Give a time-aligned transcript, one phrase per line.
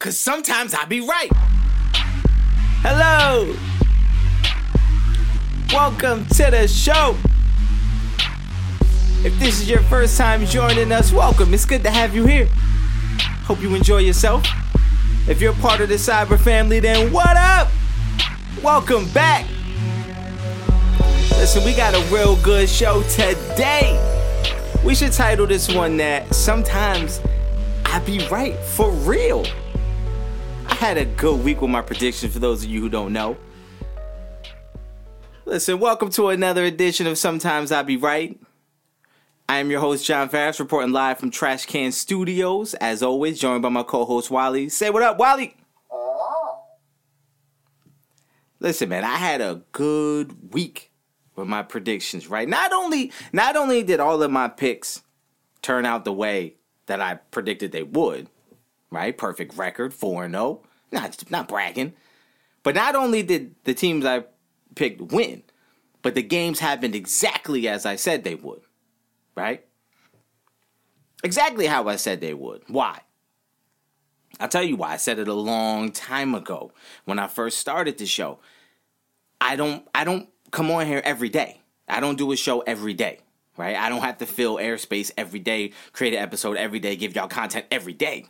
[0.00, 1.28] Cause sometimes I be right.
[2.84, 3.52] Hello.
[5.72, 7.16] Welcome to the show.
[9.26, 11.52] If this is your first time joining us, welcome.
[11.52, 12.46] It's good to have you here.
[13.42, 14.46] Hope you enjoy yourself.
[15.26, 17.68] If you're part of the cyber family, then what up?
[18.62, 19.48] Welcome back.
[21.38, 23.98] Listen, we got a real good show today.
[24.84, 27.20] We should title this one that sometimes
[27.84, 29.44] I be right for real.
[30.78, 33.36] Had a good week with my predictions for those of you who don't know.
[35.44, 38.38] Listen, welcome to another edition of Sometimes I Be Right.
[39.48, 42.74] I am your host, John Farris, reporting live from Trash Can Studios.
[42.74, 44.68] As always, joined by my co host, Wally.
[44.68, 45.56] Say what up, Wally!
[48.60, 50.92] Listen, man, I had a good week
[51.34, 52.48] with my predictions, right?
[52.48, 55.02] Not only not only did all of my picks
[55.60, 56.54] turn out the way
[56.86, 58.28] that I predicted they would,
[58.92, 59.18] right?
[59.18, 60.62] Perfect record, 4 0.
[60.92, 61.94] Not not bragging.
[62.62, 64.24] But not only did the teams I
[64.74, 65.42] picked win,
[66.02, 68.62] but the games happened exactly as I said they would
[69.38, 69.64] right?
[71.22, 72.62] Exactly how I said they would.
[72.66, 73.00] Why?
[74.40, 74.92] I'll tell you why.
[74.92, 76.72] I said it a long time ago
[77.04, 78.40] when I first started the show.
[79.40, 81.60] I don't I don't come on here every day.
[81.88, 83.20] I don't do a show every day,
[83.56, 83.76] right?
[83.76, 87.28] I don't have to fill airspace every day, create an episode every day, give y'all
[87.28, 88.26] content every day.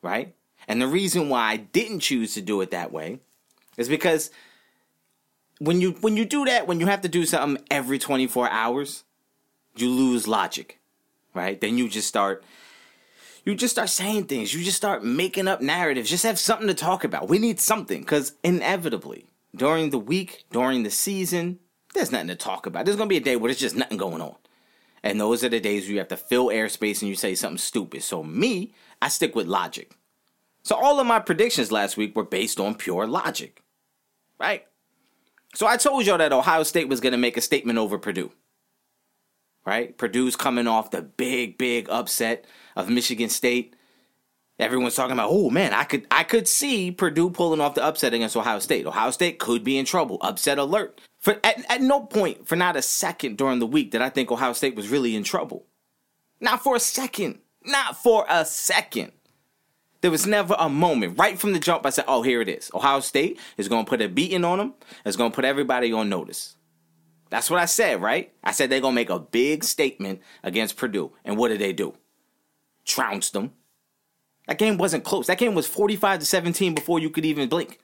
[0.00, 0.34] Right?
[0.68, 3.20] And the reason why I didn't choose to do it that way
[3.76, 4.30] is because
[5.58, 9.04] when you when you do that, when you have to do something every 24 hours,
[9.76, 10.80] you lose logic,
[11.34, 11.60] right?
[11.60, 12.44] Then you just start
[13.44, 14.54] you just start saying things.
[14.54, 16.08] You just start making up narratives.
[16.08, 17.28] Just have something to talk about.
[17.28, 21.58] We need something because inevitably during the week, during the season,
[21.94, 22.84] there's nothing to talk about.
[22.84, 24.34] There's gonna be a day where there's just nothing going on,
[25.02, 27.58] and those are the days where you have to fill airspace and you say something
[27.58, 28.02] stupid.
[28.02, 29.92] So me, I stick with logic.
[30.64, 33.62] So all of my predictions last week were based on pure logic,
[34.38, 34.66] right?
[35.54, 38.32] So I told y'all that Ohio State was gonna make a statement over Purdue
[39.64, 39.96] right?
[39.96, 42.44] Purdue's coming off the big, big upset
[42.76, 43.76] of Michigan State.
[44.58, 48.14] Everyone's talking about, oh man, I could I could see Purdue pulling off the upset
[48.14, 48.86] against Ohio State.
[48.86, 50.18] Ohio State could be in trouble.
[50.20, 51.00] Upset alert.
[51.18, 54.30] For at, at no point, for not a second during the week, did I think
[54.30, 55.66] Ohio State was really in trouble.
[56.40, 57.40] Not for a second.
[57.64, 59.12] Not for a second.
[60.04, 61.18] There was never a moment.
[61.18, 62.70] Right from the jump, I said, oh, here it is.
[62.74, 64.74] Ohio State is going to put a beating on them.
[65.02, 66.56] It's going to put everybody on notice.
[67.30, 68.30] That's what I said, right?
[68.44, 71.12] I said they're gonna make a big statement against Purdue.
[71.24, 71.94] And what did they do?
[72.84, 73.52] Trounced them.
[74.46, 75.26] That game wasn't close.
[75.26, 77.80] That game was 45 to 17 before you could even blink.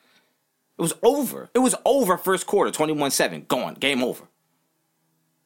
[0.78, 1.48] It was over.
[1.54, 3.48] It was over first quarter, 21-7.
[3.48, 3.76] Gone.
[3.76, 4.28] Game over.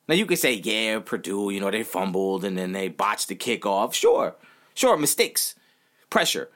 [0.09, 3.37] Now you could say, yeah, Purdue, you know, they fumbled and then they botched the
[3.37, 3.95] kickoff.
[3.95, 4.35] Sure.
[4.75, 5.55] Sure, mistakes.
[6.11, 6.51] Pressure.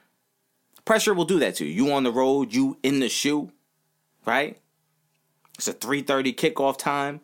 [0.89, 1.85] Pressure will do that to you.
[1.85, 3.51] You on the road, you in the shoe,
[4.25, 4.57] right?
[5.53, 7.21] It's a 3:30 kickoff time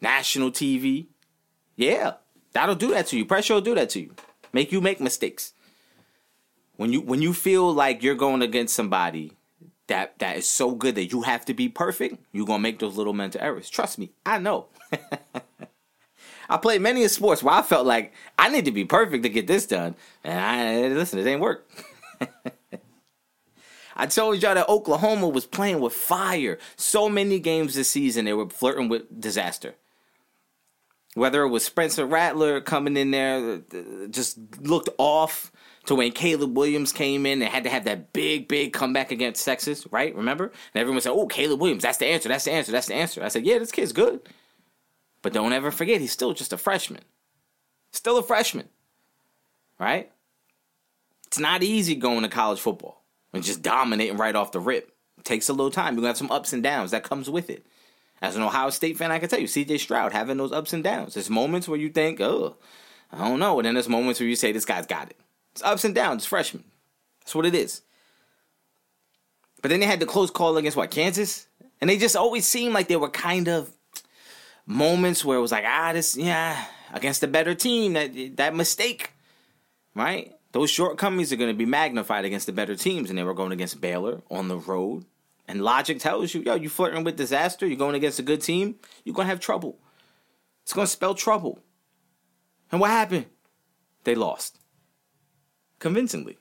[0.00, 1.06] national TV.
[1.76, 2.14] Yeah,
[2.52, 3.26] that'll do that to you.
[3.26, 4.16] Pressure will do that to you.
[4.52, 5.52] Make you make mistakes.
[6.74, 9.34] When you when you feel like you're going against somebody
[9.86, 12.96] that that is so good that you have to be perfect, you're gonna make those
[12.96, 13.70] little mental errors.
[13.70, 14.66] Trust me, I know.
[16.50, 19.46] I played many sports where I felt like I need to be perfect to get
[19.46, 21.68] this done, and I listen, it ain't work.
[23.96, 26.58] I told y'all that Oklahoma was playing with fire.
[26.76, 29.74] So many games this season they were flirting with disaster.
[31.14, 35.52] Whether it was Spencer Rattler coming in there, uh, just looked off
[35.86, 39.44] to when Caleb Williams came in and had to have that big, big comeback against
[39.44, 40.14] Texas, right?
[40.16, 40.46] Remember?
[40.46, 43.22] And everyone said, oh, Caleb Williams, that's the answer, that's the answer, that's the answer.
[43.22, 44.28] I said, yeah, this kid's good.
[45.22, 47.02] But don't ever forget, he's still just a freshman.
[47.92, 48.68] Still a freshman,
[49.78, 50.10] right?
[51.28, 53.03] It's not easy going to college football
[53.34, 54.92] and just dominating right off the rip.
[55.18, 55.94] It takes a little time.
[55.94, 57.66] You're to have some ups and downs that comes with it.
[58.22, 60.82] As an Ohio State fan, I can tell you, CJ Stroud having those ups and
[60.82, 61.14] downs.
[61.14, 62.56] There's moments where you think, oh,
[63.12, 63.58] I don't know.
[63.58, 65.16] And then there's moments where you say, this guy's got it.
[65.52, 66.64] It's ups and downs, it's freshman.
[67.20, 67.82] That's what it is.
[69.62, 71.46] But then they had the close call against what, Kansas?
[71.80, 73.72] And they just always seemed like they were kind of
[74.66, 79.12] moments where it was like, ah, this, yeah, against a better team, that that mistake,
[79.94, 80.33] right?
[80.54, 83.50] Those shortcomings are going to be magnified against the better teams, and they were going
[83.50, 85.04] against Baylor on the road.
[85.48, 88.76] And logic tells you, yo, you flirting with disaster, you're going against a good team,
[89.02, 89.80] you're going to have trouble.
[90.62, 91.58] It's going to spell trouble.
[92.70, 93.26] And what happened?
[94.04, 94.60] They lost.
[95.80, 96.38] Convincingly.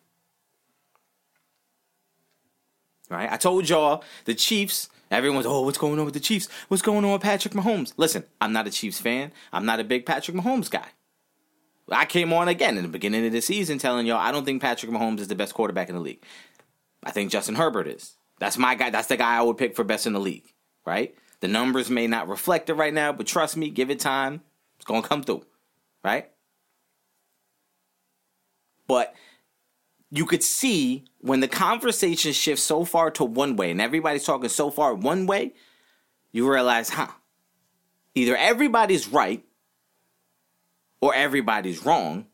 [3.09, 3.31] Right?
[3.31, 6.50] I told y'all the Chiefs, everyone's, oh, what's going on with the Chiefs?
[6.68, 7.94] What's going on with Patrick Mahomes?
[7.98, 9.31] Listen, I'm not a Chiefs fan.
[9.51, 10.89] I'm not a big Patrick Mahomes guy.
[11.89, 14.62] I came on again in the beginning of the season telling y'all I don't think
[14.62, 16.24] Patrick Mahomes is the best quarterback in the league.
[17.03, 18.15] I think Justin Herbert is.
[18.39, 18.89] That's my guy.
[18.89, 20.45] That's the guy I would pick for best in the league,
[20.85, 21.15] right?
[21.41, 24.41] The numbers may not reflect it right now, but trust me, give it time.
[24.77, 25.44] It's going to come through,
[26.03, 26.30] right?
[28.88, 29.13] But
[30.09, 34.50] you could see when the conversation shifts so far to one way and everybody's talking
[34.50, 35.53] so far one way,
[36.31, 37.07] you realize, huh,
[38.15, 39.44] either everybody's right
[41.03, 42.25] or everybody's wrong.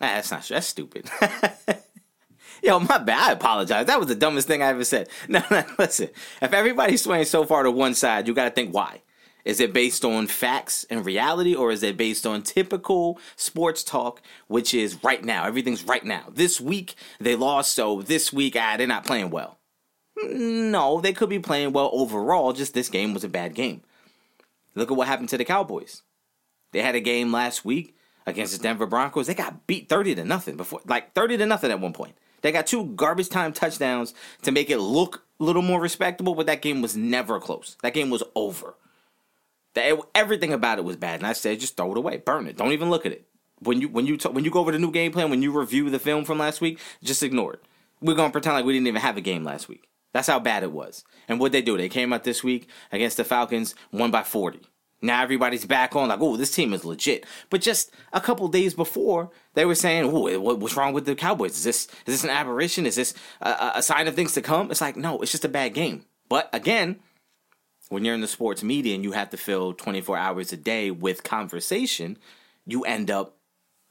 [0.00, 1.10] Nah, that's not that's stupid.
[2.62, 3.30] Yo, my bad.
[3.30, 3.86] I apologize.
[3.86, 5.08] That was the dumbest thing I ever said.
[5.28, 6.10] No, no, listen.
[6.40, 9.02] If everybody's swaying so far to one side, you got to think why.
[9.44, 14.22] Is it based on facts and reality, or is it based on typical sports talk,
[14.46, 15.44] which is right now?
[15.44, 16.26] Everything's right now.
[16.30, 19.58] This week they lost, so this week, ah, they're not playing well.
[20.22, 22.52] No, they could be playing well overall.
[22.52, 23.82] Just this game was a bad game.
[24.76, 26.02] Look at what happened to the Cowboys.
[26.72, 27.96] They had a game last week
[28.26, 29.26] against the Denver Broncos.
[29.26, 32.16] They got beat 30 to nothing before, like 30 to nothing at one point.
[32.42, 36.46] They got two garbage time touchdowns to make it look a little more respectable, but
[36.46, 37.76] that game was never close.
[37.82, 38.74] That game was over.
[39.74, 42.56] That everything about it was bad, and I said just throw it away, burn it.
[42.56, 43.26] Don't even look at it.
[43.60, 45.90] When you when you when you go over the new game plan, when you review
[45.90, 47.62] the film from last week, just ignore it.
[48.00, 49.88] We're gonna pretend like we didn't even have a game last week.
[50.12, 51.04] That's how bad it was.
[51.28, 54.62] And what they do, they came out this week against the Falcons, won by forty.
[55.02, 57.24] Now everybody's back on like, oh, this team is legit.
[57.48, 61.52] But just a couple days before, they were saying, oh, what's wrong with the Cowboys?
[61.56, 62.86] Is this is this an aberration?
[62.86, 64.70] Is this a, a sign of things to come?
[64.70, 66.04] It's like, no, it's just a bad game.
[66.28, 67.00] But again,
[67.88, 70.90] when you're in the sports media and you have to fill 24 hours a day
[70.90, 72.18] with conversation,
[72.66, 73.36] you end up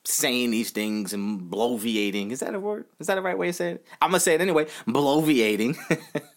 [0.06, 2.32] saying these things and bloviating.
[2.32, 2.86] Is that a word?
[3.00, 3.86] Is that the right way to say it?
[4.02, 4.66] I'm gonna say it anyway.
[4.88, 5.76] Bloviating.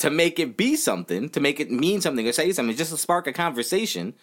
[0.00, 2.96] to make it be something, to make it mean something or say something, just to
[2.96, 4.14] spark a conversation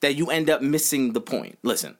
[0.00, 1.58] that you end up missing the point.
[1.64, 1.98] Listen,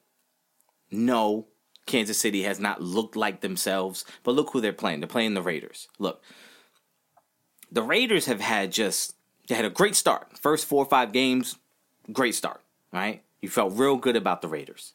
[0.88, 1.48] no,
[1.86, 5.00] Kansas City has not looked like themselves, but look who they're playing.
[5.00, 5.88] They're playing the Raiders.
[5.98, 6.22] Look,
[7.72, 9.16] the Raiders have had just,
[9.48, 10.38] they had a great start.
[10.38, 11.56] First four or five games,
[12.12, 12.60] great start,
[12.92, 13.24] right?
[13.40, 14.92] You felt real good about the Raiders.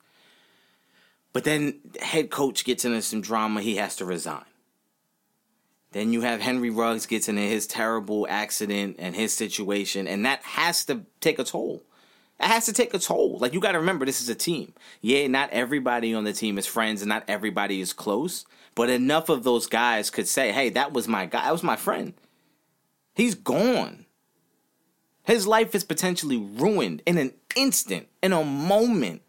[1.33, 4.45] But then head coach gets into some drama, he has to resign.
[5.91, 10.43] Then you have Henry Ruggs gets into his terrible accident and his situation, and that
[10.43, 11.83] has to take a toll.
[12.39, 13.39] It has to take a toll.
[13.39, 14.73] Like you got to remember, this is a team.
[15.01, 18.45] Yeah, not everybody on the team is friends, and not everybody is close.
[18.75, 21.43] But enough of those guys could say, "Hey, that was my guy.
[21.43, 22.13] That was my friend.
[23.15, 24.05] He's gone.
[25.23, 29.23] His life is potentially ruined in an instant, in a moment,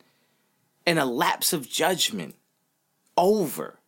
[0.87, 2.37] in a lapse of judgment.
[3.17, 3.80] Over."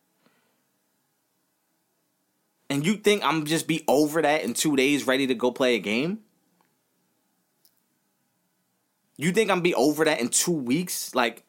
[2.73, 5.75] And you think I'm just be over that in two days, ready to go play
[5.75, 6.21] a game?
[9.15, 11.13] You think I'm be over that in two weeks?
[11.13, 11.43] Like,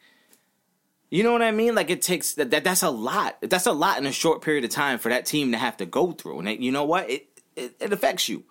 [1.09, 1.75] you know what I mean?
[1.75, 3.39] Like it takes that, that that's a lot.
[3.41, 5.87] That's a lot in a short period of time for that team to have to
[5.87, 6.41] go through.
[6.41, 7.09] And it, you know what?
[7.09, 7.27] It,
[7.57, 8.45] it it affects you.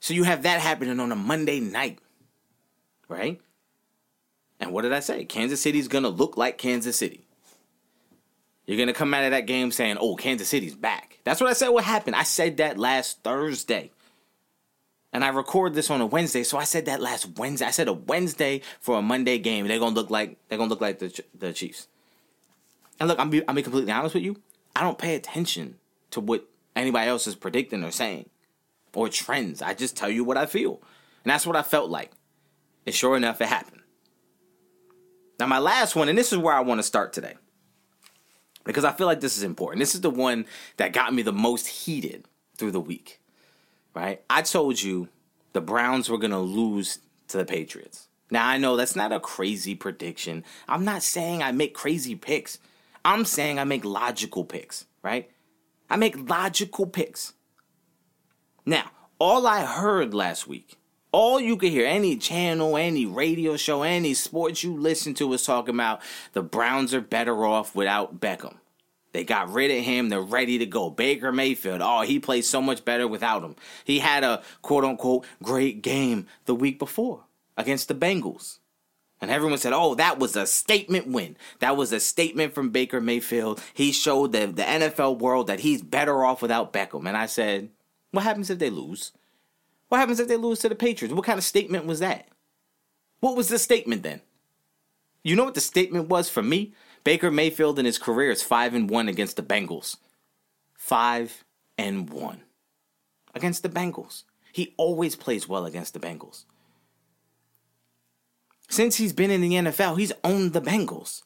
[0.00, 1.98] So you have that happening on a Monday night,
[3.06, 3.38] right?
[4.60, 5.26] And what did I say?
[5.26, 7.25] Kansas City's gonna look like Kansas City.
[8.66, 11.52] You're gonna come out of that game saying, "Oh, Kansas City's back." That's what I
[11.52, 11.68] said.
[11.68, 12.16] What happened?
[12.16, 13.92] I said that last Thursday,
[15.12, 17.66] and I record this on a Wednesday, so I said that last Wednesday.
[17.66, 19.68] I said a Wednesday for a Monday game.
[19.68, 21.86] They're gonna look like they're gonna look like the the Chiefs.
[22.98, 24.40] And look, I'm be, I'm be completely honest with you.
[24.74, 25.76] I don't pay attention
[26.10, 28.30] to what anybody else is predicting or saying,
[28.94, 29.62] or trends.
[29.62, 30.82] I just tell you what I feel,
[31.22, 32.10] and that's what I felt like.
[32.84, 33.82] And sure enough, it happened.
[35.38, 37.34] Now, my last one, and this is where I want to start today
[38.66, 39.80] because I feel like this is important.
[39.80, 40.44] This is the one
[40.76, 42.26] that got me the most heated
[42.58, 43.20] through the week,
[43.94, 44.20] right?
[44.28, 45.08] I told you
[45.52, 48.08] the Browns were going to lose to the Patriots.
[48.30, 50.44] Now, I know that's not a crazy prediction.
[50.68, 52.58] I'm not saying I make crazy picks.
[53.04, 55.30] I'm saying I make logical picks, right?
[55.88, 57.34] I make logical picks.
[58.64, 60.76] Now, all I heard last week,
[61.16, 65.46] all you could hear, any channel, any radio show, any sports you listen to was
[65.46, 66.02] talking about
[66.34, 68.56] the Browns are better off without Beckham.
[69.12, 70.10] They got rid of him.
[70.10, 70.90] They're ready to go.
[70.90, 71.80] Baker Mayfield.
[71.82, 73.56] Oh, he plays so much better without him.
[73.82, 77.24] He had a quote unquote great game the week before
[77.56, 78.58] against the Bengals.
[79.18, 81.38] And everyone said, oh, that was a statement win.
[81.60, 83.62] That was a statement from Baker Mayfield.
[83.72, 87.08] He showed the, the NFL world that he's better off without Beckham.
[87.08, 87.70] And I said,
[88.10, 89.12] what happens if they lose?
[89.88, 91.14] What happens if they lose to the Patriots?
[91.14, 92.28] What kind of statement was that?
[93.20, 94.20] What was the statement then?
[95.22, 96.74] You know what the statement was for me?
[97.04, 99.96] Baker Mayfield in his career is 5 and 1 against the Bengals.
[100.74, 101.44] 5
[101.78, 102.42] and 1
[103.34, 104.24] against the Bengals.
[104.52, 106.44] He always plays well against the Bengals.
[108.68, 111.22] Since he's been in the NFL, he's owned the Bengals.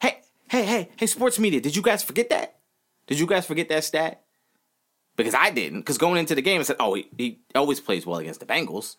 [0.00, 2.58] Hey, hey, hey, hey, sports media, did you guys forget that?
[3.06, 4.24] Did you guys forget that stat?
[5.16, 5.80] Because I didn't.
[5.80, 8.46] Because going into the game, I said, oh, he, he always plays well against the
[8.46, 8.96] Bengals.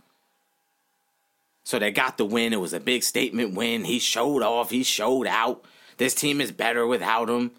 [1.63, 2.53] So they got the win.
[2.53, 3.85] It was a big statement win.
[3.85, 4.69] He showed off.
[4.69, 5.63] He showed out.
[5.97, 7.51] This team is better without him.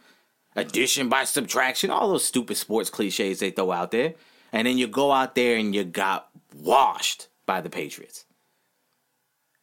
[0.57, 1.91] Addition by subtraction.
[1.91, 4.15] All those stupid sports cliches they throw out there.
[4.53, 8.25] And then you go out there and you got washed by the Patriots.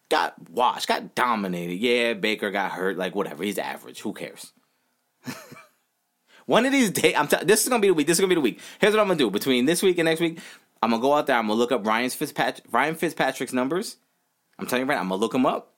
[0.09, 0.87] Got washed.
[0.87, 1.75] Got dominated.
[1.75, 2.97] Yeah, Baker got hurt.
[2.97, 3.43] Like, whatever.
[3.43, 4.01] He's average.
[4.01, 4.53] Who cares?
[6.49, 8.07] One of these days, I'm t- this is gonna be the week.
[8.07, 8.59] This is gonna be the week.
[8.81, 10.39] Here's what I'm gonna do between this week and next week.
[10.81, 11.35] I'm gonna go out there.
[11.35, 13.97] I'm gonna look up Ryan Fitzpatrick, Ryan Fitzpatrick's numbers.
[14.57, 15.75] I'm telling you right, I'm gonna look him up,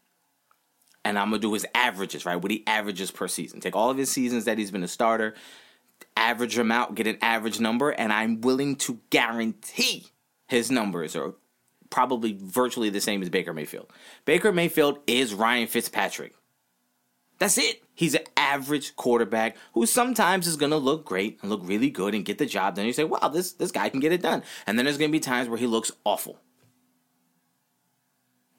[1.04, 2.25] and I'm gonna do his averages.
[2.25, 3.60] Right, what he averages per season.
[3.60, 5.36] Take all of his seasons that he's been a starter,
[6.16, 10.06] average them out, get an average number, and I'm willing to guarantee
[10.48, 11.34] his numbers are
[11.90, 13.92] probably virtually the same as Baker Mayfield.
[14.24, 16.34] Baker Mayfield is Ryan Fitzpatrick.
[17.41, 17.81] That's it.
[17.95, 22.13] He's an average quarterback who sometimes is going to look great and look really good
[22.13, 22.86] and get the job done.
[22.86, 24.43] You say, wow, this, this guy can get it done.
[24.67, 26.38] And then there's going to be times where he looks awful.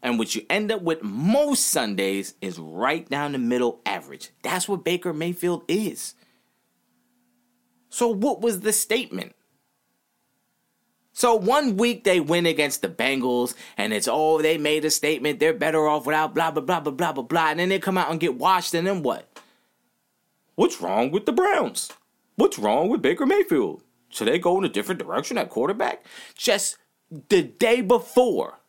[0.03, 4.31] And what you end up with most Sundays is right down the middle average.
[4.43, 6.15] That's what Baker Mayfield is.
[7.89, 9.37] So, what was the statement?
[11.13, 15.41] So one week they win against the Bengals, and it's oh they made a statement
[15.41, 17.99] they're better off without blah blah blah blah blah blah blah, and then they come
[17.99, 19.29] out and get washed, and then what?
[20.55, 21.91] What's wrong with the Browns?
[22.37, 23.83] What's wrong with Baker Mayfield?
[24.09, 26.05] Should they go in a different direction at quarterback?
[26.35, 26.77] Just
[27.29, 28.61] the day before,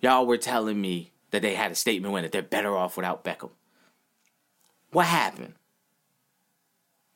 [0.00, 3.24] y'all were telling me that they had a statement when that they're better off without
[3.24, 3.50] Beckham.
[4.90, 5.54] What happened?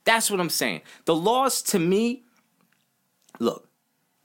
[0.04, 0.82] That's what I'm saying.
[1.06, 2.24] The loss to me,
[3.40, 3.68] look,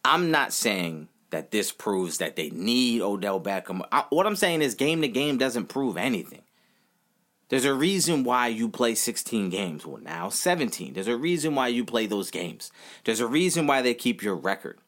[0.04, 3.82] I'm not saying that this proves that they need Odell Beckham.
[3.92, 6.42] I, what I'm saying is game to game doesn't prove anything.
[7.50, 9.86] There's a reason why you play 16 games.
[9.86, 10.94] Well, now 17.
[10.94, 12.72] There's a reason why you play those games.
[13.04, 14.80] There's a reason why they keep your record.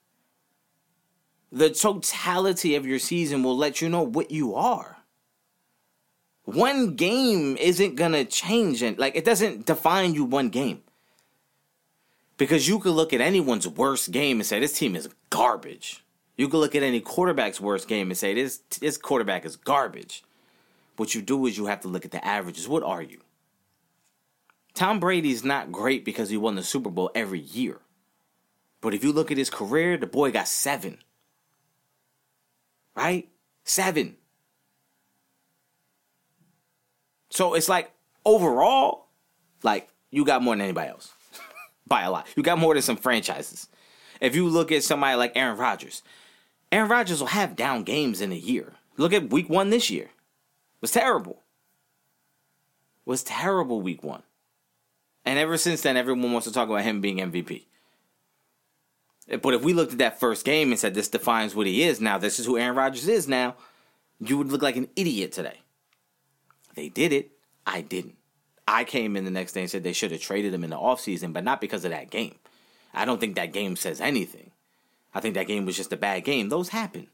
[1.52, 4.98] The totality of your season will let you know what you are.
[6.44, 10.84] One game isn't going to change and like it doesn't define you one game.
[12.42, 16.04] Because you could look at anyone's worst game and say this team is garbage.
[16.38, 20.24] You could look at any quarterback's worst game and say this this quarterback is garbage.
[20.98, 22.68] What you do is you have to look at the averages.
[22.68, 23.20] What are you?
[24.74, 27.78] Tom Brady's not great because he won the Super Bowl every year.
[28.82, 30.98] But if you look at his career, the boy got seven.
[32.96, 33.30] Right?
[33.66, 34.16] Seven.
[37.30, 37.92] So it's like
[38.26, 39.10] overall,
[39.62, 41.14] like you got more than anybody else
[41.92, 42.26] by a lot.
[42.38, 43.68] You got more than some franchises.
[44.22, 46.04] If you look at somebody like Aaron Rodgers,
[46.72, 48.76] Aaron Rodgers will have down games in a year.
[48.96, 50.10] Look at week one this year
[50.80, 51.42] was terrible.
[53.06, 54.24] Was terrible week one.
[55.26, 57.66] And ever since then, everyone wants to talk about him being MVP.
[59.28, 61.84] Eh, but if we looked at that first game and said this defines what he
[61.84, 63.56] is now, this is who Aaron Rodgers is now,
[64.20, 65.60] you would look like an idiot today.
[66.76, 67.32] They did it.
[67.68, 68.16] I didn't.
[68.68, 70.78] I came in the next day and said they should have traded him in the
[70.78, 72.36] offseason, but not because of that game.
[72.94, 74.52] I don't think that game says anything.
[75.14, 76.50] I think that game was just a bad game.
[76.50, 77.08] Those happen.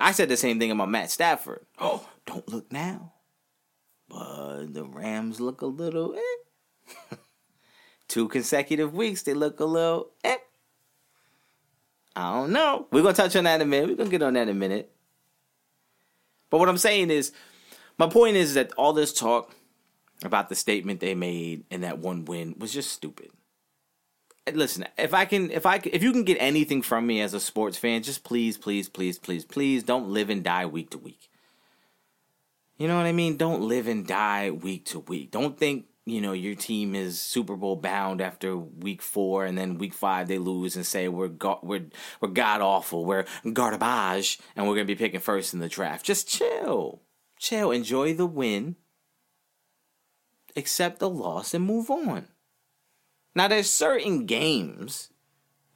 [0.00, 1.64] I said the same thing about Matt Stafford.
[1.80, 3.12] Oh, don't look now.
[4.08, 7.16] But the Rams look a little eh.
[8.08, 10.36] Two consecutive weeks, they look a little eh.
[12.16, 12.86] I don't know.
[12.90, 13.88] We're gonna touch on that in a minute.
[13.88, 14.90] We're gonna get on that in a minute.
[16.50, 17.32] But what I'm saying is,
[17.96, 19.54] my point is that all this talk
[20.22, 23.30] about the statement they made in that one win was just stupid
[24.54, 27.40] listen, if I can, if I, if you can get anything from me as a
[27.40, 31.28] sports fan, just please, please, please, please, please don't live and die week to week.
[32.76, 33.36] You know what I mean?
[33.36, 35.30] Don't live and die week to week.
[35.30, 39.78] Don't think you know your team is Super Bowl bound after week four, and then
[39.78, 41.86] week five they lose and say we're go- we're
[42.20, 46.06] we're god awful, we're garbage, and we're gonna be picking first in the draft.
[46.06, 47.02] Just chill,
[47.36, 48.76] chill, enjoy the win,
[50.56, 52.28] accept the loss, and move on.
[53.34, 55.10] Now, there's certain games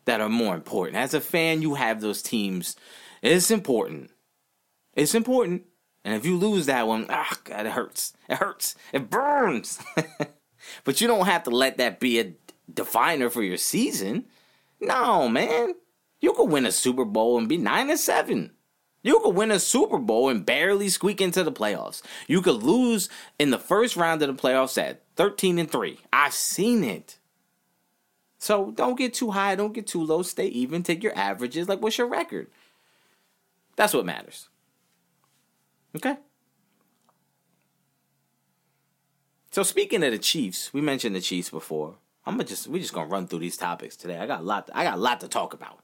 [0.05, 0.97] that are more important.
[0.97, 2.76] As a fan, you have those teams.
[3.23, 4.11] It's important.
[4.95, 5.62] It's important.
[6.05, 8.14] And if you lose that one, ah, God, it hurts.
[8.29, 8.75] It hurts.
[8.93, 9.79] It burns.
[10.85, 12.35] but you don't have to let that be a
[12.73, 14.26] definer for your season.
[14.81, 15.75] No, man.
[16.21, 18.52] You could win a Super Bowl and be 9 and 7.
[19.02, 22.02] You could win a Super Bowl and barely squeak into the playoffs.
[22.28, 25.99] You could lose in the first round of the playoffs at 13 and 3.
[26.12, 27.18] I've seen it.
[28.38, 30.23] So don't get too high, don't get too low.
[30.23, 30.82] Stay even.
[30.82, 31.68] Take your averages.
[31.68, 32.49] Like, what's your record?
[33.76, 34.49] That's what matters.
[35.97, 36.16] Okay.
[39.50, 41.97] So speaking of the Chiefs, we mentioned the Chiefs before.
[42.25, 44.18] I'm gonna just we're just gonna run through these topics today.
[44.18, 44.68] I got a lot.
[44.68, 45.82] To, I got a lot to talk about.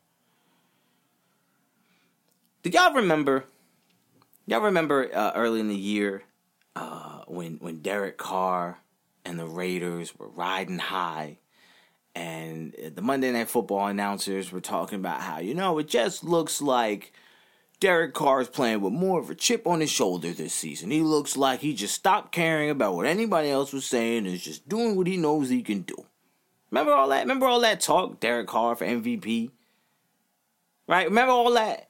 [2.63, 3.45] Did y'all remember?
[4.47, 6.25] Y'all remember uh, early in the year
[6.75, 8.79] uh, when when Derek Carr
[9.25, 11.39] and the Raiders were riding high,
[12.15, 16.61] and the Monday Night Football announcers were talking about how you know it just looks
[16.61, 17.13] like
[17.79, 20.91] Derek Carr is playing with more of a chip on his shoulder this season.
[20.91, 24.43] He looks like he just stopped caring about what anybody else was saying and is
[24.43, 26.07] just doing what he knows he can do.
[26.73, 27.21] Remember all that?
[27.21, 28.19] Remember all that talk?
[28.19, 29.53] Derek Carr for MVP?
[30.89, 31.07] Right?
[31.07, 31.88] Remember all that?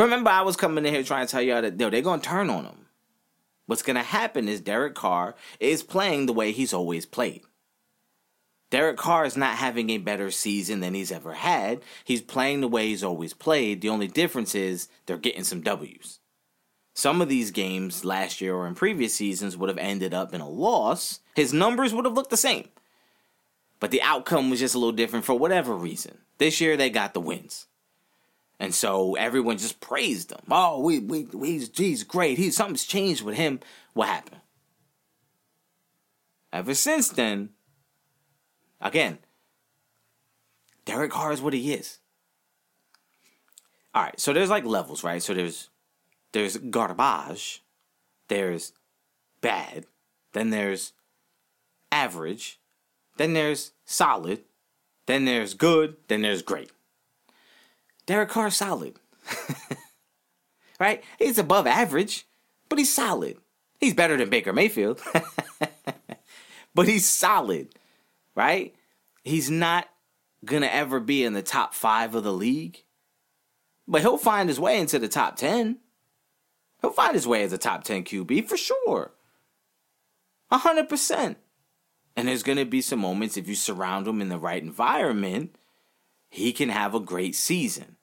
[0.00, 2.48] Remember I was coming in here trying to tell y'all that they're going to turn
[2.48, 2.86] on him.
[3.66, 7.42] What's going to happen is Derek Carr is playing the way he's always played.
[8.70, 11.82] Derek Carr is not having a better season than he's ever had.
[12.04, 13.82] He's playing the way he's always played.
[13.82, 16.20] The only difference is they're getting some W's.
[16.94, 20.40] Some of these games last year or in previous seasons would have ended up in
[20.40, 21.20] a loss.
[21.34, 22.68] His numbers would have looked the same.
[23.80, 26.18] But the outcome was just a little different for whatever reason.
[26.38, 27.66] This year they got the wins.
[28.60, 30.38] And so everyone just praised him.
[30.48, 32.38] Oh, we, we, he's, he's great.
[32.38, 33.58] He's, something's changed with him.
[33.94, 34.42] What happened?
[36.52, 37.50] Ever since then,
[38.80, 39.18] Again,
[40.84, 41.98] Derek Carr is what he is.
[43.94, 45.22] All right, so there's like levels, right?
[45.22, 45.68] So there's
[46.32, 47.62] there's garbage,
[48.28, 48.72] there's
[49.40, 49.86] bad,
[50.32, 50.92] then there's
[51.90, 52.60] average,
[53.16, 54.44] then there's solid,
[55.06, 56.70] then there's good, then there's great.
[58.10, 58.96] Derek Carr's solid.
[60.80, 61.02] right?
[61.18, 62.26] He's above average,
[62.68, 63.38] but he's solid.
[63.78, 65.00] He's better than Baker Mayfield.
[66.74, 67.68] but he's solid
[68.34, 68.74] right?
[69.22, 69.88] He's not
[70.44, 72.84] going to ever be in the top five of the league,
[73.86, 75.78] but he'll find his way into the top 10.
[76.80, 79.12] He'll find his way as a top 10 QB for sure.
[80.50, 81.36] a 100%.
[82.16, 85.54] And there's going to be some moments if you surround him in the right environment,
[86.30, 87.96] he can have a great season.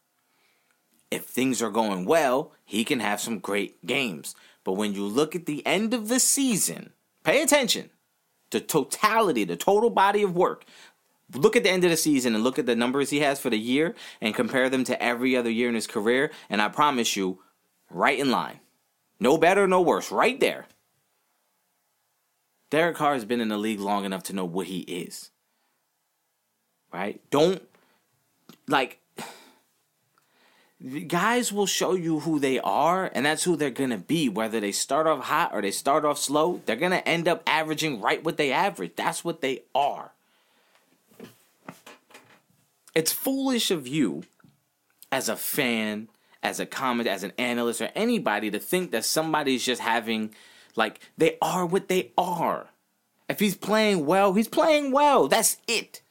[1.10, 4.36] If things are going well, he can have some great games.
[4.64, 6.92] But when you look at the end of the season,
[7.24, 7.90] pay attention
[8.52, 10.66] the totality, the total body of work.
[11.34, 13.50] Look at the end of the season and look at the numbers he has for
[13.50, 17.18] the year and compare them to every other year in his career, and I promise
[17.18, 17.40] you,
[17.90, 18.60] right in line.
[19.20, 20.68] No better, no worse, right there.
[22.70, 25.32] Derek Carr has been in the league long enough to know what he is.
[26.94, 27.22] Right?
[27.30, 27.62] Don't
[28.68, 29.00] like
[31.08, 34.30] guys will show you who they are, and that's who they're gonna be.
[34.30, 38.00] Whether they start off hot or they start off slow, they're gonna end up averaging
[38.00, 38.94] right what they average.
[38.96, 40.12] That's what they are.
[42.94, 44.24] It's foolish of you,
[45.12, 46.10] as a fan,
[46.44, 50.34] as a comment, as an analyst, or anybody, to think that somebody's just having,
[50.76, 52.68] like, they are what they are.
[53.30, 55.28] If he's playing well, he's playing well.
[55.28, 56.02] That's it.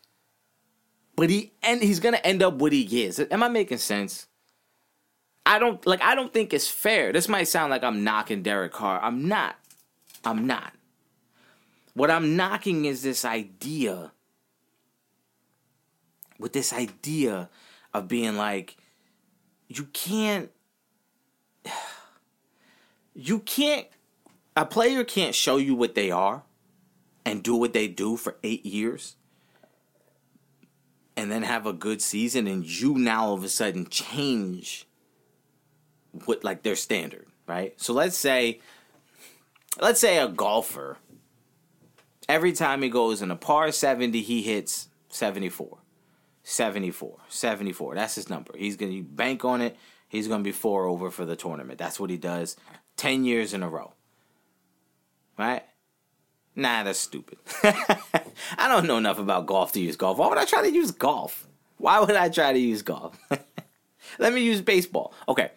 [1.16, 3.18] But he and he's gonna end up what he is.
[3.18, 4.26] Am I making sense?
[5.47, 7.13] I don't like I don't think it's fair.
[7.13, 9.01] This might sound like I'm knocking Derek Carr.
[9.01, 9.57] I'm not.
[10.25, 10.73] I'm not.
[11.95, 14.13] What I'm knocking is this idea
[16.39, 17.49] with this idea
[17.95, 18.77] of being like
[19.69, 20.51] you can't
[23.15, 23.87] you can't
[24.57, 26.43] a player can't show you what they are
[27.25, 29.17] and do what they do for 8 years
[31.17, 34.86] and then have a good season and you now all of a sudden change
[36.24, 37.79] what like their standard, right?
[37.81, 38.61] So let's say
[39.81, 40.98] let's say a golfer
[42.29, 45.79] every time he goes in a par 70 he hits 74
[46.42, 48.52] 74 74 that's his number.
[48.57, 49.76] He's gonna bank on it
[50.09, 51.79] he's gonna be four over for the tournament.
[51.79, 52.57] That's what he does
[52.96, 53.92] 10 years in a row.
[55.38, 55.62] Right?
[56.55, 57.38] Nah that's stupid.
[57.62, 60.18] I don't know enough about golf to use golf.
[60.18, 61.46] Why would i try to use golf?
[61.79, 63.18] Why would i try to use golf?
[64.18, 65.12] Let me use baseball.
[65.29, 65.50] Okay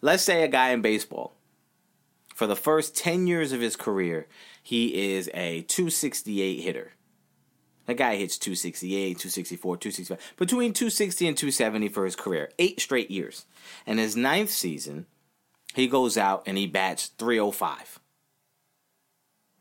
[0.00, 1.34] let's say a guy in baseball,
[2.34, 4.26] for the first 10 years of his career,
[4.62, 6.92] he is a 268 hitter.
[7.86, 13.10] That guy hits 268, 264, 265, between 260 and 270 for his career, eight straight
[13.10, 13.46] years.
[13.86, 15.06] And his ninth season,
[15.72, 18.00] he goes out and he bats 305.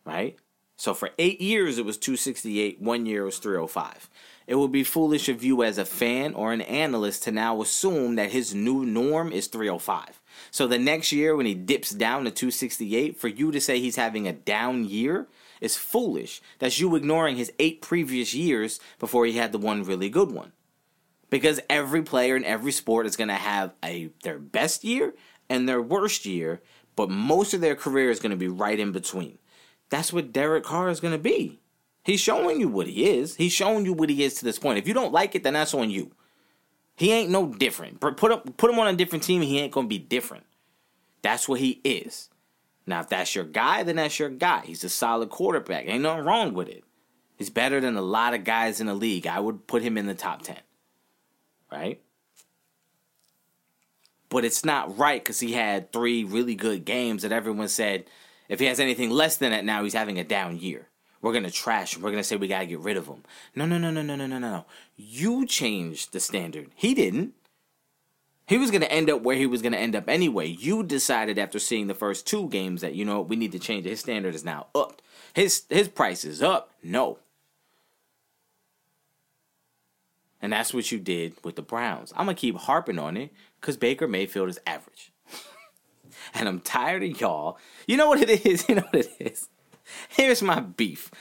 [0.06, 0.38] Right?
[0.76, 2.82] So for eight years, it was 268.
[2.82, 4.10] One year was 305.
[4.48, 8.16] It would be foolish of you as a fan or an analyst to now assume
[8.16, 10.22] that his new norm is 305.
[10.56, 13.98] So the next year, when he dips down to 268, for you to say he's
[13.98, 15.28] having a down year
[15.60, 16.42] is foolish.
[16.60, 20.54] That's you ignoring his eight previous years before he had the one really good one.
[21.30, 25.14] Because every player in every sport is going to have a their best year
[25.50, 26.62] and their worst year
[26.96, 29.38] but most of their career is going to be right in between.
[29.90, 31.60] That's what Derek Carr is going to be.
[32.06, 33.36] He's showing you what he is.
[33.36, 34.78] He's showing you what he is to this point.
[34.78, 36.12] If you don't like it, then that's on you.
[36.96, 38.00] He ain't no different.
[38.00, 40.46] Put him, put him on a different team, he ain't to be different.
[41.22, 42.30] That's what he is.
[42.88, 44.62] Now, if that's your guy, then that's your guy.
[44.66, 45.88] He's a solid quarterback.
[45.88, 46.84] Ain't nothing wrong with it.
[47.36, 49.28] He's better than a lot of guys in the league.
[49.28, 50.58] I would put him in the top 10.
[51.72, 52.02] Right?
[54.30, 58.06] But it's not right because he had three really good games that everyone said
[58.48, 60.88] if he has anything less than that now, he's having a down year.
[61.26, 62.04] We're gonna trash him.
[62.04, 63.24] We're gonna say we gotta get rid of him.
[63.56, 64.66] No, no, no, no, no, no, no, no.
[64.96, 66.70] You changed the standard.
[66.76, 67.34] He didn't.
[68.46, 70.46] He was gonna end up where he was gonna end up anyway.
[70.46, 73.88] You decided after seeing the first two games that you know we need to change
[73.88, 73.90] it.
[73.90, 75.02] His standard is now up.
[75.34, 76.70] His his price is up.
[76.84, 77.18] No.
[80.44, 82.14] And that's what you did with the Browns.
[82.16, 85.12] I'm gonna keep harping on it because Baker Mayfield is average.
[86.36, 87.58] and I'm tired of y'all.
[87.88, 88.64] You know what it is?
[88.70, 89.50] You know what it is?
[90.10, 91.12] Here's my beef.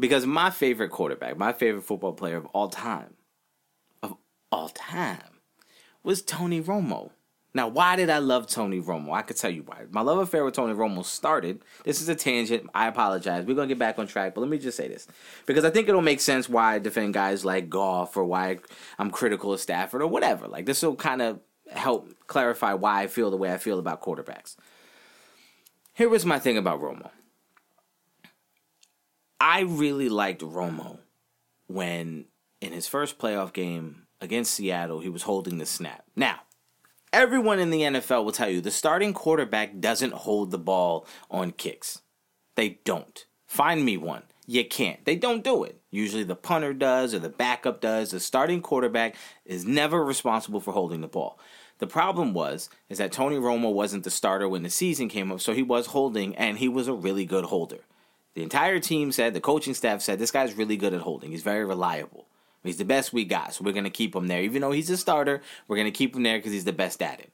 [0.00, 3.14] Because my favorite quarterback, my favorite football player of all time,
[4.02, 4.16] of
[4.52, 5.40] all time,
[6.04, 7.10] was Tony Romo.
[7.54, 9.12] Now, why did I love Tony Romo?
[9.12, 9.86] I could tell you why.
[9.90, 11.62] My love affair with Tony Romo started.
[11.82, 12.68] This is a tangent.
[12.74, 13.44] I apologize.
[13.44, 15.08] We're going to get back on track, but let me just say this.
[15.46, 18.58] Because I think it'll make sense why I defend guys like Goff or why
[18.98, 20.46] I'm critical of Stafford or whatever.
[20.46, 21.40] Like, this will kind of
[21.72, 24.56] help clarify why I feel the way I feel about quarterbacks.
[25.94, 27.10] Here was my thing about Romo.
[29.40, 30.98] I really liked Romo
[31.68, 32.26] when
[32.60, 36.04] in his first playoff game against Seattle, he was holding the snap.
[36.16, 36.40] Now,
[37.12, 41.52] everyone in the NFL will tell you the starting quarterback doesn't hold the ball on
[41.52, 42.02] kicks.
[42.56, 43.24] They don't.
[43.46, 44.24] Find me one.
[44.46, 45.04] You can't.
[45.04, 45.80] They don't do it.
[45.90, 48.10] Usually the punter does or the backup does.
[48.10, 51.38] The starting quarterback is never responsible for holding the ball.
[51.78, 55.40] The problem was is that Tony Romo wasn't the starter when the season came up,
[55.40, 57.84] so he was holding and he was a really good holder.
[58.38, 61.32] The entire team said, the coaching staff said, this guy's really good at holding.
[61.32, 62.28] He's very reliable.
[62.62, 64.42] He's the best we got, so we're going to keep him there.
[64.42, 67.02] Even though he's a starter, we're going to keep him there because he's the best
[67.02, 67.32] at it.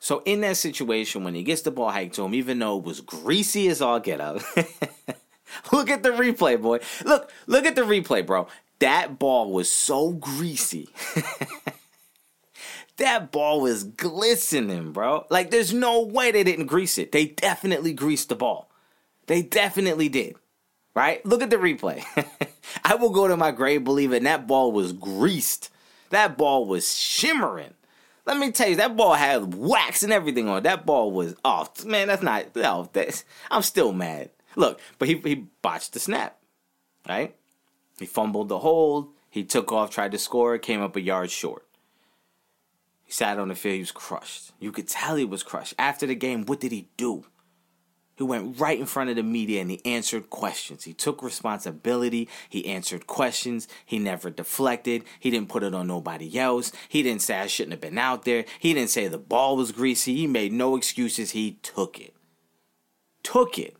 [0.00, 2.84] So in that situation, when he gets the ball hiked to him, even though it
[2.84, 4.42] was greasy as all get up,
[5.72, 6.80] look at the replay, boy.
[7.04, 8.48] Look, look at the replay, bro.
[8.80, 10.88] That ball was so greasy.
[12.96, 15.26] that ball was glistening, bro.
[15.30, 17.12] Like, there's no way they didn't grease it.
[17.12, 18.68] They definitely greased the ball.
[19.26, 20.36] They definitely did.
[20.94, 21.24] Right?
[21.26, 22.04] Look at the replay.
[22.84, 25.70] I will go to my grave believing that ball was greased.
[26.10, 27.74] That ball was shimmering.
[28.26, 30.64] Let me tell you, that ball had wax and everything on it.
[30.64, 31.84] That ball was off.
[31.84, 32.54] Man, that's not.
[32.54, 34.30] No, that's, I'm still mad.
[34.56, 36.38] Look, but he, he botched the snap.
[37.08, 37.34] Right?
[37.98, 39.10] He fumbled the hold.
[39.28, 41.66] He took off, tried to score, came up a yard short.
[43.02, 43.74] He sat on the field.
[43.74, 44.52] He was crushed.
[44.58, 45.74] You could tell he was crushed.
[45.78, 47.24] After the game, what did he do?
[48.16, 50.84] He went right in front of the media and he answered questions.
[50.84, 52.28] He took responsibility.
[52.48, 53.66] He answered questions.
[53.84, 55.04] He never deflected.
[55.18, 56.70] He didn't put it on nobody else.
[56.88, 58.44] He didn't say I shouldn't have been out there.
[58.60, 60.14] He didn't say the ball was greasy.
[60.14, 61.32] He made no excuses.
[61.32, 62.14] He took it.
[63.24, 63.76] Took it.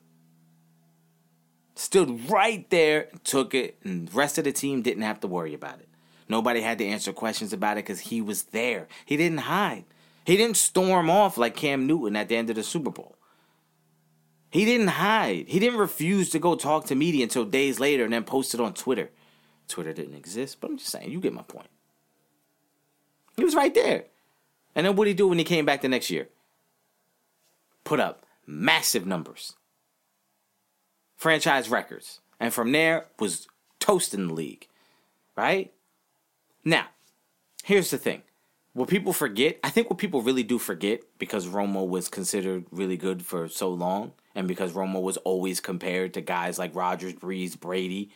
[1.77, 5.55] Stood right there, took it, and the rest of the team didn't have to worry
[5.55, 5.89] about it.
[6.29, 8.87] Nobody had to answer questions about it because he was there.
[9.05, 9.85] He didn't hide.
[10.25, 13.17] He didn't storm off like Cam Newton at the end of the Super Bowl.
[14.55, 15.49] He didn't hide.
[15.49, 18.61] He didn't refuse to go talk to media until days later and then post it
[18.61, 19.11] on Twitter.
[19.67, 21.67] Twitter didn't exist, but I'm just saying, you get my point.
[23.37, 24.05] He was right there.
[24.77, 26.29] And then what did he do when he came back the next year?
[27.83, 29.55] Put up massive numbers.
[31.17, 32.21] Franchise records.
[32.39, 33.49] And from there was
[33.81, 34.69] toasting the league.
[35.37, 35.73] Right?
[36.65, 36.87] Now,
[37.65, 38.23] here's the thing.
[38.73, 42.97] What people forget, I think what people really do forget, because Romo was considered really
[42.97, 47.59] good for so long, and because Romo was always compared to guys like Rodgers, Brees,
[47.59, 48.11] Brady,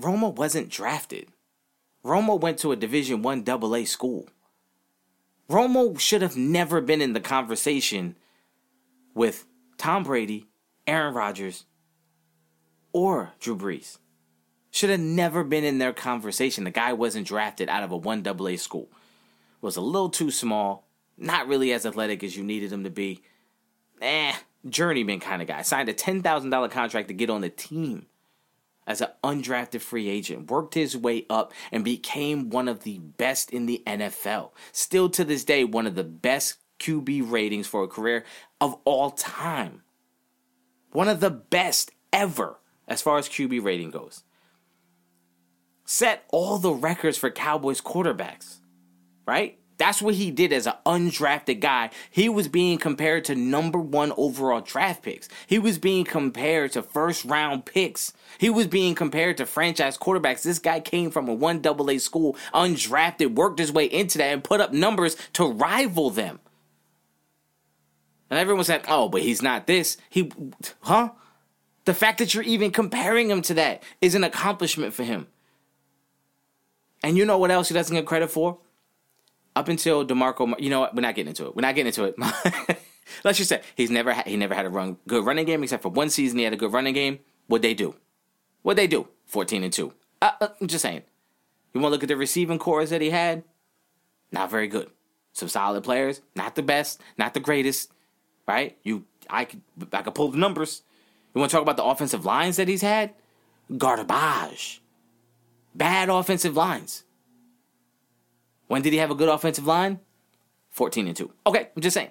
[0.00, 1.28] Romo wasn't drafted.
[2.04, 4.28] Romo went to a Division One AA school.
[5.50, 8.16] Romo should have never been in the conversation
[9.14, 9.46] with
[9.78, 10.46] Tom Brady,
[10.86, 11.64] Aaron Rodgers,
[12.92, 13.98] or Drew Brees.
[14.70, 16.64] Should have never been in their conversation.
[16.64, 18.88] The guy wasn't drafted out of a 1 AA school.
[19.60, 23.22] Was a little too small, not really as athletic as you needed him to be.
[24.00, 24.34] Eh,
[24.70, 25.62] journeyman kind of guy.
[25.62, 28.06] Signed a $10,000 contract to get on the team
[28.88, 33.50] as an undrafted free agent, worked his way up and became one of the best
[33.50, 34.50] in the NFL.
[34.72, 38.24] Still to this day, one of the best QB ratings for a career
[38.60, 39.82] of all time.
[40.92, 44.24] One of the best ever as far as QB rating goes.
[45.84, 48.58] Set all the records for Cowboys quarterbacks,
[49.26, 49.57] right?
[49.78, 51.90] That's what he did as an undrafted guy.
[52.10, 55.28] He was being compared to number one overall draft picks.
[55.46, 58.12] He was being compared to first round picks.
[58.38, 60.42] He was being compared to franchise quarterbacks.
[60.42, 64.32] This guy came from a one double A school, undrafted, worked his way into that,
[64.32, 66.40] and put up numbers to rival them.
[68.30, 69.96] And everyone said, oh, but he's not this.
[70.10, 70.30] He,
[70.80, 71.10] huh?
[71.84, 75.28] The fact that you're even comparing him to that is an accomplishment for him.
[77.02, 78.58] And you know what else he doesn't get credit for?
[79.58, 80.94] Up until Demarco, you know what?
[80.94, 81.56] We're not getting into it.
[81.56, 82.14] We're not getting into it.
[83.24, 85.82] Let's just say he's never ha- he never had a run good running game except
[85.82, 87.18] for one season he had a good running game.
[87.48, 87.96] What they do?
[88.62, 89.08] What they do?
[89.26, 89.94] Fourteen and two.
[90.22, 91.02] Uh, uh, I'm just saying.
[91.74, 93.42] You want to look at the receiving corps that he had?
[94.30, 94.90] Not very good.
[95.32, 97.90] Some solid players, not the best, not the greatest,
[98.46, 98.78] right?
[98.84, 100.82] You, I could, I could pull the numbers.
[101.34, 103.12] You want to talk about the offensive lines that he's had?
[103.76, 104.80] Garbage.
[105.74, 107.02] Bad offensive lines.
[108.68, 109.98] When did he have a good offensive line?
[110.70, 111.30] 14 and 2.
[111.46, 112.10] Okay, I'm just saying.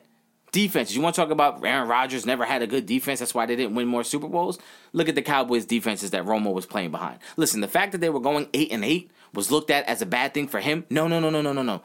[0.51, 0.95] Defenses.
[0.95, 3.19] You want to talk about Aaron Rodgers never had a good defense.
[3.19, 4.57] That's why they didn't win more Super Bowls.
[4.93, 7.19] Look at the Cowboys defenses that Romo was playing behind.
[7.35, 10.05] Listen, the fact that they were going 8 and 8 was looked at as a
[10.05, 10.85] bad thing for him.
[10.89, 11.81] No, no, no, no, no, no, no.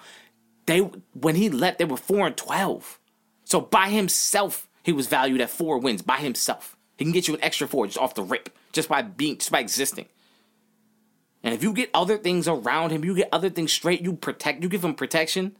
[0.67, 2.99] They when he left, they were 4 and 12.
[3.45, 6.77] So by himself, he was valued at 4 wins by himself.
[6.97, 9.51] He can get you an extra 4 just off the rip, just by being just
[9.51, 10.07] by existing.
[11.43, 14.63] And if you get other things around him, you get other things straight, you protect,
[14.63, 15.57] you give him protection.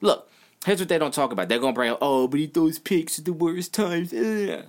[0.00, 0.30] Look,
[0.64, 1.48] here's what they don't talk about.
[1.48, 4.12] They're gonna bring up, oh, but he throws picks at the worst times.
[4.12, 4.66] Ugh.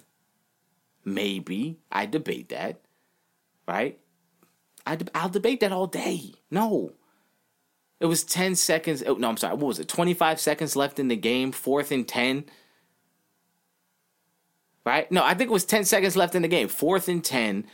[1.03, 2.79] Maybe I debate that,
[3.67, 3.99] right?
[4.87, 6.33] I I'll debate that all day.
[6.49, 6.93] No,
[7.99, 9.03] it was ten seconds.
[9.05, 9.55] Oh, no, I'm sorry.
[9.55, 9.87] What was it?
[9.87, 11.51] Twenty five seconds left in the game.
[11.51, 12.45] Fourth and ten.
[14.85, 15.11] Right?
[15.11, 16.67] No, I think it was ten seconds left in the game.
[16.67, 17.65] Fourth and ten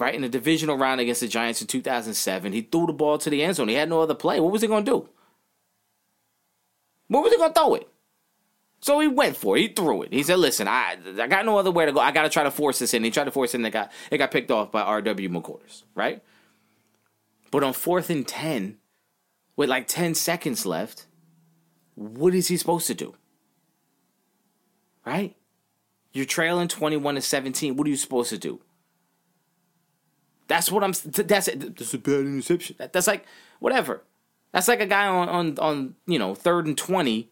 [0.00, 0.14] right?
[0.14, 3.42] In the divisional round against the Giants in 2007, he threw the ball to the
[3.42, 3.68] end zone.
[3.68, 4.40] He had no other play.
[4.40, 5.08] What was he going to do?
[7.08, 7.88] What was he going to throw it?
[8.80, 9.60] So he went for it.
[9.60, 10.12] He threw it.
[10.12, 12.00] He said, "Listen, I I got no other way to go.
[12.00, 13.72] I got to try to force this in." He tried to force it, and it
[13.72, 15.28] got it got picked off by R.W.
[15.28, 16.22] McQuarters, right?
[17.50, 18.78] But on fourth and ten,
[19.54, 21.04] with like ten seconds left,
[21.94, 23.16] what is he supposed to do?
[25.04, 25.36] Right?
[26.14, 27.76] You're trailing twenty-one to seventeen.
[27.76, 28.62] What are you supposed to do?
[30.50, 30.90] That's what I'm.
[30.90, 31.76] That's it.
[31.76, 32.74] That's a bad interception.
[32.80, 33.24] That, that's like
[33.60, 34.02] whatever.
[34.50, 37.30] That's like a guy on on on you know third and twenty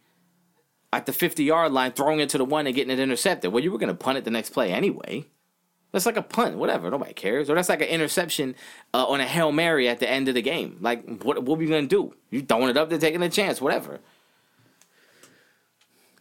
[0.93, 3.53] at the fifty yard line throwing it to the one and getting it intercepted.
[3.53, 5.27] Well, you were gonna punt it the next play anyway.
[5.91, 6.89] That's like a punt, whatever.
[6.93, 7.51] Nobody cares.
[7.51, 8.55] Or that's like an interception
[8.95, 10.79] uh, on a hail mary at the end of the game.
[10.81, 12.15] Like, what what are you gonna do?
[12.31, 13.99] You throwing it up there, taking a chance, whatever.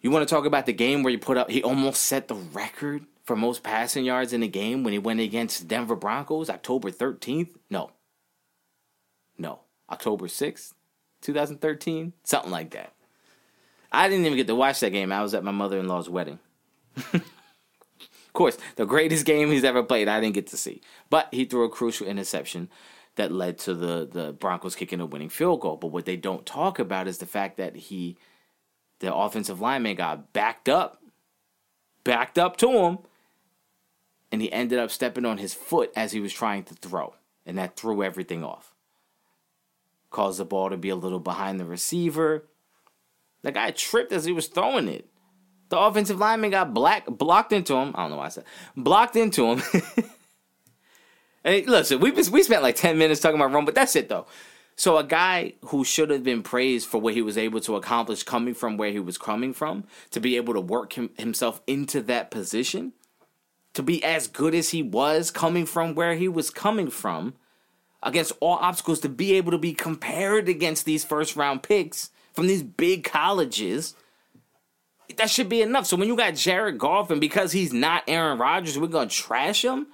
[0.02, 1.52] You want to talk about the game where you put up?
[1.52, 5.20] He almost set the record for most passing yards in the game when he went
[5.20, 7.50] against Denver Broncos October 13th?
[7.70, 7.92] No.
[9.38, 9.60] No.
[9.92, 10.74] October 6th,
[11.22, 12.14] 2013?
[12.24, 12.94] Something like that.
[13.92, 15.12] I didn't even get to watch that game.
[15.12, 16.40] I was at my mother in law's wedding.
[17.14, 17.24] of
[18.32, 20.82] course, the greatest game he's ever played, I didn't get to see.
[21.10, 22.70] But he threw a crucial interception
[23.16, 25.76] that led to the, the Broncos kicking a winning field goal.
[25.76, 28.18] But what they don't talk about is the fact that he,
[29.00, 31.02] the offensive lineman, got backed up,
[32.04, 33.00] backed up to him,
[34.32, 37.58] and he ended up stepping on his foot as he was trying to throw, and
[37.58, 38.74] that threw everything off.
[40.10, 42.46] Caused the ball to be a little behind the receiver.
[43.44, 45.08] The guy tripped as he was throwing it.
[45.70, 47.94] The offensive lineman got black blocked into him.
[47.96, 49.62] I don't know why I said blocked into him.
[51.44, 54.28] and listen, we we spent like ten minutes talking about Rome, but that's it though.
[54.78, 58.22] So a guy who should have been praised for what he was able to accomplish
[58.22, 62.00] coming from where he was coming from, to be able to work him, himself into
[62.04, 62.94] that position,
[63.78, 67.34] to be as good as he was coming from where he was coming from
[68.04, 72.48] against all obstacles to be able to be compared against these first round picks from
[72.48, 73.96] these big colleges
[75.16, 75.86] that should be enough.
[75.86, 79.64] So when you got Jared Goff and because he's not Aaron Rodgers, we're gonna trash
[79.64, 79.88] him.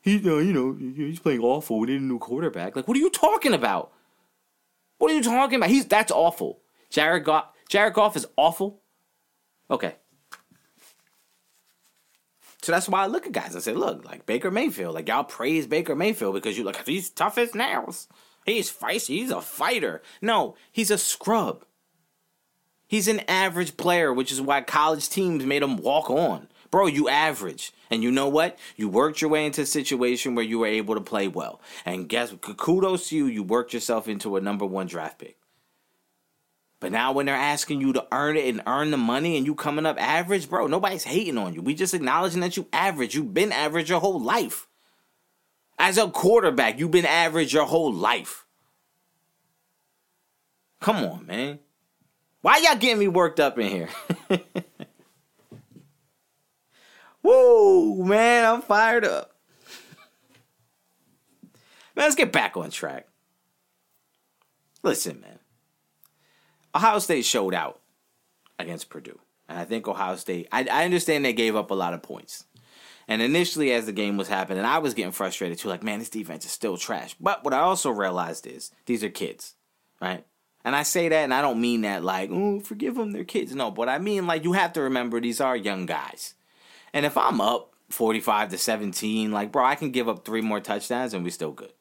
[0.00, 1.80] He, uh, you know, he's playing awful.
[1.80, 2.74] We need a new quarterback.
[2.74, 3.92] Like, what are you talking about?
[4.98, 5.70] What are you talking about?
[5.70, 6.60] He's that's awful.
[6.90, 7.46] Jared Goff.
[7.68, 8.80] Jared Goff is awful.
[9.70, 9.96] Okay,
[12.68, 15.24] so that's why I look at guys and say, look, like Baker Mayfield, like y'all
[15.24, 18.08] praise Baker Mayfield because you like he's tough as nails.
[18.44, 19.20] He's feisty.
[19.20, 20.02] He's a fighter.
[20.20, 21.64] No, he's a scrub.
[22.86, 26.48] He's an average player, which is why college teams made him walk on.
[26.70, 27.72] Bro, you average.
[27.90, 28.58] And you know what?
[28.76, 31.62] You worked your way into a situation where you were able to play well.
[31.86, 32.58] And guess what?
[32.58, 35.37] kudos to you, you worked yourself into a number one draft pick.
[36.80, 39.54] But now when they're asking you to earn it and earn the money and you
[39.54, 41.60] coming up average, bro, nobody's hating on you.
[41.60, 43.14] We just acknowledging that you average.
[43.16, 44.68] You've been average your whole life.
[45.78, 48.46] As a quarterback, you've been average your whole life.
[50.80, 51.58] Come on, man.
[52.42, 53.88] Why y'all getting me worked up in here?
[57.22, 59.32] Whoa, man, I'm fired up.
[61.96, 63.08] Man, let's get back on track.
[64.84, 65.40] Listen, man.
[66.74, 67.80] Ohio State showed out
[68.58, 69.18] against Purdue.
[69.48, 72.44] And I think Ohio State, I, I understand they gave up a lot of points.
[73.08, 75.68] And initially, as the game was happening, I was getting frustrated too.
[75.68, 77.16] Like, man, this defense is still trash.
[77.18, 79.54] But what I also realized is these are kids,
[80.00, 80.26] right?
[80.62, 83.54] And I say that, and I don't mean that like, oh, forgive them, they're kids.
[83.54, 86.34] No, but I mean like you have to remember these are young guys.
[86.92, 90.60] And if I'm up 45 to 17, like, bro, I can give up three more
[90.60, 91.72] touchdowns and we still good.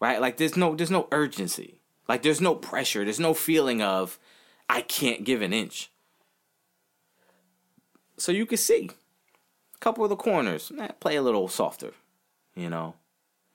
[0.00, 0.20] Right?
[0.20, 1.80] Like there's no there's no urgency.
[2.08, 3.04] Like there's no pressure.
[3.04, 4.18] There's no feeling of
[4.68, 5.90] I can't give an inch.
[8.16, 8.90] So you can see
[9.74, 11.92] a couple of the corners, eh, play a little softer,
[12.56, 12.94] you know.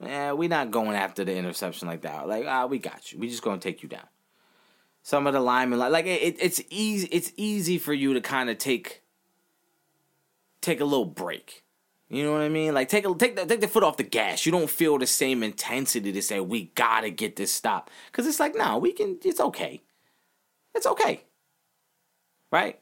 [0.01, 2.27] Yeah, we're not going after the interception like that.
[2.27, 3.19] Like, ah, we got you.
[3.19, 4.07] We just gonna take you down.
[5.01, 7.07] Some of the linemen, like, like it, it's easy.
[7.11, 9.01] It's easy for you to kind of take
[10.61, 11.63] take a little break.
[12.09, 12.73] You know what I mean?
[12.73, 14.45] Like take take the, take the foot off the gas.
[14.45, 18.39] You don't feel the same intensity to say we gotta get this stop because it's
[18.39, 19.17] like no, we can.
[19.23, 19.81] It's okay.
[20.75, 21.23] It's okay.
[22.51, 22.79] Right.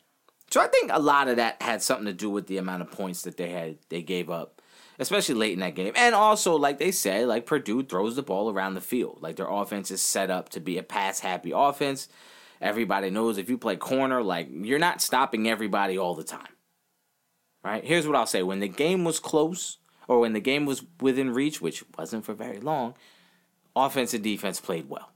[0.49, 2.91] So I think a lot of that had something to do with the amount of
[2.91, 4.61] points that they had they gave up,
[4.99, 8.49] especially late in that game, and also like they said, like Purdue throws the ball
[8.51, 9.19] around the field.
[9.21, 12.09] Like their offense is set up to be a pass happy offense.
[12.59, 16.49] Everybody knows if you play corner, like you're not stopping everybody all the time
[17.63, 17.83] right?
[17.83, 21.33] Here's what I'll say: when the game was close, or when the game was within
[21.33, 22.95] reach, which wasn't for very long,
[23.75, 25.11] offense and defense played well.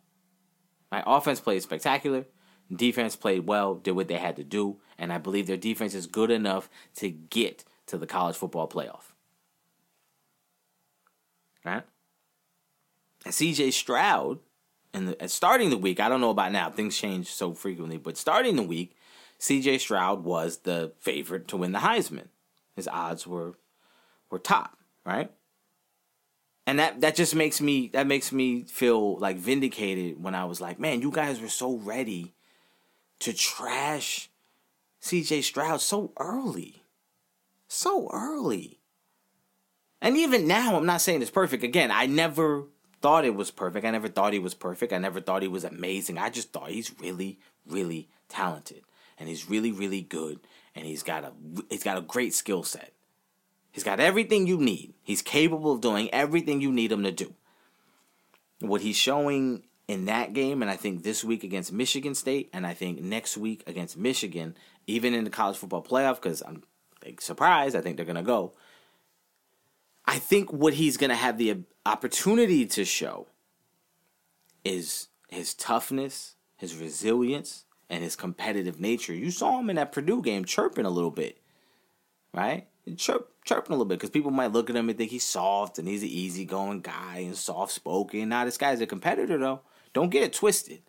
[0.91, 1.03] Right?
[1.05, 2.25] Offense played spectacular.
[2.73, 6.07] Defense played well, did what they had to do, and I believe their defense is
[6.07, 9.11] good enough to get to the college football playoff.
[11.63, 11.83] Right?
[13.23, 14.39] And CJ Stroud,
[14.93, 17.97] and at uh, starting the week, I don't know about now, things change so frequently,
[17.97, 18.95] but starting the week,
[19.39, 22.29] CJ Stroud was the favorite to win the Heisman
[22.75, 23.55] his odds were
[24.29, 25.31] were top, right?
[26.67, 30.59] And that that just makes me that makes me feel like vindicated when I was
[30.59, 32.33] like, man, you guys were so ready
[33.19, 34.29] to trash
[35.01, 36.83] CJ Stroud so early.
[37.67, 38.79] So early.
[40.01, 41.63] And even now, I'm not saying it's perfect.
[41.63, 42.65] Again, I never
[43.01, 43.85] thought it was perfect.
[43.85, 44.93] I never thought he was perfect.
[44.93, 46.17] I never thought he was amazing.
[46.17, 48.81] I just thought he's really, really talented.
[49.17, 50.39] And he's really, really good
[50.75, 51.31] and he's got a
[51.69, 52.91] he's got a great skill set.
[53.71, 54.93] He's got everything you need.
[55.03, 57.33] He's capable of doing everything you need him to do.
[58.59, 62.65] What he's showing in that game, and I think this week against Michigan State, and
[62.65, 64.55] I think next week against Michigan,
[64.87, 66.63] even in the college football playoff, because I'm
[67.19, 68.53] surprised, I think they're gonna go.
[70.05, 73.27] I think what he's gonna have the opportunity to show
[74.63, 79.13] is his toughness, his resilience, and his competitive nature.
[79.13, 81.37] You saw him in that Purdue game chirping a little bit,
[82.33, 82.67] right?
[82.97, 85.79] Chirp, chirping a little bit because people might look at him and think he's soft
[85.79, 88.29] and he's an easygoing guy and soft spoken.
[88.29, 89.61] Now this guy's a competitor though.
[89.93, 90.81] Don't get it twisted.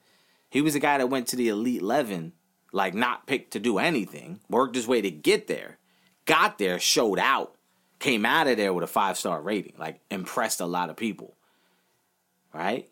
[0.51, 2.33] He was a guy that went to the Elite Eleven,
[2.73, 5.79] like not picked to do anything, worked his way to get there,
[6.25, 7.57] got there, showed out,
[7.99, 11.37] came out of there with a five star rating, like impressed a lot of people.
[12.53, 12.89] Right?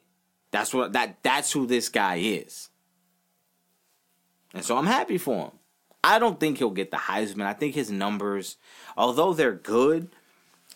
[0.50, 2.70] That's what that that's who this guy is.
[4.54, 5.50] And so I'm happy for him.
[6.02, 7.44] I don't think he'll get the Heisman.
[7.46, 8.56] I think his numbers,
[8.96, 10.10] although they're good,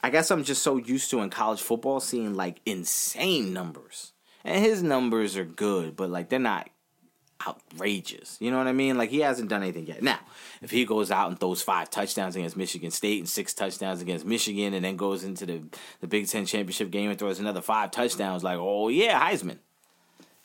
[0.02, 4.12] I guess I'm just so used to in college football seeing like insane numbers.
[4.44, 6.70] And his numbers are good, but like they're not
[7.46, 8.36] outrageous.
[8.40, 8.96] You know what I mean?
[8.96, 10.02] Like he hasn't done anything yet.
[10.02, 10.18] Now,
[10.62, 14.24] if he goes out and throws five touchdowns against Michigan State and six touchdowns against
[14.24, 15.62] Michigan, and then goes into the
[16.00, 19.58] the Big Ten championship game and throws another five touchdowns, like oh yeah, Heisman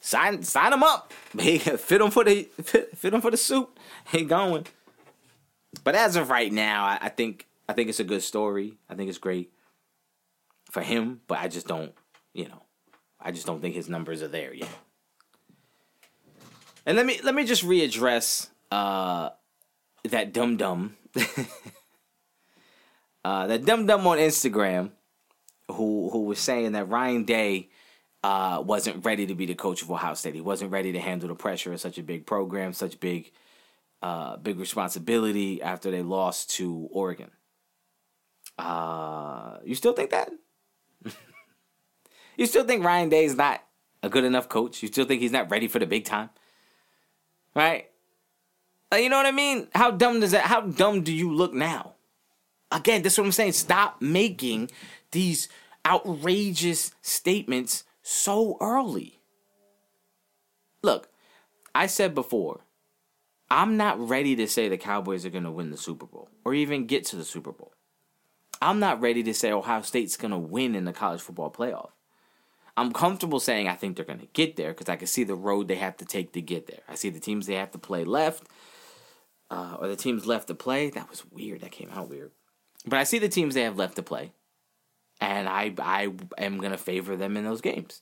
[0.04, 1.12] sign sign him up.
[1.40, 3.70] He fit him for the fit, fit him for the suit.
[4.12, 4.68] He going.
[5.84, 8.78] But as of right now, I, I think I think it's a good story.
[8.90, 9.52] I think it's great
[10.70, 11.94] for him, but I just don't,
[12.34, 12.64] you know,
[13.20, 14.70] I just don't think his numbers are there yet.
[16.86, 19.30] And let me let me just readdress uh,
[20.04, 20.98] that dum dum,
[23.24, 24.92] uh, that dum dum on Instagram,
[25.72, 27.70] who who was saying that Ryan Day
[28.24, 30.36] uh, wasn't ready to be the coach of Ohio State.
[30.36, 33.32] He wasn't ready to handle the pressure of such a big program, such big,
[34.02, 37.32] uh, big responsibility after they lost to Oregon.
[38.58, 40.32] Uh, you still think that?
[42.38, 43.62] you still think Ryan Day is not
[44.02, 44.82] a good enough coach?
[44.82, 46.30] You still think he's not ready for the big time?
[47.54, 47.90] Right?
[48.92, 49.68] Uh, you know what I mean?
[49.74, 50.46] How dumb does that?
[50.46, 51.96] How dumb do you look now?
[52.72, 53.52] Again, that's what I'm saying.
[53.52, 54.72] Stop making
[55.12, 55.50] these
[55.86, 59.22] outrageous statements so early.
[60.84, 61.10] Look,
[61.74, 62.62] I said before,
[63.50, 66.54] I'm not ready to say the Cowboys are going to win the Super Bowl or
[66.54, 67.74] even get to the Super Bowl.
[68.62, 71.90] I'm not ready to say Ohio State's going to win in the college football playoff.
[72.76, 75.36] I'm comfortable saying I think they're going to get there because I can see the
[75.36, 76.80] road they have to take to get there.
[76.90, 78.48] I see the teams they have to play left,
[79.52, 80.90] uh, or the teams left to play.
[80.90, 81.62] That was weird.
[81.62, 82.32] That came out weird.
[82.86, 84.32] But I see the teams they have left to play,
[85.20, 88.02] and I I am to favor them in those games.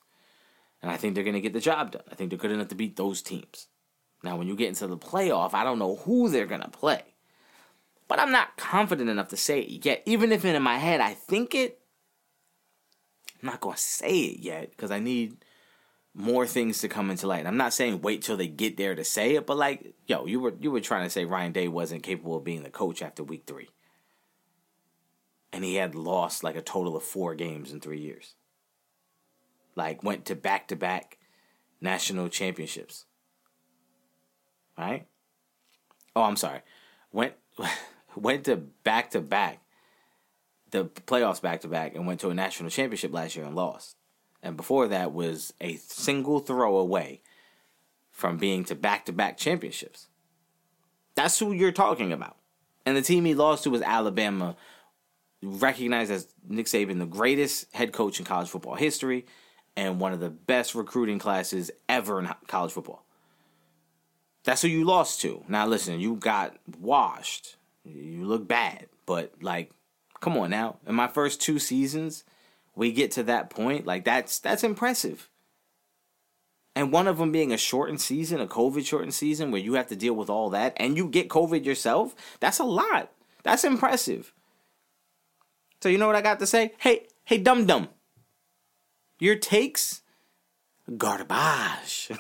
[0.82, 2.02] And I think they're to get the job done.
[2.12, 3.68] I think they're good enough to beat those teams.
[4.24, 7.04] Now, when you get into the playoff, I don't know who they're to play.
[8.08, 10.04] But I'm not confident enough to say it yet.
[10.06, 11.80] Even if in my head I think it,
[13.42, 15.38] I'm not to say it yet because I need
[16.14, 17.48] more things to come into light.
[17.48, 20.40] I'm not saying wait till they get there to say it, but like, yo, you
[20.40, 23.24] were you were trying to say Ryan Day wasn't capable of being the coach after
[23.24, 23.70] week 3.
[25.54, 28.36] And he had lost like a total of 4 games in 3 years.
[29.76, 31.18] Like went to back-to-back
[31.80, 33.06] national championships.
[34.78, 35.08] Right?
[36.16, 36.62] Oh, I'm sorry.
[37.12, 37.34] Went
[38.16, 39.62] went to back-to-back
[40.72, 43.98] the playoffs back to back and went to a national championship last year and lost.
[44.42, 47.22] And before that was a single throw away
[48.10, 50.08] from being to back to back championships.
[51.16, 52.38] That's who you're talking about.
[52.86, 54.56] And the team he lost to was Alabama,
[55.42, 59.26] recognized as Nick Saban the greatest head coach in college football history
[59.76, 63.06] and one of the best recruiting classes ever in college football.
[64.44, 65.44] That's who you lost to.
[65.48, 67.56] Now listen, you got washed.
[67.84, 69.72] You look bad, but like
[70.22, 70.78] Come on now.
[70.88, 72.24] In my first two seasons,
[72.76, 73.86] we get to that point.
[73.86, 75.28] Like that's that's impressive.
[76.74, 79.88] And one of them being a shortened season, a COVID shortened season where you have
[79.88, 83.12] to deal with all that and you get COVID yourself, that's a lot.
[83.44, 84.32] That's impressive.
[85.82, 86.74] So you know what I got to say?
[86.78, 87.90] Hey, hey dum dum.
[89.20, 90.02] Your takes
[90.98, 92.12] garbage.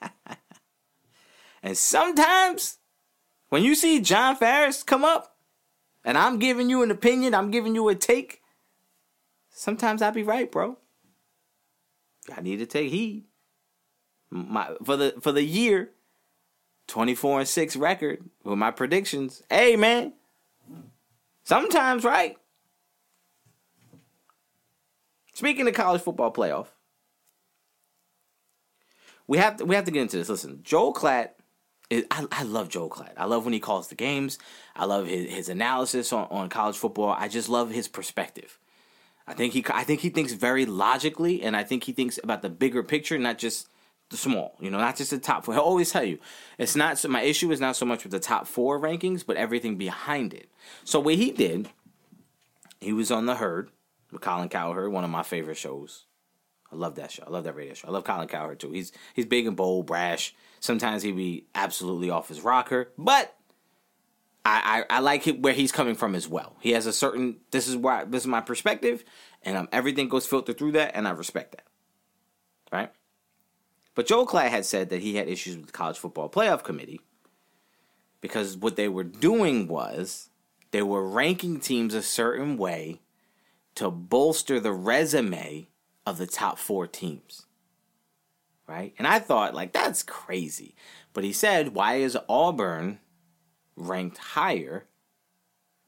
[1.62, 2.78] and sometimes
[3.48, 5.36] when you see John Farris come up
[6.04, 8.40] and I'm giving you an opinion, I'm giving you a take,
[9.50, 10.78] sometimes I be right, bro.
[12.34, 13.24] I need to take heed.
[14.30, 15.90] My for the for the year,
[16.86, 19.42] 24 and 6 record with my predictions.
[19.50, 20.12] Hey man.
[21.42, 22.36] Sometimes right.
[25.40, 26.66] Speaking of college football playoff,
[29.26, 30.28] we have to, we have to get into this.
[30.28, 31.30] Listen, Joel Klatt
[31.88, 33.14] it, I, I love Joe Klatt.
[33.16, 34.38] I love when he calls the games.
[34.76, 37.16] I love his, his analysis on, on college football.
[37.18, 38.58] I just love his perspective.
[39.26, 42.42] I think he I think he thinks very logically, and I think he thinks about
[42.42, 43.66] the bigger picture, not just
[44.10, 44.58] the small.
[44.60, 45.54] You know, not just the top four.
[45.54, 46.18] He'll always tell you
[46.58, 46.98] it's not.
[46.98, 50.34] So my issue is not so much with the top four rankings, but everything behind
[50.34, 50.50] it.
[50.84, 51.70] So what he did,
[52.78, 53.70] he was on the herd
[54.12, 56.04] with Colin Cowherd, one of my favorite shows.
[56.72, 57.24] I love that show.
[57.26, 57.88] I love that radio show.
[57.88, 58.70] I love Colin Cowherd too.
[58.70, 60.34] He's he's big and bold, brash.
[60.60, 63.34] Sometimes he be absolutely off his rocker, but
[64.44, 66.56] I, I, I like where he's coming from as well.
[66.60, 69.04] He has a certain this is why this is my perspective,
[69.42, 71.66] and um, everything goes filtered through that, and I respect that.
[72.72, 72.92] Right.
[73.94, 77.00] But Joel Klatt had said that he had issues with the college football playoff committee
[78.20, 80.28] because what they were doing was
[80.70, 83.00] they were ranking teams a certain way
[83.76, 85.68] to bolster the resume
[86.06, 87.46] of the top four teams
[88.70, 88.94] right?
[88.98, 90.76] And I thought, like, that's crazy.
[91.12, 93.00] But he said, why is Auburn
[93.74, 94.86] ranked higher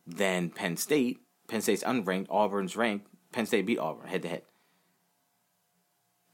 [0.05, 1.21] than Penn State?
[1.47, 3.07] Penn State's unranked, Auburn's ranked.
[3.31, 4.43] Penn State beat Auburn head to head.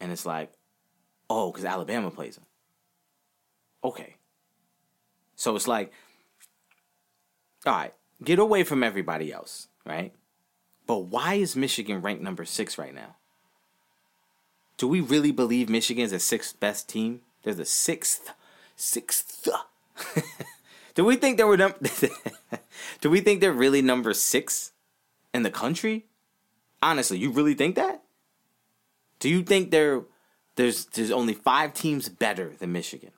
[0.00, 0.50] And it's like,
[1.28, 2.46] oh, because Alabama plays them.
[3.84, 4.16] Okay.
[5.36, 5.92] So it's like,
[7.66, 7.94] all right,
[8.24, 10.14] get away from everybody else, right?
[10.88, 13.16] But why is Michigan ranked number six right now?
[14.78, 17.20] Do we really believe Michigan's the sixth best team?
[17.42, 18.32] They're the sixth,
[18.74, 19.46] sixth.
[20.94, 21.74] Do we think they were num-
[23.00, 24.72] Do we think they're really number six
[25.34, 26.06] in the country?
[26.82, 28.02] Honestly, you really think that?
[29.18, 30.04] Do you think there
[30.56, 33.12] there's there's only five teams better than Michigan?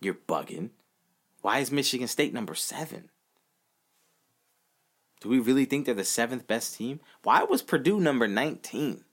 [0.00, 0.70] You're bugging.
[1.42, 3.10] Why is Michigan State number seven?
[5.20, 7.00] Do we really think they're the seventh best team?
[7.22, 9.04] Why was Purdue number 19?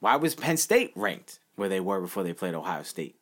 [0.00, 3.16] Why was Penn State ranked where they were before they played Ohio State?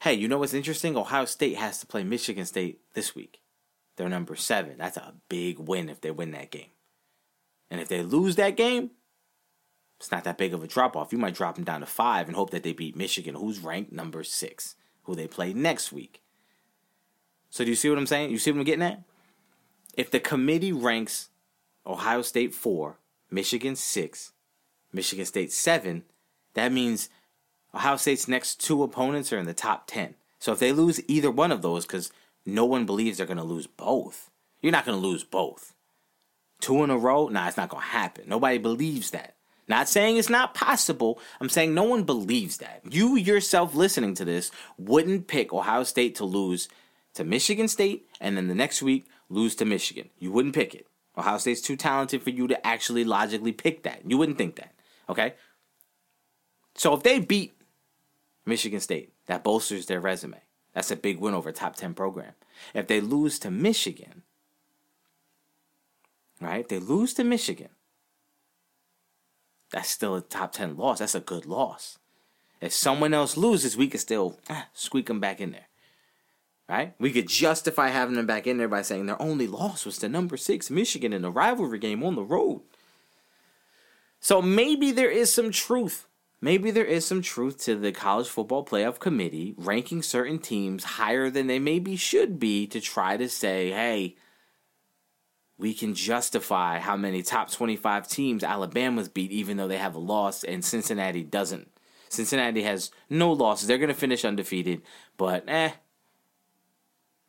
[0.00, 0.96] Hey, you know what's interesting?
[0.96, 3.40] Ohio State has to play Michigan State this week.
[3.96, 4.76] They're number seven.
[4.78, 6.70] That's a big win if they win that game.
[7.70, 8.90] And if they lose that game,
[9.98, 11.12] it's not that big of a drop off.
[11.12, 13.92] You might drop them down to five and hope that they beat Michigan, who's ranked
[13.92, 16.20] number six, who they play next week.
[17.50, 18.30] So do you see what I'm saying?
[18.30, 19.02] You see what I'm getting at?
[19.94, 21.28] If the committee ranks
[21.86, 22.98] Ohio State four,
[23.30, 24.32] Michigan six,
[24.92, 26.04] Michigan State seven,
[26.54, 27.08] that means
[27.74, 30.14] Ohio State's next two opponents are in the top 10.
[30.38, 32.12] So if they lose either one of those, because
[32.44, 34.30] no one believes they're going to lose both,
[34.60, 35.74] you're not going to lose both.
[36.60, 37.28] Two in a row?
[37.28, 38.24] Nah, it's not going to happen.
[38.28, 39.36] Nobody believes that.
[39.68, 41.18] Not saying it's not possible.
[41.40, 42.82] I'm saying no one believes that.
[42.90, 46.68] You yourself listening to this wouldn't pick Ohio State to lose
[47.14, 50.10] to Michigan State and then the next week lose to Michigan.
[50.18, 50.86] You wouldn't pick it.
[51.16, 54.00] Ohio State's too talented for you to actually logically pick that.
[54.06, 54.74] You wouldn't think that.
[55.08, 55.34] Okay?
[56.74, 57.54] So if they beat
[58.46, 60.40] Michigan State, that bolsters their resume.
[60.74, 62.32] That's a big win over a top 10 program.
[62.72, 64.22] If they lose to Michigan,
[66.40, 66.68] right?
[66.68, 67.68] They lose to Michigan.
[69.70, 70.98] That's still a top 10 loss.
[70.98, 71.98] That's a good loss.
[72.60, 75.66] If someone else loses, we can still ah, squeak them back in there.
[76.72, 76.94] Right?
[76.98, 80.08] We could justify having them back in there by saying their only loss was to
[80.08, 82.62] number six Michigan in a rivalry game on the road.
[84.20, 86.06] So maybe there is some truth.
[86.40, 91.28] Maybe there is some truth to the college football playoff committee ranking certain teams higher
[91.28, 94.16] than they maybe should be to try to say, hey,
[95.58, 99.98] we can justify how many top 25 teams Alabama's beat, even though they have a
[99.98, 101.70] loss, and Cincinnati doesn't.
[102.08, 103.68] Cincinnati has no losses.
[103.68, 104.80] They're going to finish undefeated,
[105.18, 105.72] but eh.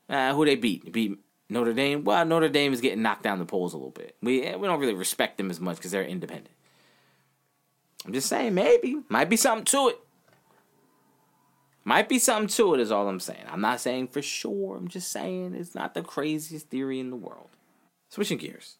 [0.09, 0.91] Uh, who they beat?
[0.91, 1.17] Beat
[1.49, 2.03] Notre Dame.
[2.03, 4.15] Well, Notre Dame is getting knocked down the polls a little bit.
[4.21, 6.55] We eh, we don't really respect them as much because they're independent.
[8.05, 9.99] I'm just saying, maybe might be something to it.
[11.85, 13.45] Might be something to it, is all I'm saying.
[13.49, 14.77] I'm not saying for sure.
[14.77, 17.49] I'm just saying it's not the craziest theory in the world.
[18.09, 18.77] Switching gears.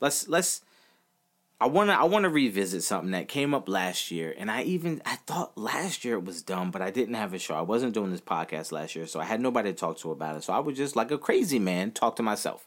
[0.00, 0.62] Let's let's
[1.60, 4.62] I want to I want to revisit something that came up last year and I
[4.62, 7.54] even I thought last year it was dumb but I didn't have a show.
[7.54, 10.36] I wasn't doing this podcast last year so I had nobody to talk to about
[10.36, 10.42] it.
[10.42, 12.66] So I would just like a crazy man talk to myself.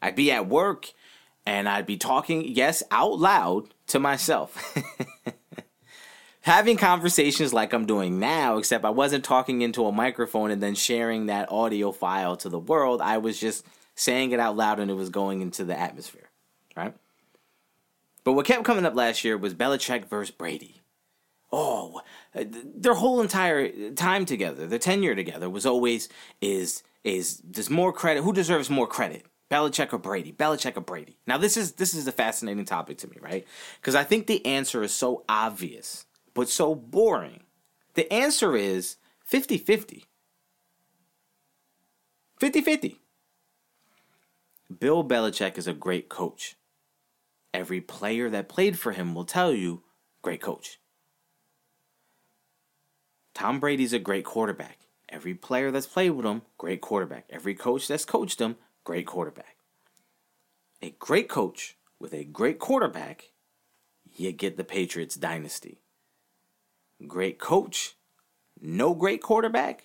[0.00, 0.92] I'd be at work
[1.46, 4.74] and I'd be talking yes out loud to myself.
[6.40, 10.74] Having conversations like I'm doing now except I wasn't talking into a microphone and then
[10.74, 13.00] sharing that audio file to the world.
[13.00, 13.64] I was just
[13.94, 16.28] saying it out loud and it was going into the atmosphere?
[18.24, 20.80] But what kept coming up last year was Belichick versus Brady.
[21.52, 22.00] Oh,
[22.34, 26.08] their whole entire time together, their tenure together was always
[26.40, 29.26] is is does more credit who deserves more credit?
[29.50, 30.32] Belichick or Brady?
[30.32, 31.18] Belichick or Brady?
[31.26, 33.46] Now this is this is a fascinating topic to me, right?
[33.80, 37.44] Because I think the answer is so obvious, but so boring.
[37.92, 38.96] The answer is
[39.30, 40.06] 50-50.
[42.40, 42.96] 50-50.
[44.80, 46.56] Bill Belichick is a great coach.
[47.54, 49.84] Every player that played for him will tell you,
[50.22, 50.80] great coach.
[53.32, 54.80] Tom Brady's a great quarterback.
[55.08, 57.26] Every player that's played with him, great quarterback.
[57.30, 59.56] Every coach that's coached him, great quarterback.
[60.82, 63.30] A great coach with a great quarterback,
[64.16, 65.78] you get the Patriots dynasty.
[67.06, 67.94] Great coach,
[68.60, 69.84] no great quarterback,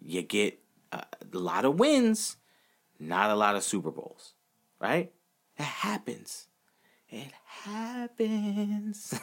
[0.00, 0.58] you get
[0.90, 2.36] a lot of wins,
[2.98, 4.34] not a lot of Super Bowls,
[4.80, 5.12] right?
[5.58, 6.48] It happens.
[7.08, 9.18] It happens.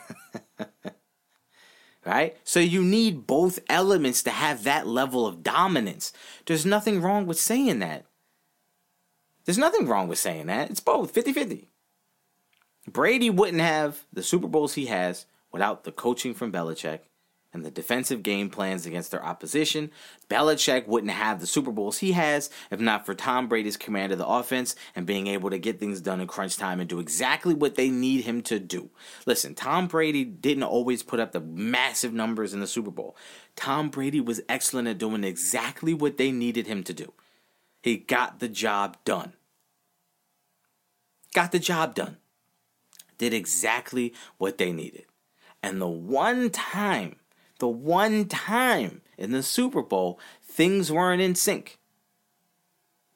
[2.05, 2.37] right?
[2.43, 6.13] So you need both elements to have that level of dominance.
[6.45, 8.05] There's nothing wrong with saying that.
[9.45, 10.69] There's nothing wrong with saying that.
[10.69, 11.69] It's both 50 50.
[12.89, 17.01] Brady wouldn't have the Super Bowls he has without the coaching from Belichick
[17.53, 19.91] and the defensive game plans against their opposition.
[20.29, 24.17] Belichick wouldn't have the Super Bowls he has if not for Tom Brady's command of
[24.17, 27.53] the offense and being able to get things done in crunch time and do exactly
[27.53, 28.89] what they need him to do.
[29.25, 33.15] Listen, Tom Brady didn't always put up the massive numbers in the Super Bowl.
[33.55, 37.13] Tom Brady was excellent at doing exactly what they needed him to do.
[37.81, 39.33] He got the job done.
[41.33, 42.17] Got the job done.
[43.17, 45.05] Did exactly what they needed.
[45.61, 47.17] And the one time
[47.63, 51.79] the one time in the Super Bowl things weren't in sync.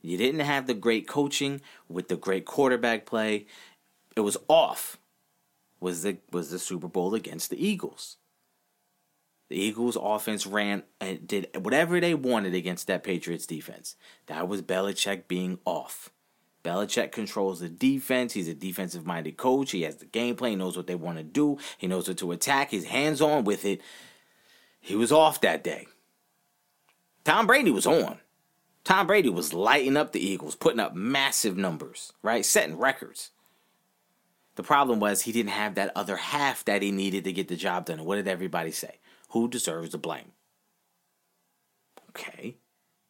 [0.01, 3.45] You didn't have the great coaching with the great quarterback play.
[4.15, 4.99] It was off.
[5.81, 8.15] Was the was the Super Bowl against the Eagles.
[9.49, 13.97] The Eagles offense ran and did whatever they wanted against that Patriots defense.
[14.27, 16.09] That was Belichick being off.
[16.63, 18.31] Belichick controls the defense.
[18.31, 19.71] He's a defensive minded coach.
[19.71, 20.51] He has the game plan.
[20.51, 21.57] He knows what they want to do.
[21.77, 22.71] He knows what to attack.
[22.71, 23.81] He's hands on with it.
[24.79, 25.87] He was off that day.
[27.23, 28.19] Tom Brady was on.
[28.83, 32.45] Tom Brady was lighting up the Eagles, putting up massive numbers, right?
[32.45, 33.31] Setting records.
[34.55, 37.57] The problem was he didn't have that other half that he needed to get the
[37.57, 37.99] job done.
[37.99, 38.99] And what did everybody say?
[39.31, 40.31] Who deserves the blame?
[42.09, 42.55] Okay.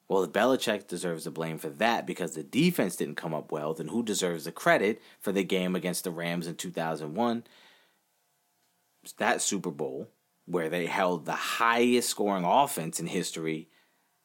[0.09, 3.73] Well, if Belichick deserves the blame for that because the defense didn't come up well,
[3.73, 7.43] then who deserves the credit for the game against the Rams in 2001?
[9.19, 10.09] that Super Bowl
[10.47, 13.67] where they held the highest scoring offense in history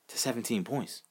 [0.08, 1.02] to 17 points.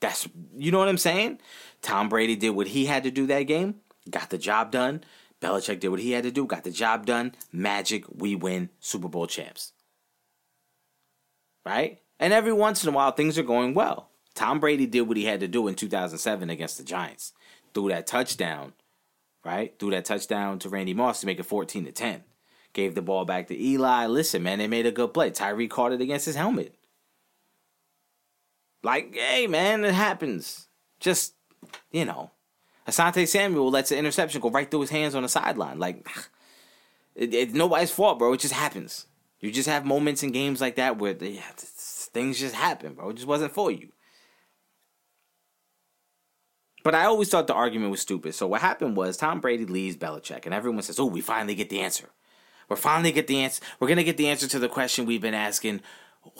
[0.00, 1.40] That's you know what I'm saying?
[1.80, 3.76] Tom Brady did what he had to do that game,
[4.10, 5.02] got the job done.
[5.40, 7.34] Belichick did what he had to do, got the job done.
[7.52, 9.72] Magic, we win Super Bowl champs.
[11.64, 12.00] Right?
[12.18, 14.10] And every once in a while things are going well.
[14.34, 17.32] Tom Brady did what he had to do in 2007 against the Giants.
[17.72, 18.72] Threw that touchdown,
[19.44, 19.78] right?
[19.78, 22.22] Threw that touchdown to Randy Moss to make it 14 to 10.
[22.76, 24.04] Gave the ball back to Eli.
[24.04, 25.30] Listen, man, they made a good play.
[25.30, 26.74] Tyree caught it against his helmet.
[28.82, 30.68] Like, hey, man, it happens.
[31.00, 31.32] Just,
[31.90, 32.32] you know,
[32.86, 35.78] Asante Samuel lets an interception go right through his hands on the sideline.
[35.78, 36.06] Like,
[37.14, 38.34] it, it's nobody's fault, bro.
[38.34, 39.06] It just happens.
[39.40, 43.08] You just have moments in games like that where they, things just happen, bro.
[43.08, 43.88] It just wasn't for you.
[46.84, 48.34] But I always thought the argument was stupid.
[48.34, 51.70] So what happened was Tom Brady leaves Belichick, and everyone says, "Oh, we finally get
[51.70, 52.10] the answer."
[52.68, 53.62] We're finally get the answer.
[53.78, 55.82] We're gonna get the answer to the question we've been asking: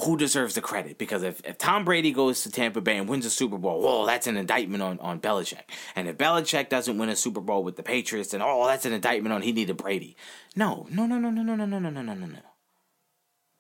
[0.05, 0.99] Who deserves the credit?
[0.99, 4.07] Because if, if Tom Brady goes to Tampa Bay and wins a Super Bowl, well,
[4.07, 5.63] that's an indictment on on Belichick.
[5.95, 8.93] And if Belichick doesn't win a Super Bowl with the Patriots, then oh, that's an
[8.93, 10.17] indictment on he needed Brady.
[10.55, 12.39] No, no, no, no, no, no, no, no, no, no, no, no.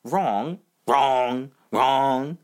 [0.04, 2.38] Wrong, wrong, wrong.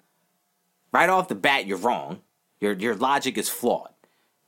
[0.93, 2.21] Right off the bat, you're wrong.
[2.61, 3.92] Your your logic is flawed.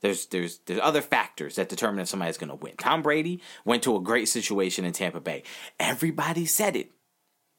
[0.05, 2.75] There's there's there's other factors that determine if somebody's going to win.
[2.77, 5.41] Tom Brady went to a great situation in Tampa Bay.
[5.79, 6.91] Everybody said it.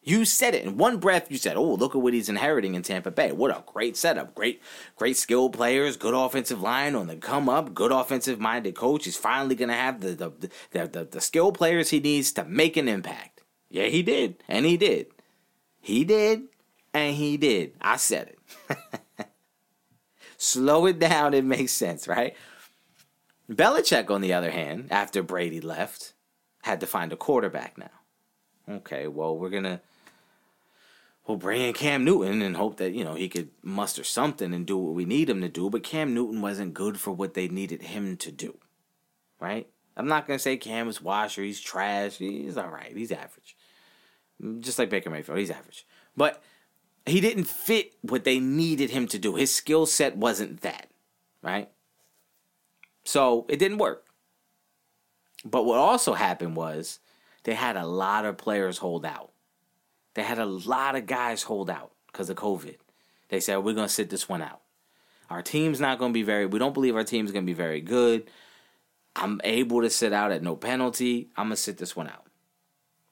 [0.01, 1.29] You said it in one breath.
[1.29, 3.33] You said, "Oh, look at what he's inheriting in Tampa Bay.
[3.33, 4.33] What a great setup!
[4.37, 4.63] Great,
[4.95, 9.07] great skilled players, good offensive line on the come up, good offensive minded coach.
[9.07, 12.45] He's finally going to have the the, the the the skilled players he needs to
[12.45, 15.09] make an impact." Yeah, he did, and he did.
[15.81, 16.45] He did,
[16.95, 17.73] and he did.
[17.81, 18.79] I said it.
[20.47, 22.37] Slow it down, it makes sense, right?
[23.51, 26.13] Belichick, on the other hand, after Brady left,
[26.63, 27.91] had to find a quarterback now.
[28.77, 29.81] Okay, well, we're gonna
[31.27, 34.65] we'll bring in Cam Newton and hope that, you know, he could muster something and
[34.65, 37.49] do what we need him to do, but Cam Newton wasn't good for what they
[37.49, 38.57] needed him to do.
[39.41, 39.67] Right?
[39.97, 43.57] I'm not gonna say Cam is washer, he's trash, he's alright, he's average.
[44.61, 45.85] Just like Baker Mayfield, he's average.
[46.17, 46.41] But
[47.07, 49.37] he didn't fit what they needed him to do.
[49.37, 50.91] His skill set wasn't that,
[51.43, 51.71] right?
[53.05, 54.05] So it didn't work.
[55.45, 56.99] But what also happened was
[57.45, 59.31] they had a lot of players hold out.
[60.15, 62.77] They had a lot of guys hold out because of COVID.
[63.29, 64.63] They said, we're going to sit this one out.
[65.31, 67.55] Our team's not going to be very, we don't believe our team's going to be
[67.55, 68.29] very good.
[69.15, 71.31] I'm able to sit out at no penalty.
[71.37, 72.26] I'm going to sit this one out.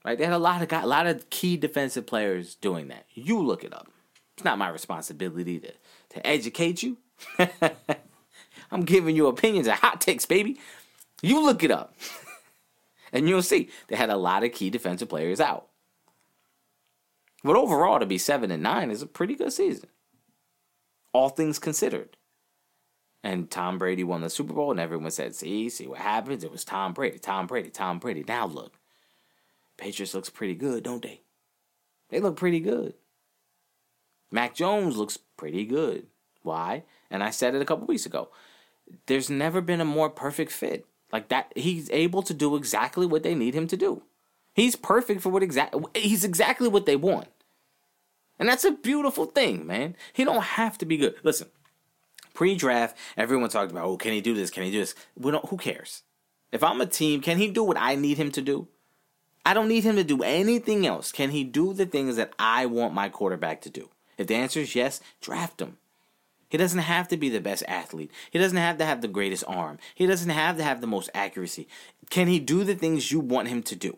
[0.05, 0.19] Right?
[0.19, 3.07] They had a lot of guys, a lot of key defensive players doing that.
[3.15, 3.89] You look it up.
[4.37, 5.73] It's not my responsibility to
[6.11, 6.99] to educate you.
[8.71, 10.59] I'm giving you opinions and hot takes, baby.
[11.23, 11.95] You look it up.
[13.13, 15.69] and you'll see they had a lot of key defensive players out.
[17.43, 19.89] But overall, to be seven and nine is a pretty good season.
[21.13, 22.17] All things considered.
[23.23, 26.45] And Tom Brady won the Super Bowl, and everyone said, see, see what happens?
[26.45, 28.25] It was Tom Brady, Tom Brady, Tom Brady.
[28.27, 28.75] Now look.
[29.77, 31.20] Patriots looks pretty good, don't they?
[32.11, 32.95] They look pretty good.
[34.31, 36.07] Mac Jones looks pretty good.
[36.43, 36.85] Why?
[37.11, 38.29] And I said it a couple weeks ago.
[39.07, 40.87] There's never been a more perfect fit.
[41.12, 44.03] Like that he's able to do exactly what they need him to do.
[44.53, 47.29] He's perfect for what exact he's exactly what they want.
[48.39, 49.97] And that's a beautiful thing, man.
[50.12, 51.14] He don't have to be good.
[51.22, 51.49] Listen,
[52.35, 54.51] pre-draft, everyone talked about, oh, can he do this?
[54.51, 54.95] Can he do this?
[55.16, 56.03] We don't who cares?
[56.51, 58.68] If I'm a team, can he do what I need him to do?
[59.47, 61.13] I don't need him to do anything else.
[61.13, 63.91] Can he do the things that I want my quarterback to do?
[64.17, 65.79] If the answer is yes, draft him.
[66.49, 68.11] He doesn't have to be the best athlete.
[68.31, 69.79] He doesn't have to have the greatest arm.
[69.95, 71.67] He doesn't have to have the most accuracy.
[72.11, 73.97] Can he do the things you want him to do?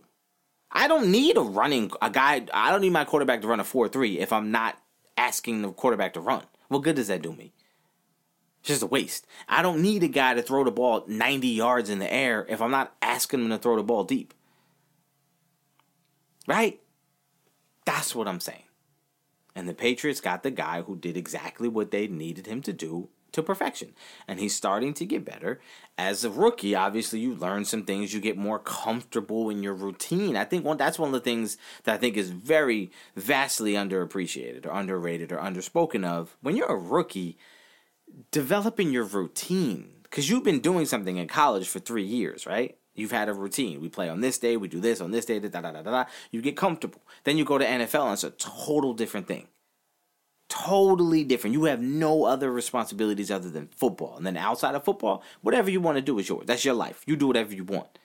[0.73, 2.47] I don't need a running a guy.
[2.53, 4.79] I don't need my quarterback to run a 4-3 if I'm not
[5.17, 6.43] asking the quarterback to run.
[6.69, 7.53] What good does that do me?
[8.61, 9.27] It's just a waste.
[9.49, 12.61] I don't need a guy to throw the ball 90 yards in the air if
[12.61, 14.35] I'm not asking him to throw the ball deep.
[16.47, 16.81] Right?
[17.85, 18.63] That's what I'm saying.
[19.55, 23.09] And the Patriots got the guy who did exactly what they needed him to do
[23.33, 23.95] to perfection.
[24.29, 25.61] And he's starting to get better.
[25.97, 30.37] As a rookie, obviously you learn some things, you get more comfortable in your routine.
[30.37, 34.67] I think one that's one of the things that I think is very vastly underappreciated
[34.67, 36.37] or underrated or underspoken of.
[36.41, 37.39] When you're a rookie,
[38.31, 42.79] developing your routine cuz you've been doing something in college for 3 years, right?
[42.97, 43.81] You've had a routine.
[43.81, 45.91] We play on this day, we do this on this day, da da da da
[45.91, 46.05] da.
[46.31, 47.03] You get comfortable.
[47.25, 49.49] Then you go to NFL and it's a total different thing.
[50.49, 51.55] Totally different.
[51.55, 54.17] You have no other responsibilities other than football.
[54.17, 56.47] And then outside of football, whatever you want to do is yours.
[56.47, 57.03] That's your life.
[57.07, 57.99] You do whatever you want.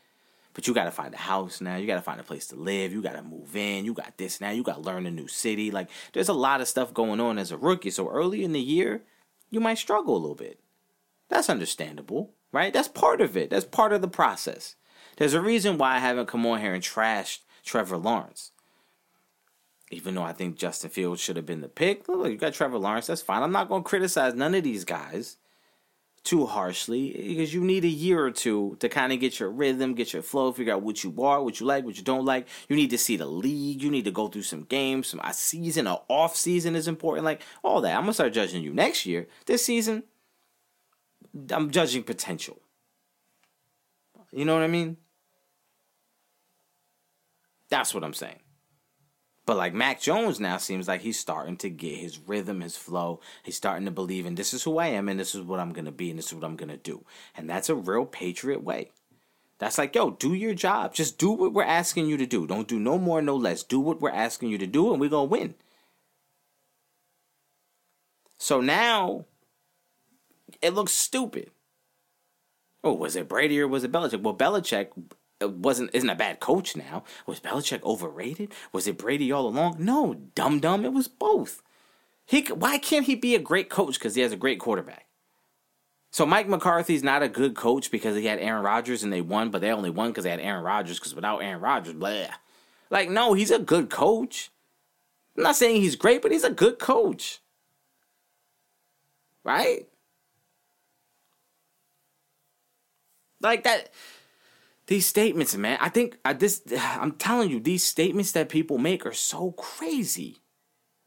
[0.54, 1.78] But you got to find a house now.
[1.78, 2.92] You got to find a place to live.
[2.92, 3.86] You got to move in.
[3.86, 4.50] You got this now.
[4.50, 5.72] You got to learn a new city.
[5.72, 7.92] Like there's a lot of stuff going on as a rookie.
[7.92, 9.04] So early in the year,
[9.50, 10.60] you might struggle a little bit.
[11.30, 12.74] That's understandable, right?
[12.74, 13.50] That's part of it.
[13.50, 14.76] That's part of the process.
[15.22, 18.54] There's a reason why I haven't come on here and trashed Trevor Lawrence.
[19.92, 22.10] Even though I think Justin Fields should have been the pick.
[22.10, 23.06] Look, you got Trevor Lawrence.
[23.06, 23.44] That's fine.
[23.44, 25.38] I'm not going to criticize none of these guys
[26.24, 29.94] too harshly because you need a year or two to kind of get your rhythm,
[29.94, 32.48] get your flow, figure out what you are, what you like, what you don't like.
[32.68, 33.84] You need to see the league.
[33.84, 37.26] You need to go through some games, some a season, a off season is important.
[37.26, 37.96] Like all that.
[37.96, 39.28] I'm gonna start judging you next year.
[39.46, 40.02] This season,
[41.52, 42.60] I'm judging potential.
[44.32, 44.98] You know what I mean?
[47.72, 48.42] That's what I'm saying.
[49.48, 53.22] But like Mac Jones now seems like he's starting to get his rhythm, his flow.
[53.44, 55.74] He's starting to believe in this is who I am and this is what I'm
[55.74, 57.04] gonna be and this is what I'm gonna do.
[57.36, 58.92] And that's a real patriot way.
[59.58, 60.94] That's like, yo, do your job.
[60.94, 62.46] Just do what we're asking you to do.
[62.46, 63.64] Don't do no more, no less.
[63.64, 65.56] Do what we're asking you to do, and we're gonna win.
[68.38, 69.26] So now
[70.62, 71.52] it looks stupid.
[72.84, 74.24] Oh, was it Brady or was it Belichick?
[74.24, 74.88] Well, Belichick
[75.50, 77.04] wasn't isn't a bad coach now.
[77.26, 78.52] Was Belichick overrated?
[78.72, 79.78] Was it Brady all along?
[79.80, 80.86] No, dumb dumb.
[80.86, 81.62] It was both.
[82.26, 85.08] He why can't he be a great coach because he has a great quarterback?
[86.12, 89.50] So Mike McCarthy's not a good coach because he had Aaron Rodgers and they won,
[89.50, 91.00] but they only won because they had Aaron Rodgers.
[91.00, 92.28] Because without Aaron Rodgers, blah.
[92.90, 94.52] Like no, he's a good coach.
[95.38, 97.40] I'm not saying he's great, but he's a good coach.
[99.44, 99.88] Right?
[103.42, 103.90] Like that
[104.88, 105.78] these statements, man.
[105.82, 110.38] I think I this I'm telling you, these statements that people make are so crazy.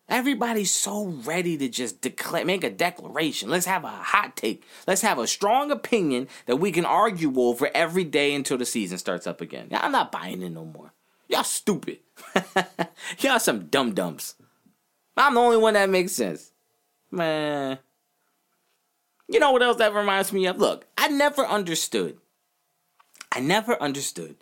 [0.06, 3.48] Everybody's so ready to just declare, make a declaration.
[3.48, 4.62] Let's have a hot take.
[4.86, 8.98] Let's have a strong opinion that we can argue over every day until the season
[8.98, 9.68] starts up again.
[9.72, 10.92] I'm not buying it no more.
[11.28, 12.00] Y'all stupid.
[13.18, 14.34] Y'all some dumb dumps.
[15.16, 16.52] I'm the only one that makes sense.
[17.10, 17.78] Man.
[19.28, 20.58] You know what else that reminds me of?
[20.58, 22.18] Look, I never understood
[23.34, 24.36] I never understood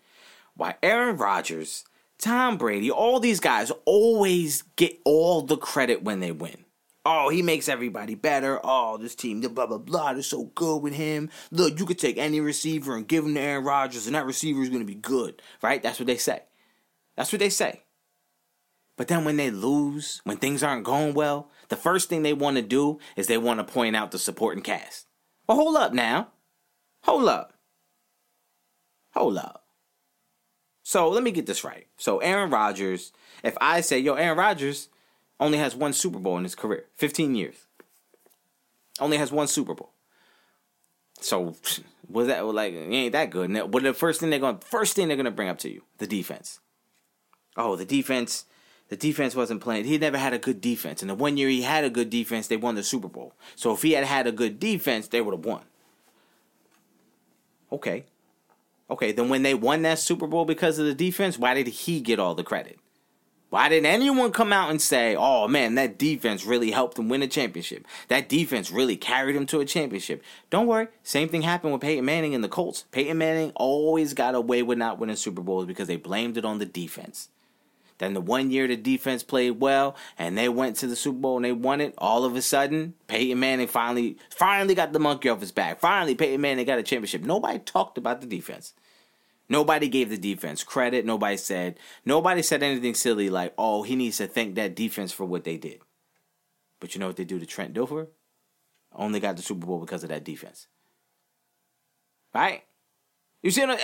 [0.54, 1.84] why Aaron Rodgers,
[2.18, 6.64] Tom Brady, all these guys always get all the credit when they win.
[7.04, 8.60] Oh, he makes everybody better.
[8.62, 11.30] Oh, this team, blah, blah, blah, they're so good with him.
[11.50, 14.62] Look, you could take any receiver and give him to Aaron Rodgers, and that receiver
[14.62, 15.82] is going to be good, right?
[15.82, 16.42] That's what they say.
[17.16, 17.82] That's what they say.
[18.96, 22.56] But then when they lose, when things aren't going well, the first thing they want
[22.56, 25.06] to do is they want to point out the supporting cast.
[25.48, 26.28] Well, hold up now.
[27.02, 27.54] Hold up.
[29.14, 29.64] Hold up.
[30.82, 31.86] So let me get this right.
[31.96, 34.88] So Aaron Rodgers, if I say, yo, Aaron Rodgers
[35.38, 37.66] only has one Super Bowl in his career, 15 years.
[39.00, 39.92] Only has one Super Bowl.
[41.20, 41.54] So
[42.08, 43.52] was that like ain't that good?
[43.72, 45.82] What the first thing they're gonna, first thing they're gonna bring up to you?
[45.98, 46.60] The defense.
[47.56, 48.46] Oh, the defense
[48.92, 49.86] the defense wasn't playing.
[49.86, 51.00] He never had a good defense.
[51.00, 53.32] And the one year he had a good defense, they won the Super Bowl.
[53.56, 55.62] So if he had had a good defense, they would have won.
[57.72, 58.04] Okay.
[58.92, 62.02] Okay, then when they won that Super Bowl because of the defense, why did he
[62.02, 62.78] get all the credit?
[63.48, 67.22] Why didn't anyone come out and say, oh man, that defense really helped him win
[67.22, 67.86] a championship?
[68.08, 70.22] That defense really carried him to a championship.
[70.50, 72.84] Don't worry, same thing happened with Peyton Manning and the Colts.
[72.90, 76.58] Peyton Manning always got away with not winning Super Bowls because they blamed it on
[76.58, 77.30] the defense.
[77.96, 81.36] Then the one year the defense played well and they went to the Super Bowl
[81.36, 85.30] and they won it, all of a sudden, Peyton Manning finally finally got the monkey
[85.30, 85.80] off his back.
[85.80, 87.22] Finally, Peyton Manning got a championship.
[87.22, 88.74] Nobody talked about the defense.
[89.48, 91.04] Nobody gave the defense credit.
[91.04, 95.24] Nobody said nobody said anything silly like, "Oh, he needs to thank that defense for
[95.24, 95.80] what they did."
[96.80, 98.08] But you know what they do to Trent Dilfer?
[98.94, 100.66] Only got the Super Bowl because of that defense.
[102.34, 102.64] Right?
[103.42, 103.76] You see, uh,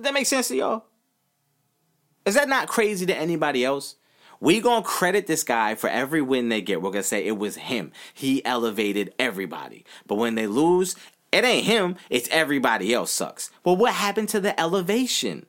[0.00, 0.84] that makes sense to y'all.
[2.24, 3.96] Is that not crazy to anybody else?
[4.40, 6.82] We gonna credit this guy for every win they get.
[6.82, 7.92] We're gonna say it was him.
[8.12, 9.84] He elevated everybody.
[10.06, 10.96] But when they lose,
[11.34, 13.50] it ain't him, it's everybody else sucks.
[13.64, 15.46] Well, what happened to the elevation?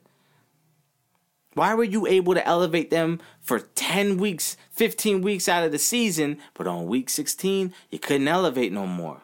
[1.54, 5.78] Why were you able to elevate them for 10 weeks, 15 weeks out of the
[5.78, 9.22] season, but on week 16, you couldn't elevate no more?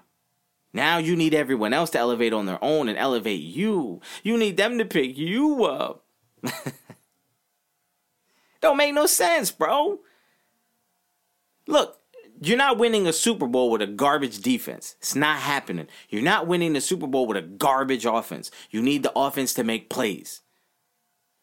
[0.72, 4.00] Now you need everyone else to elevate on their own and elevate you.
[4.22, 6.04] You need them to pick you up.
[8.62, 9.98] Don't make no sense, bro.
[11.66, 11.98] Look,
[12.44, 14.96] you're not winning a Super Bowl with a garbage defense.
[14.98, 15.86] It's not happening.
[16.08, 18.50] You're not winning the Super Bowl with a garbage offense.
[18.70, 20.40] You need the offense to make plays.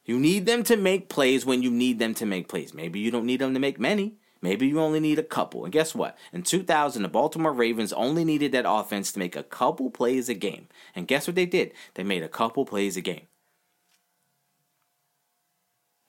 [0.03, 2.73] You need them to make plays when you need them to make plays.
[2.73, 4.15] Maybe you don't need them to make many.
[4.41, 5.63] Maybe you only need a couple.
[5.63, 6.17] And guess what?
[6.33, 10.33] In 2000, the Baltimore Ravens only needed that offense to make a couple plays a
[10.33, 10.67] game.
[10.95, 11.73] And guess what they did?
[11.93, 13.27] They made a couple plays a game.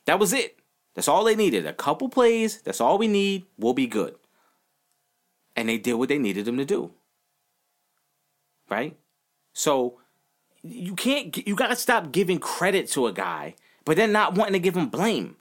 [0.06, 0.58] That was it.
[0.94, 1.66] That's all they needed.
[1.66, 2.60] A couple plays.
[2.62, 3.44] That's all we need.
[3.58, 4.14] We'll be good.
[5.60, 6.90] And they did what they needed them to do.
[8.70, 8.96] Right?
[9.52, 9.98] So
[10.62, 14.54] you can't, you got to stop giving credit to a guy, but then not wanting
[14.54, 15.36] to give him blame.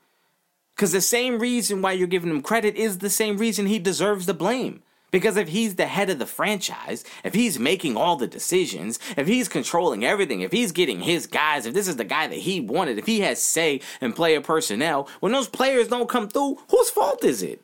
[0.76, 4.26] Because the same reason why you're giving him credit is the same reason he deserves
[4.26, 4.84] the blame.
[5.09, 9.26] Because if he's the head of the franchise, if he's making all the decisions, if
[9.26, 12.59] he's controlling everything, if he's getting his guys, if this is the guy that he
[12.59, 16.89] wanted, if he has say in player personnel, when those players don't come through, whose
[16.89, 17.61] fault is it?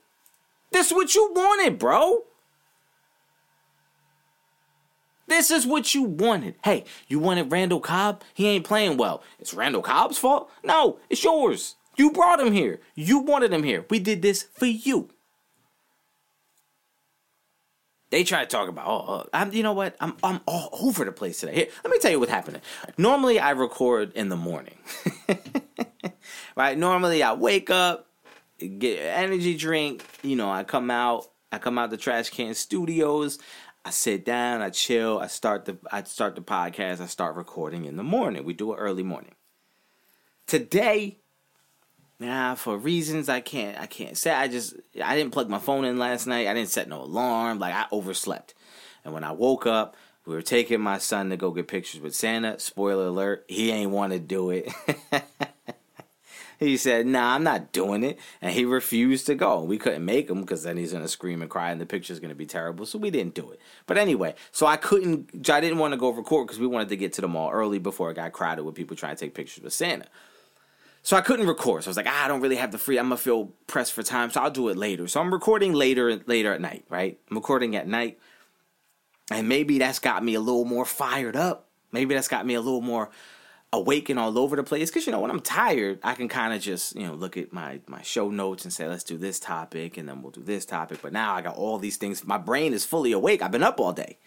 [0.72, 2.24] This is what you wanted, bro.
[5.28, 6.56] This is what you wanted.
[6.64, 8.24] Hey, you wanted Randall Cobb?
[8.34, 9.24] He ain't playing well.
[9.40, 10.52] It's Randall Cobb's fault?
[10.64, 11.76] No, it's yours.
[11.98, 12.80] You brought him here.
[12.94, 13.86] You wanted him here.
[13.90, 15.10] We did this for you.
[18.12, 19.96] They try to talk about, oh, uh, I'm, you know what?
[20.00, 21.56] I'm, I'm all over the place today.
[21.56, 22.62] Here, let me tell you what's happening.
[22.98, 24.78] Normally, I record in the morning,
[26.56, 26.78] right?
[26.78, 28.08] Normally, I wake up,
[28.60, 30.06] get energy drink.
[30.22, 33.40] You know, I come out, I come out the trash can studios.
[33.86, 37.86] I sit down, I chill, I start the, I start the podcast, I start recording
[37.86, 38.44] in the morning.
[38.44, 39.36] We do it early morning.
[40.48, 41.20] Today,
[42.20, 44.32] Nah, for reasons I can't I can't say.
[44.32, 44.74] I just
[45.04, 46.48] I didn't plug my phone in last night.
[46.48, 47.60] I didn't set no alarm.
[47.60, 48.54] Like I overslept.
[49.04, 52.16] And when I woke up, we were taking my son to go get pictures with
[52.16, 52.58] Santa.
[52.60, 54.72] Spoiler alert, he ain't want to do it.
[56.60, 59.62] he said, "Nah, I'm not doing it," and he refused to go.
[59.62, 62.36] We couldn't make him because then he's gonna scream and cry, and the picture's gonna
[62.36, 62.86] be terrible.
[62.86, 63.60] So we didn't do it.
[63.86, 65.50] But anyway, so I couldn't.
[65.50, 67.80] I didn't want to go record because we wanted to get to the mall early
[67.80, 70.08] before it got crowded with people trying to take pictures with Santa.
[71.06, 71.84] So I couldn't record.
[71.84, 72.98] So I was like, ah, I don't really have the free.
[72.98, 75.08] I'm gonna feel pressed for time, so I'll do it later.
[75.08, 76.86] So I'm recording later, later at night.
[76.90, 77.20] Right?
[77.30, 78.18] I'm recording at night,
[79.30, 81.68] and maybe that's got me a little more fired up.
[81.92, 83.12] Maybe that's got me a little more
[83.76, 84.90] awake and all over the place.
[84.90, 87.54] Because you know, when I'm tired, I can kind of just you know look at
[87.54, 90.66] my my show notes and say, let's do this topic, and then we'll do this
[90.66, 91.00] topic.
[91.02, 92.26] But now I got all these things.
[92.26, 93.42] My brain is fully awake.
[93.42, 94.18] I've been up all day.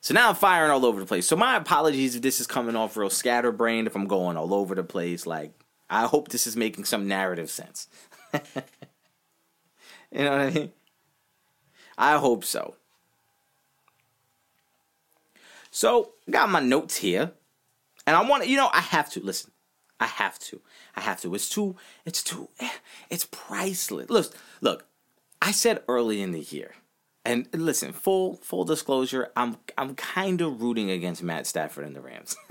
[0.00, 1.26] So now I'm firing all over the place.
[1.26, 4.74] So my apologies if this is coming off real scatterbrained, if I'm going all over
[4.74, 5.26] the place.
[5.26, 5.52] Like
[5.90, 7.88] I hope this is making some narrative sense.
[8.34, 8.40] you
[10.12, 10.72] know what I mean?
[11.98, 12.76] I hope so.
[15.70, 17.32] So, got my notes here.
[18.06, 19.52] And I want you know, I have to listen.
[19.98, 20.60] I have to.
[20.94, 21.34] I have to.
[21.34, 22.68] It's too, it's too, eh,
[23.08, 24.10] it's priceless.
[24.10, 24.84] Look, look,
[25.40, 26.74] I said early in the year,
[27.24, 32.00] and listen, full full disclosure, I'm I'm kind of rooting against Matt Stafford and the
[32.00, 32.36] Rams.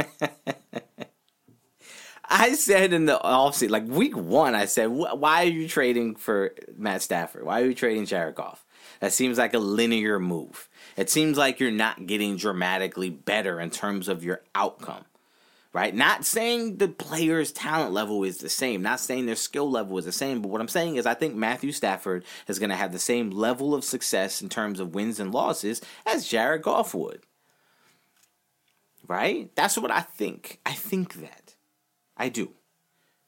[2.27, 6.55] I said in the offseason, like week one, I said, why are you trading for
[6.75, 7.43] Matt Stafford?
[7.43, 8.65] Why are you trading Jared Goff?
[8.99, 10.67] That seems like a linear move.
[10.97, 15.05] It seems like you're not getting dramatically better in terms of your outcome,
[15.75, 15.93] right?
[15.93, 20.05] Not saying the player's talent level is the same, not saying their skill level is
[20.05, 22.93] the same, but what I'm saying is I think Matthew Stafford is going to have
[22.93, 27.23] the same level of success in terms of wins and losses as Jared Goff would.
[29.05, 29.53] Right?
[29.55, 30.61] That's what I think.
[30.65, 31.55] I think that.
[32.15, 32.53] I do.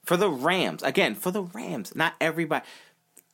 [0.06, 2.66] For the Rams, again, for the Rams, not everybody.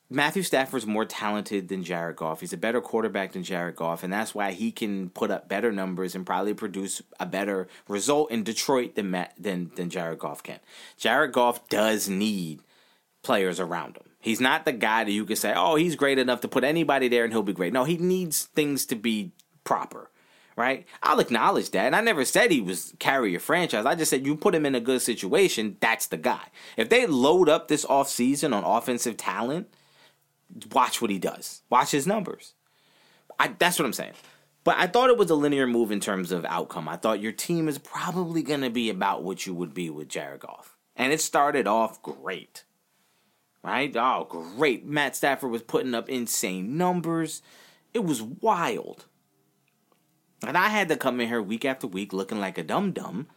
[0.09, 2.41] Matthew Stafford's more talented than Jared Goff.
[2.41, 5.71] He's a better quarterback than Jared Goff, and that's why he can put up better
[5.71, 10.43] numbers and probably produce a better result in Detroit than Matt, than than Jared Goff
[10.43, 10.59] can.
[10.97, 12.61] Jared Goff does need
[13.23, 14.03] players around him.
[14.19, 17.07] He's not the guy that you can say, "Oh, he's great enough to put anybody
[17.07, 19.31] there and he'll be great." No, he needs things to be
[19.63, 20.09] proper
[20.55, 20.85] right?
[21.01, 21.85] I'll acknowledge that.
[21.85, 23.85] And I never said he was carry your franchise.
[23.85, 26.49] I just said you put him in a good situation, that's the guy.
[26.77, 29.73] If they load up this offseason on offensive talent,
[30.71, 31.61] watch what he does.
[31.69, 32.53] Watch his numbers.
[33.39, 34.13] I, that's what I'm saying.
[34.63, 36.87] But I thought it was a linear move in terms of outcome.
[36.87, 40.07] I thought your team is probably going to be about what you would be with
[40.07, 40.77] Jared Goff.
[40.95, 42.63] And it started off great.
[43.63, 43.95] Right?
[43.95, 44.85] Oh, great.
[44.85, 47.41] Matt Stafford was putting up insane numbers.
[47.93, 49.05] It was wild.
[50.45, 53.27] And I had to come in here week after week looking like a dum dum,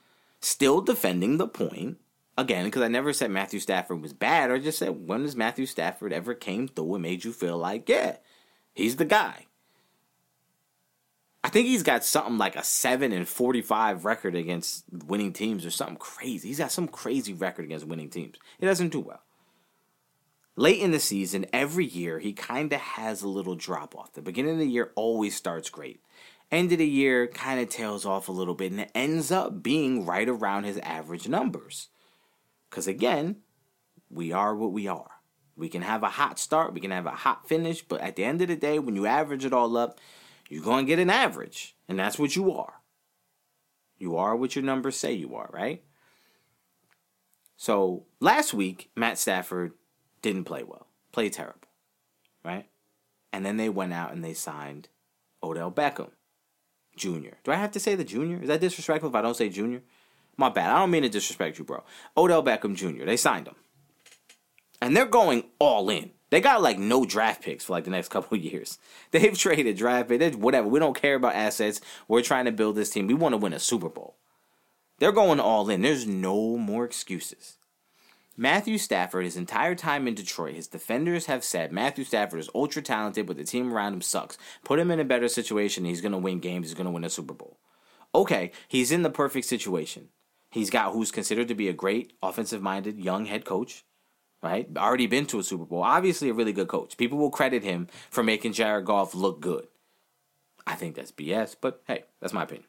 [0.41, 1.99] still defending the point.
[2.39, 4.51] Again, because I never said Matthew Stafford was bad.
[4.51, 7.89] I just said, when has Matthew Stafford ever came through and made you feel like,
[7.89, 8.17] yeah,
[8.75, 9.47] he's the guy?
[11.43, 15.71] I think he's got something like a 7 and 45 record against winning teams or
[15.71, 16.49] something crazy.
[16.49, 18.37] He's got some crazy record against winning teams.
[18.59, 19.23] He doesn't do well.
[20.57, 24.15] Late in the season, every year, he kind of has a little drop off.
[24.15, 26.01] The beginning of the year always starts great
[26.51, 29.63] end of the year kind of tails off a little bit and it ends up
[29.63, 31.89] being right around his average numbers.
[32.77, 33.37] Because again,
[34.11, 35.13] we are what we are.
[35.57, 38.25] We can have a hot start, we can have a hot finish, but at the
[38.25, 39.99] end of the day, when you average it all up,
[40.51, 41.75] you're going to get an average.
[41.89, 42.75] And that's what you are.
[43.97, 45.85] You are what your numbers say you are, right?
[47.57, 49.73] So last week, Matt Stafford
[50.21, 51.71] didn't play well, played terrible,
[52.45, 52.67] right?
[53.33, 54.91] And then they went out and they signed
[55.43, 56.11] Odell Beckham
[56.95, 57.37] Jr.
[57.43, 58.43] Do I have to say the junior?
[58.43, 59.81] Is that disrespectful if I don't say junior?
[60.37, 60.71] My bad.
[60.71, 61.83] I don't mean to disrespect you, bro.
[62.17, 63.05] Odell Beckham Jr.
[63.05, 63.57] They signed him.
[64.81, 66.11] And they're going all in.
[66.31, 68.79] They got like no draft picks for like the next couple years.
[69.11, 70.69] They've traded draft picks, whatever.
[70.69, 71.81] We don't care about assets.
[72.09, 73.07] We're trying to build this team.
[73.07, 74.17] We want to win a Super Bowl.
[74.99, 75.83] They're going all in.
[75.83, 77.59] There's no more excuses.
[78.39, 82.83] Matthew Stafford, his entire time in Detroit, his defenders have said Matthew Stafford is ultra
[82.83, 84.37] talented, but the team around him sucks.
[84.63, 87.05] Put him in a better situation, he's going to win games, he's going to win
[87.05, 87.59] a Super Bowl.
[88.15, 90.09] Okay, he's in the perfect situation.
[90.57, 93.85] He's got who's considered to be a great offensive minded young head coach,
[94.43, 94.67] right?
[94.75, 95.83] Already been to a Super Bowl.
[95.83, 96.97] Obviously, a really good coach.
[96.97, 99.69] People will credit him for making Jared Goff look good.
[100.67, 102.67] I think that's BS, but hey, that's my opinion.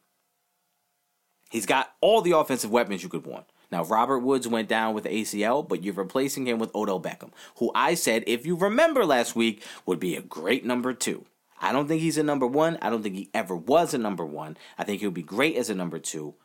[1.49, 3.45] He's got all the offensive weapons you could want.
[3.71, 7.71] Now, Robert Woods went down with ACL, but you're replacing him with Odell Beckham, who
[7.73, 11.25] I said, if you remember last week, would be a great number two.
[11.61, 12.77] I don't think he's a number one.
[12.81, 14.57] I don't think he ever was a number one.
[14.77, 16.35] I think he'll be great as a number two.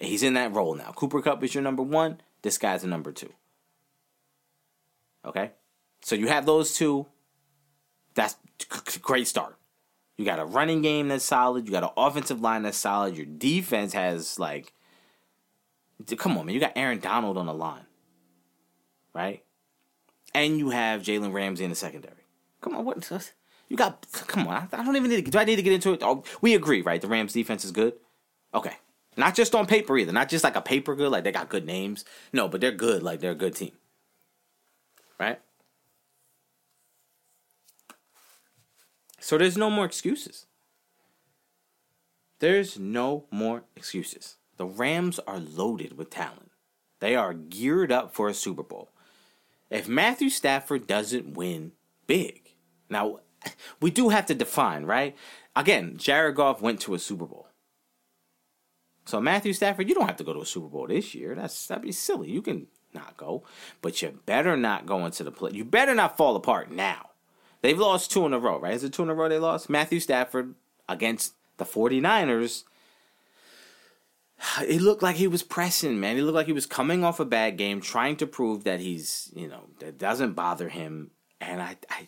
[0.00, 0.92] He's in that role now.
[0.92, 2.20] Cooper Kupp is your number one.
[2.42, 3.32] This guy's a number two.
[5.24, 5.52] Okay?
[6.02, 7.06] So you have those two.
[8.14, 8.36] That's
[8.94, 9.56] a great start.
[10.16, 11.66] You got a running game that's solid.
[11.66, 13.16] You got an offensive line that's solid.
[13.16, 14.72] Your defense has like,
[16.16, 16.54] come on, man.
[16.54, 17.84] You got Aaron Donald on the line,
[19.12, 19.42] right?
[20.34, 22.14] And you have Jalen Ramsey in the secondary.
[22.60, 23.30] Come on, what?
[23.68, 24.06] You got?
[24.26, 24.68] Come on.
[24.72, 25.24] I don't even need.
[25.24, 26.00] To, do I need to get into it?
[26.02, 27.00] Oh, we agree, right?
[27.00, 27.94] The Rams defense is good.
[28.54, 28.76] Okay,
[29.16, 30.12] not just on paper either.
[30.12, 32.04] Not just like a paper good, like they got good names.
[32.32, 33.02] No, but they're good.
[33.02, 33.72] Like they're a good team,
[35.18, 35.40] right?
[39.18, 40.46] So there's no more excuses.
[42.38, 44.36] There's no more excuses.
[44.56, 46.50] The Rams are loaded with talent.
[47.00, 48.90] They are geared up for a Super Bowl.
[49.70, 51.72] If Matthew Stafford doesn't win
[52.06, 52.54] big,
[52.88, 53.20] now
[53.80, 55.16] we do have to define, right?
[55.54, 57.45] Again, Jared Goff went to a Super Bowl.
[59.06, 61.34] So Matthew Stafford, you don't have to go to a Super Bowl this year.
[61.34, 62.30] That's that'd be silly.
[62.30, 63.44] You can not go,
[63.80, 65.52] but you better not go into the play.
[65.52, 67.10] You better not fall apart now.
[67.62, 68.74] They've lost two in a row, right?
[68.74, 69.70] Is it two in a row they lost?
[69.70, 70.54] Matthew Stafford
[70.88, 72.64] against the 49ers.
[74.68, 76.16] It looked like he was pressing, man.
[76.16, 79.32] He looked like he was coming off a bad game, trying to prove that he's,
[79.34, 81.10] you know, that doesn't bother him.
[81.40, 82.06] And I, I,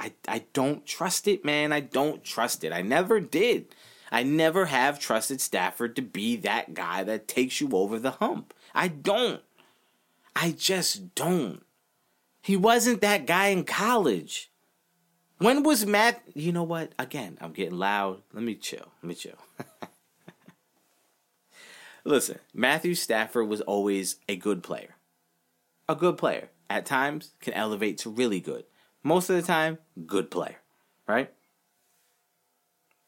[0.00, 1.72] I, I don't trust it, man.
[1.72, 2.72] I don't trust it.
[2.72, 3.74] I never did.
[4.10, 8.54] I never have trusted Stafford to be that guy that takes you over the hump.
[8.74, 9.42] I don't.
[10.34, 11.62] I just don't.
[12.42, 14.50] He wasn't that guy in college.
[15.38, 16.22] When was Matt?
[16.34, 16.92] You know what?
[16.98, 18.22] Again, I'm getting loud.
[18.32, 18.92] Let me chill.
[19.02, 19.38] Let me chill.
[22.04, 24.96] Listen, Matthew Stafford was always a good player.
[25.88, 26.50] A good player.
[26.68, 28.64] At times, can elevate to really good.
[29.02, 30.56] Most of the time, good player.
[31.06, 31.32] Right?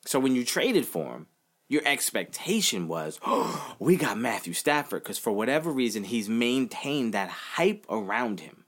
[0.05, 1.27] So when you traded for him,
[1.69, 7.29] your expectation was, oh, we got Matthew Stafford because for whatever reason, he's maintained that
[7.29, 8.63] hype around him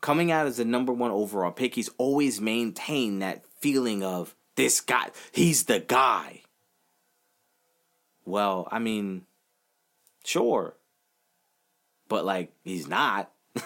[0.00, 4.80] coming out as the number one overall pick, he's always maintained that feeling of this
[4.80, 6.42] guy, he's the guy.
[8.24, 9.26] Well, I mean,
[10.24, 10.76] sure.
[12.08, 13.30] But like, he's not.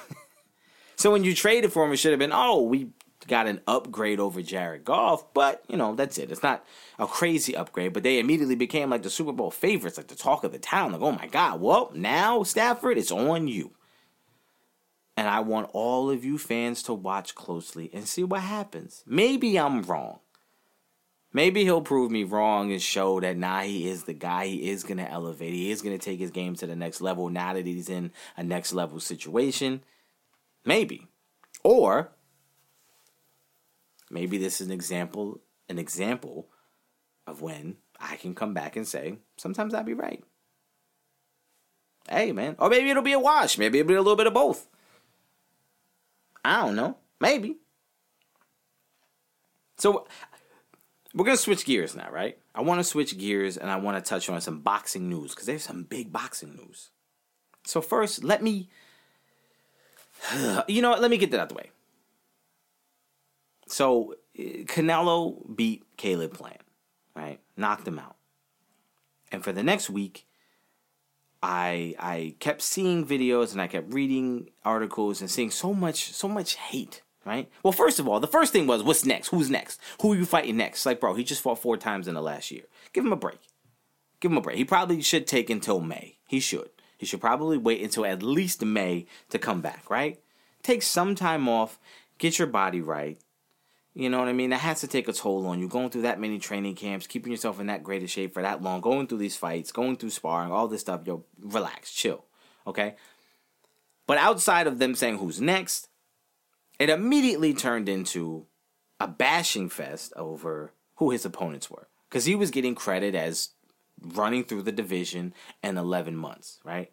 [0.96, 2.88] so when you traded for him, it should have been, oh, we
[3.26, 6.30] got an upgrade over Jared Goff, but you know, that's it.
[6.30, 6.64] It's not
[6.98, 10.44] a crazy upgrade, but they immediately became like the Super Bowl favorites, like the talk
[10.44, 10.92] of the town.
[10.92, 13.72] Like, oh my God, well, now Stafford, it's on you.
[15.16, 19.04] And I want all of you fans to watch closely and see what happens.
[19.06, 20.18] Maybe I'm wrong.
[21.32, 24.46] Maybe he'll prove me wrong and show that now nah, he is the guy.
[24.46, 25.52] He is going to elevate.
[25.52, 28.12] He is going to take his game to the next level now that he's in
[28.36, 29.82] a next level situation.
[30.64, 31.08] Maybe.
[31.64, 32.12] Or
[34.14, 36.48] maybe this is an example an example
[37.26, 40.22] of when I can come back and say, sometimes I'll be right.
[42.08, 42.56] Hey, man.
[42.58, 43.56] Or maybe it'll be a wash.
[43.56, 44.68] Maybe it'll be a little bit of both.
[46.44, 46.98] I don't know.
[47.20, 47.56] Maybe.
[49.78, 50.06] So
[51.14, 52.38] we're gonna switch gears now, right?
[52.54, 55.46] I want to switch gears and I want to touch on some boxing news because
[55.46, 56.90] there's some big boxing news.
[57.64, 58.68] So first, let me,
[60.68, 61.70] you know, what, let me get that out the way.
[63.66, 66.60] So Canelo beat Caleb Plant,
[67.14, 67.40] right?
[67.56, 68.16] Knocked him out,
[69.32, 70.26] and for the next week,
[71.42, 76.28] I I kept seeing videos and I kept reading articles and seeing so much so
[76.28, 77.02] much hate.
[77.26, 77.50] Right.
[77.62, 79.28] Well, first of all, the first thing was, what's next?
[79.28, 79.80] Who's next?
[80.02, 80.84] Who are you fighting next?
[80.84, 82.64] Like, bro, he just fought four times in the last year.
[82.92, 83.38] Give him a break.
[84.20, 84.58] Give him a break.
[84.58, 86.18] He probably should take until May.
[86.26, 86.68] He should.
[86.98, 90.20] He should probably wait until at least May to come back, right?
[90.62, 91.78] Take some time off,
[92.18, 93.18] get your body right.
[93.94, 94.50] You know what I mean?
[94.50, 95.68] That has to take a toll on you.
[95.68, 98.60] Going through that many training camps, keeping yourself in that great of shape for that
[98.60, 101.02] long, going through these fights, going through sparring, all this stuff.
[101.06, 102.24] Yo, relax, chill.
[102.66, 102.96] Okay?
[104.06, 105.88] But outside of them saying who's next,
[106.80, 108.46] it immediately turned into
[108.98, 111.88] a bashing fest over who his opponents were.
[112.08, 113.50] Because he was getting credit as
[114.00, 115.32] running through the division
[115.62, 116.90] in 11 months, right?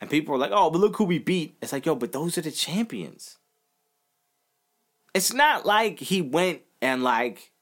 [0.00, 1.56] And people were like, oh, but look who we beat.
[1.60, 3.38] It's like, yo, but those are the champions.
[5.14, 7.52] It's not like he went and like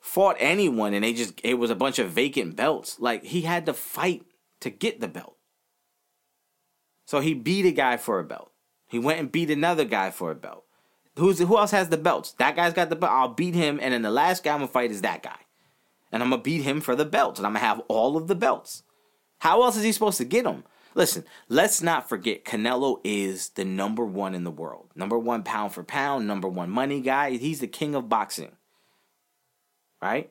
[0.00, 2.98] fought anyone and they just, it was a bunch of vacant belts.
[2.98, 4.24] Like he had to fight
[4.60, 5.36] to get the belt.
[7.04, 8.52] So he beat a guy for a belt.
[8.86, 10.64] He went and beat another guy for a belt.
[11.18, 12.32] Who's who else has the belts?
[12.32, 13.12] That guy's got the belt.
[13.12, 15.38] I'll beat him, and then the last guy I'm gonna fight is that guy,
[16.12, 18.34] and I'm gonna beat him for the belt, and I'm gonna have all of the
[18.34, 18.82] belts.
[19.38, 20.64] How else is he supposed to get them?
[20.98, 25.72] Listen, let's not forget Canelo is the number one in the world, number one pound
[25.72, 27.30] for pound, number one money guy.
[27.36, 28.50] He's the king of boxing,
[30.02, 30.28] right?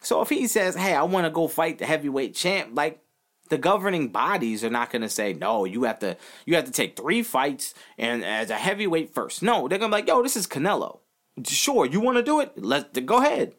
[0.00, 3.00] So if he says, "Hey, I want to go fight the heavyweight champ," like
[3.48, 6.70] the governing bodies are not going to say no you have to you have to
[6.70, 9.42] take three fights and as a heavyweight first.
[9.42, 11.00] No they're going to be like yo this is canelo.
[11.44, 12.52] Sure you want to do it?
[12.56, 13.54] Let's go ahead.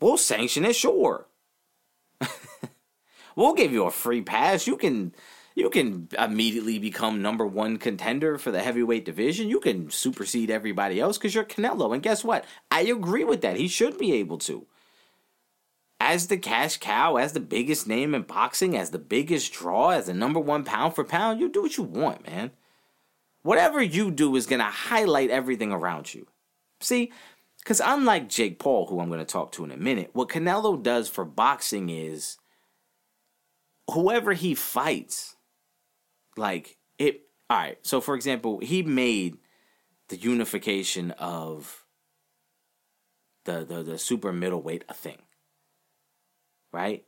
[0.00, 1.26] We'll sanction it sure
[3.36, 4.66] we'll give you a free pass.
[4.66, 5.14] You can
[5.54, 9.48] you can immediately become number one contender for the heavyweight division.
[9.48, 11.94] You can supersede everybody else because you're canelo.
[11.94, 12.44] And guess what?
[12.70, 13.56] I agree with that.
[13.56, 14.66] He should be able to.
[16.00, 20.06] As the cash cow, as the biggest name in boxing, as the biggest draw, as
[20.06, 22.50] the number one pound for pound, you do what you want, man.
[23.42, 26.26] Whatever you do is going to highlight everything around you.
[26.80, 27.12] See,
[27.58, 30.82] because unlike Jake Paul, who I'm going to talk to in a minute, what Canelo
[30.82, 32.38] does for boxing is
[33.90, 35.36] whoever he fights,
[36.36, 37.22] like it.
[37.50, 39.38] All right, so for example, he made
[40.08, 41.84] the unification of
[43.44, 45.18] the the, the super middleweight a thing
[46.74, 47.04] right?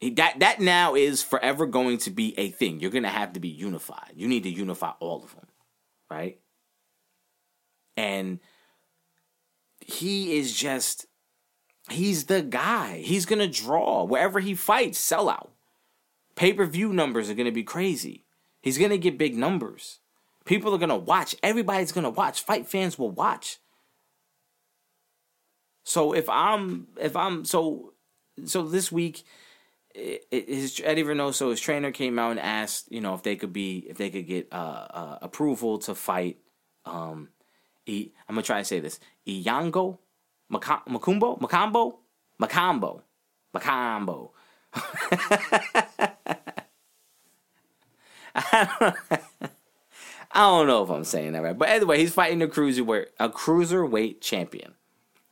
[0.00, 2.80] He, That that now is forever going to be a thing.
[2.80, 4.12] You're going to have to be unified.
[4.14, 5.48] You need to unify all of them,
[6.08, 6.38] right?
[7.96, 8.38] And
[9.80, 11.06] he is just
[11.90, 12.98] he's the guy.
[12.98, 15.50] He's going to draw wherever he fights, sell out.
[16.38, 18.24] Pay-per-view numbers are going to be crazy.
[18.60, 19.98] He's going to get big numbers.
[20.44, 21.34] People are going to watch.
[21.42, 22.42] Everybody's going to watch.
[22.42, 23.58] Fight fans will watch.
[25.82, 27.94] So if I'm if I'm so
[28.44, 29.24] so this week,
[29.94, 33.78] his Eddie Reynoso, his trainer, came out and asked, you know, if they could be,
[33.88, 36.38] if they could get uh, uh, approval to fight.
[36.84, 37.30] Um,
[37.88, 39.98] i I'm gonna try to say this: Iyango,
[40.52, 41.96] Makumbo, Macambo,
[42.40, 43.02] Macambo,
[43.52, 44.30] Macambo.
[50.30, 53.28] I don't know if I'm saying that right, but anyway, he's fighting a cruiserweight, a
[53.28, 54.74] cruiserweight champion.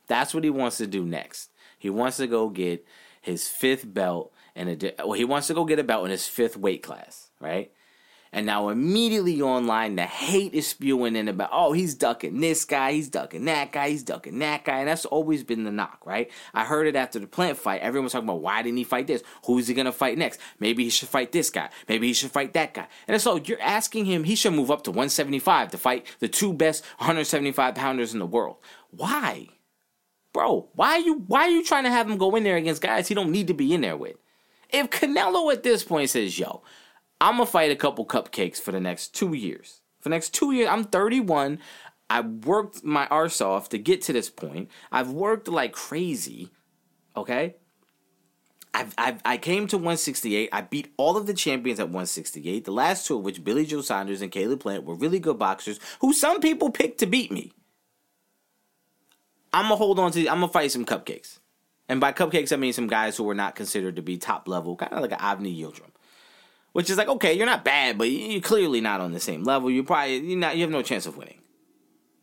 [0.07, 1.51] That's what he wants to do next.
[1.77, 2.85] He wants to go get
[3.21, 6.57] his fifth belt and well, he wants to go get a belt in his fifth
[6.57, 7.71] weight class, right?
[8.31, 12.93] And now immediately online, the hate is spewing in about, oh, he's ducking this guy,
[12.93, 14.79] he's ducking that guy, he's ducking that guy.
[14.79, 16.29] And that's always been the knock, right?
[16.53, 17.81] I heard it after the plant fight.
[17.81, 19.23] Everyone was talking about why didn't he fight this?
[19.45, 20.39] Who's he gonna fight next?
[20.59, 21.69] Maybe he should fight this guy.
[21.87, 22.87] Maybe he should fight that guy.
[23.07, 26.53] And so you're asking him, he should move up to 175 to fight the two
[26.53, 28.57] best 175 pounders in the world.
[28.91, 29.49] Why?
[30.37, 32.79] bro, why are you why are you trying to have him go in there against
[32.79, 34.17] guys he don't need to be in there with?
[34.69, 36.61] If Canelo at this point says, "Yo,
[37.19, 40.51] I'm gonna fight a couple cupcakes for the next two years," for the next two
[40.51, 41.59] years, I'm 31.
[42.09, 44.69] I worked my arse off to get to this point.
[44.91, 46.51] I've worked like crazy.
[47.15, 47.55] Okay.
[48.73, 50.49] I've, I've, i came to 168.
[50.51, 52.63] I beat all of the champions at 168.
[52.63, 55.79] The last two of which, Billy Joe Saunders and Caleb Plant, were really good boxers
[55.99, 57.51] who some people picked to beat me.
[59.53, 60.19] I'm gonna hold on to.
[60.27, 61.39] I'm gonna fight some cupcakes,
[61.89, 64.75] and by cupcakes I mean some guys who were not considered to be top level,
[64.75, 65.91] kind of like an Avni Yildirim,
[66.77, 69.71] which is like okay, you're not bad, but you're clearly not on the same level.
[69.71, 71.39] You probably you not you have no chance of winning.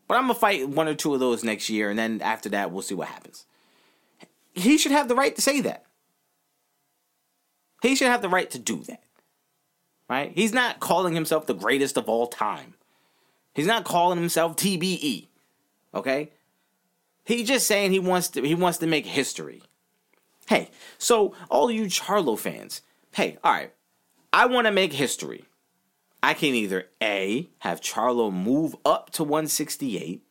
[0.07, 2.71] But I'm gonna fight one or two of those next year, and then after that
[2.71, 3.45] we'll see what happens.
[4.53, 5.83] He should have the right to say that.
[7.81, 9.03] He should have the right to do that.
[10.09, 10.31] Right?
[10.33, 12.75] He's not calling himself the greatest of all time.
[13.53, 15.27] He's not calling himself TBE.
[15.93, 16.29] Okay?
[17.25, 19.63] He's just saying he wants to he wants to make history.
[20.47, 23.73] Hey, so all you Charlo fans, hey, all right,
[24.35, 25.45] I want to make history.
[26.21, 30.29] I can either A, have Charlo move up to 168,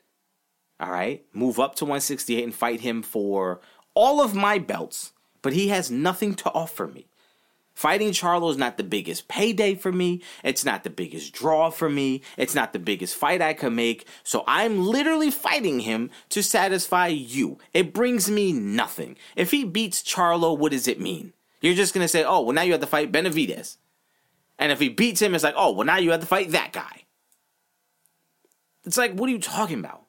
[0.78, 3.62] all right, move up to 168 and fight him for
[3.94, 7.06] all of my belts, but he has nothing to offer me.
[7.72, 10.20] Fighting Charlo is not the biggest payday for me.
[10.42, 12.20] It's not the biggest draw for me.
[12.36, 14.06] It's not the biggest fight I could make.
[14.22, 17.56] So I'm literally fighting him to satisfy you.
[17.72, 19.16] It brings me nothing.
[19.34, 21.32] If he beats Charlo, what does it mean?
[21.62, 23.78] You're just going to say, oh, well, now you have to fight Benavidez.
[24.58, 26.72] And if he beats him, it's like, oh, well, now you have to fight that
[26.72, 27.02] guy.
[28.84, 30.04] It's like, what are you talking about?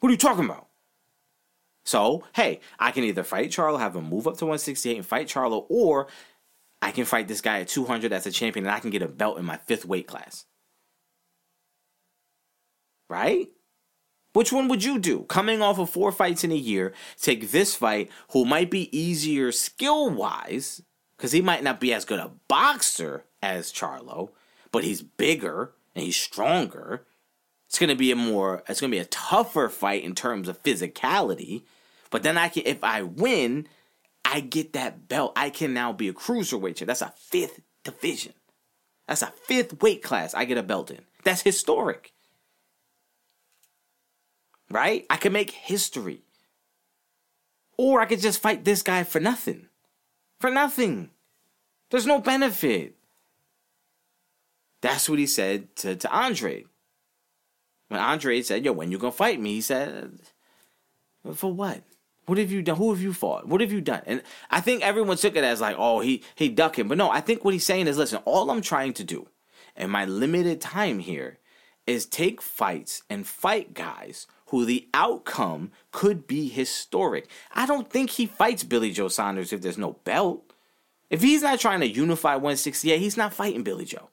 [0.00, 0.68] What are you talking about?
[1.84, 5.28] So, hey, I can either fight Charlo, have him move up to 168 and fight
[5.28, 6.08] Charlo, or
[6.80, 9.08] I can fight this guy at 200 as a champion and I can get a
[9.08, 10.44] belt in my fifth weight class.
[13.10, 13.48] Right?
[14.32, 15.22] Which one would you do?
[15.24, 19.52] Coming off of four fights in a year, take this fight, who might be easier
[19.52, 20.82] skill wise,
[21.16, 24.30] because he might not be as good a boxer as Charlo,
[24.72, 27.06] but he's bigger and he's stronger.
[27.68, 31.62] It's gonna be a more, it's gonna be a tougher fight in terms of physicality.
[32.10, 33.68] But then I can, if I win,
[34.24, 35.32] I get that belt.
[35.36, 36.86] I can now be a cruiserweight champ.
[36.86, 38.32] That's a fifth division.
[39.06, 41.02] That's a fifth weight class I get a belt in.
[41.24, 42.12] That's historic.
[44.70, 45.04] Right?
[45.10, 46.22] I can make history.
[47.76, 49.66] Or I could just fight this guy for nothing.
[50.40, 51.10] For nothing.
[51.90, 52.96] There's no benefit.
[54.84, 56.66] That's what he said to, to Andre.
[57.88, 59.54] When Andre said, Yo, when you gonna fight me?
[59.54, 60.20] He said,
[61.32, 61.84] For what?
[62.26, 62.76] What have you done?
[62.76, 63.48] Who have you fought?
[63.48, 64.02] What have you done?
[64.04, 66.88] And I think everyone took it as like, oh, he he ducked him.
[66.88, 69.26] But no, I think what he's saying is, listen, all I'm trying to do
[69.74, 71.38] in my limited time here
[71.86, 77.26] is take fights and fight guys who the outcome could be historic.
[77.54, 80.52] I don't think he fights Billy Joe Saunders if there's no belt.
[81.08, 84.10] If he's not trying to unify 168, he's not fighting Billy Joe.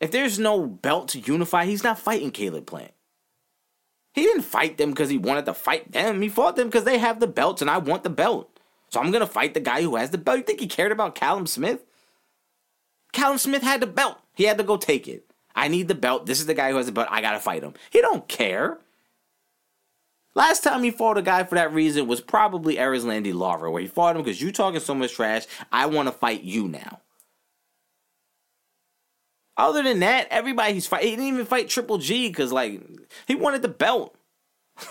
[0.00, 2.92] If there's no belt to unify, he's not fighting Caleb Plant.
[4.14, 6.22] He didn't fight them because he wanted to fight them.
[6.22, 8.50] He fought them because they have the belts and I want the belt.
[8.90, 10.38] So I'm going to fight the guy who has the belt.
[10.38, 11.84] You think he cared about Callum Smith?
[13.12, 14.18] Callum Smith had the belt.
[14.34, 15.30] He had to go take it.
[15.54, 16.26] I need the belt.
[16.26, 17.08] This is the guy who has the belt.
[17.10, 17.74] I got to fight him.
[17.90, 18.78] He don't care.
[20.34, 23.88] Last time he fought a guy for that reason was probably Erislandy Lara, where he
[23.88, 25.46] fought him because you talking so much trash.
[25.72, 27.00] I want to fight you now.
[29.58, 32.80] Other than that, everybody he's fight he didn't even fight Triple G because like
[33.26, 34.16] he wanted the belt.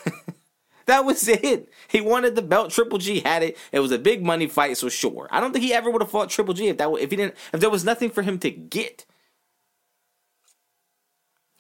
[0.86, 1.70] that was it.
[1.88, 2.72] He wanted the belt.
[2.72, 3.58] Triple G had it.
[3.72, 5.30] It was a big money fight, so sure.
[5.32, 7.36] I don't think he ever would have fought Triple G if that if he didn't
[7.54, 9.06] if there was nothing for him to get.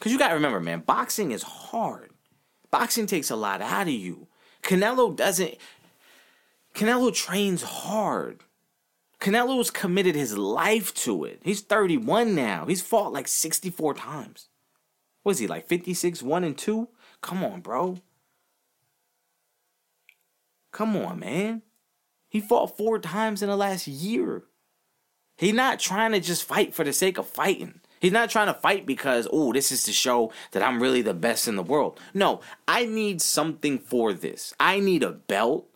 [0.01, 2.11] Cause you gotta remember, man, boxing is hard.
[2.69, 4.27] Boxing takes a lot out of you.
[4.61, 5.55] Canelo doesn't.
[6.75, 8.41] Canelo trains hard.
[9.19, 11.41] Canelo's committed his life to it.
[11.43, 12.65] He's 31 now.
[12.65, 14.47] He's fought like 64 times.
[15.23, 16.87] Was he like 56, 1 and 2?
[17.21, 17.97] Come on, bro.
[20.71, 21.63] Come on, man.
[22.29, 24.43] He fought four times in the last year.
[25.37, 27.81] He's not trying to just fight for the sake of fighting.
[27.99, 31.13] He's not trying to fight because, oh, this is to show that I'm really the
[31.13, 31.99] best in the world.
[32.13, 34.53] No, I need something for this.
[34.59, 35.67] I need a belt.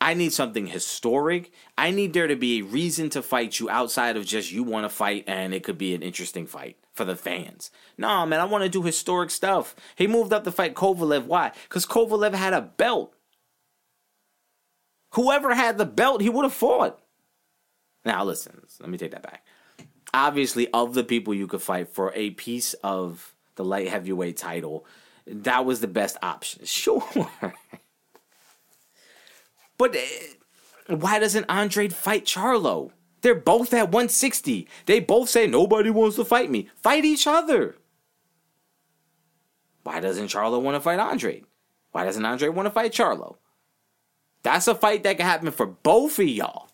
[0.00, 1.50] I need something historic.
[1.76, 4.84] I need there to be a reason to fight you outside of just you want
[4.84, 7.70] to fight and it could be an interesting fight for the fans.
[7.96, 9.74] Nah, man, I want to do historic stuff.
[9.96, 11.24] He moved up to fight Kovalev.
[11.24, 11.52] Why?
[11.68, 13.14] Because Kovalev had a belt.
[15.14, 17.00] Whoever had the belt, he would have fought.
[18.04, 19.44] Now, listen, let me take that back.
[20.14, 24.86] Obviously, of the people you could fight for a piece of the light heavyweight title,
[25.26, 26.62] that was the best option.
[26.66, 27.04] Sure.
[29.78, 32.90] But uh, why doesn't Andre fight Charlo?
[33.22, 34.68] They're both at 160.
[34.86, 36.68] They both say nobody wants to fight me.
[36.82, 37.76] Fight each other.
[39.84, 41.44] Why doesn't Charlo want to fight Andre?
[41.92, 43.36] Why doesn't Andre want to fight Charlo?
[44.42, 46.68] That's a fight that can happen for both of y'all.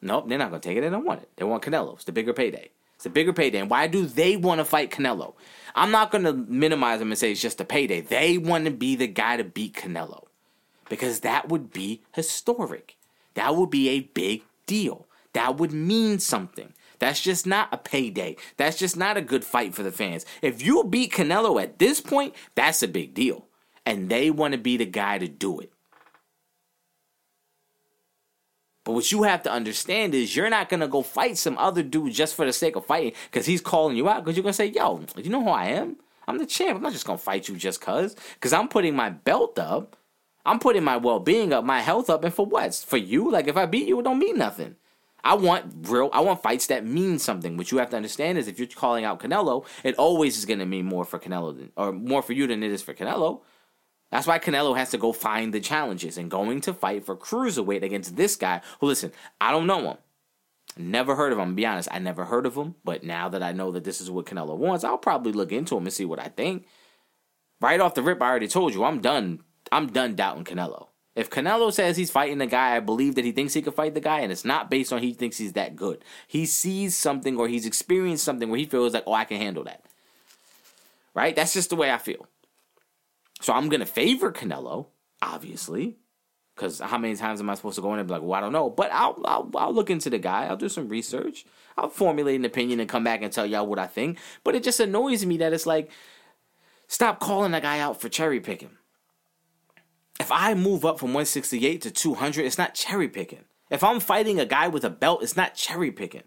[0.00, 0.80] Nope, they're not to take it.
[0.80, 1.30] They don't want it.
[1.36, 1.94] They want Canelo.
[1.94, 2.70] It's the bigger payday.
[2.96, 3.60] It's the bigger payday.
[3.60, 5.34] And why do they want to fight Canelo?
[5.74, 8.00] I'm not to minimize them and say it's just a payday.
[8.00, 10.24] They want to be the guy to beat Canelo
[10.92, 12.98] because that would be historic.
[13.32, 15.06] That would be a big deal.
[15.32, 16.74] That would mean something.
[16.98, 18.36] That's just not a payday.
[18.58, 20.26] That's just not a good fight for the fans.
[20.42, 23.46] If you beat Canelo at this point, that's a big deal.
[23.86, 25.72] And they want to be the guy to do it.
[28.84, 32.12] But what you have to understand is you're not gonna go fight some other dude
[32.12, 34.66] just for the sake of fighting because he's calling you out because you're gonna say,
[34.66, 35.96] yo, you know who I am?
[36.28, 36.76] I'm the champ.
[36.76, 38.14] I'm not just gonna fight you just cause.
[38.42, 39.96] Cause I'm putting my belt up
[40.44, 42.74] I'm putting my well being up, my health up, and for what?
[42.74, 43.30] For you?
[43.30, 44.76] Like if I beat you, it don't mean nothing.
[45.24, 46.10] I want real.
[46.12, 47.56] I want fights that mean something.
[47.56, 50.58] What you have to understand is if you're calling out Canelo, it always is going
[50.58, 53.42] to mean more for Canelo than, or more for you than it is for Canelo.
[54.10, 57.82] That's why Canelo has to go find the challenges and going to fight for cruiserweight
[57.82, 59.96] against this guy who, listen, I don't know him.
[60.76, 61.54] Never heard of him.
[61.54, 62.74] be honest, I never heard of him.
[62.84, 65.76] But now that I know that this is what Canelo wants, I'll probably look into
[65.76, 66.66] him and see what I think.
[67.60, 69.44] Right off the rip, I already told you I'm done.
[69.72, 70.88] I'm done doubting Canelo.
[71.14, 73.94] If Canelo says he's fighting the guy, I believe that he thinks he could fight
[73.94, 76.04] the guy, and it's not based on he thinks he's that good.
[76.26, 79.64] He sees something or he's experienced something where he feels like, oh, I can handle
[79.64, 79.82] that.
[81.14, 81.34] Right?
[81.34, 82.26] That's just the way I feel.
[83.40, 84.86] So I'm gonna favor Canelo,
[85.20, 85.96] obviously,
[86.54, 88.40] because how many times am I supposed to go in and be like, well, I
[88.40, 90.46] don't know, but I'll, I'll I'll look into the guy.
[90.46, 91.44] I'll do some research.
[91.76, 94.18] I'll formulate an opinion and come back and tell y'all what I think.
[94.44, 95.90] But it just annoys me that it's like,
[96.88, 98.76] stop calling a guy out for cherry picking.
[100.20, 103.44] If I move up from 168 to 200, it's not cherry picking.
[103.70, 106.24] If I'm fighting a guy with a belt, it's not cherry picking.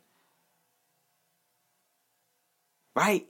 [2.96, 3.28] Right?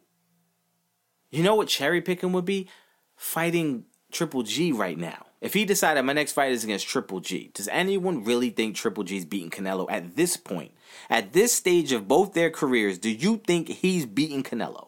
[1.31, 2.69] You know what cherry picking would be?
[3.17, 5.25] Fighting Triple G right now.
[5.41, 9.03] If he decided my next fight is against Triple G, does anyone really think Triple
[9.03, 10.71] G is beating Canelo at this point?
[11.09, 14.87] At this stage of both their careers, do you think he's beating Canelo?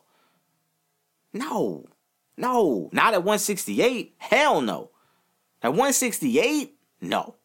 [1.34, 1.86] No.
[2.38, 2.90] No.
[2.94, 4.16] Not at 168.
[4.18, 4.92] Hell no.
[5.62, 6.78] At 168?
[7.02, 7.36] No.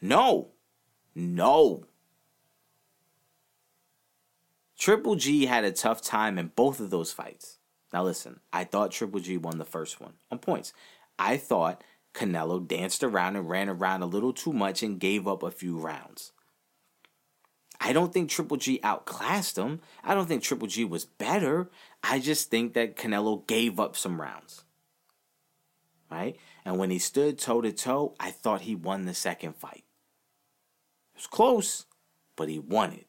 [0.00, 0.52] No.
[1.14, 1.84] No.
[4.78, 7.58] Triple G had a tough time in both of those fights.
[7.92, 10.72] Now listen, I thought Triple G won the first one on points.
[11.18, 11.82] I thought
[12.12, 15.78] Canelo danced around and ran around a little too much and gave up a few
[15.78, 16.32] rounds.
[17.80, 19.80] I don't think Triple G outclassed him.
[20.04, 21.70] I don't think Triple G was better.
[22.02, 24.64] I just think that Canelo gave up some rounds.
[26.10, 26.36] Right?
[26.66, 29.84] And when he stood toe to toe, I thought he won the second fight.
[31.14, 31.86] It was close,
[32.34, 33.06] but he won it.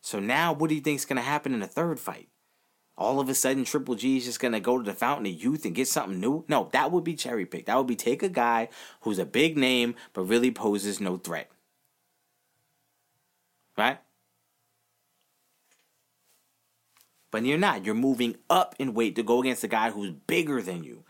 [0.00, 2.30] So now, what do you think is going to happen in the third fight?
[2.96, 5.34] All of a sudden, Triple G is just going to go to the Fountain of
[5.34, 6.46] Youth and get something new?
[6.48, 7.66] No, that would be cherry picked.
[7.66, 8.70] That would be take a guy
[9.02, 11.50] who's a big name but really poses no threat.
[13.76, 13.98] Right?
[17.30, 17.84] But you're not.
[17.84, 21.04] You're moving up in weight to go against a guy who's bigger than you.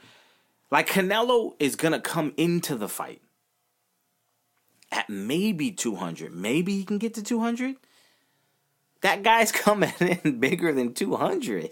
[0.70, 3.22] Like Canelo is gonna come into the fight
[4.90, 6.34] at maybe 200.
[6.34, 7.76] Maybe he can get to 200.
[9.02, 11.70] That guy's coming in bigger than 200.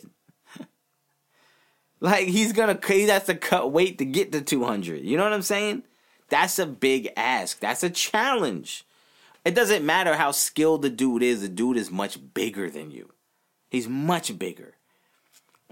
[2.01, 5.03] like he's gonna he has to cut weight to get to 200.
[5.03, 5.85] You know what I'm saying?
[6.29, 7.61] That's a big ask.
[7.61, 8.87] That's a challenge.
[9.45, 11.43] It doesn't matter how skilled the dude is.
[11.43, 13.11] The dude is much bigger than you.
[13.71, 14.75] He's much bigger.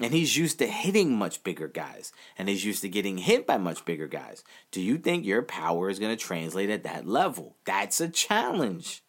[0.01, 2.12] And he's used to hitting much bigger guys.
[2.39, 4.43] And he's used to getting hit by much bigger guys.
[4.70, 7.56] Do you think your power is going to translate at that level?
[7.66, 9.02] That's a challenge.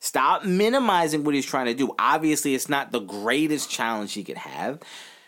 [0.00, 1.94] Stop minimizing what he's trying to do.
[1.98, 4.80] Obviously, it's not the greatest challenge he could have.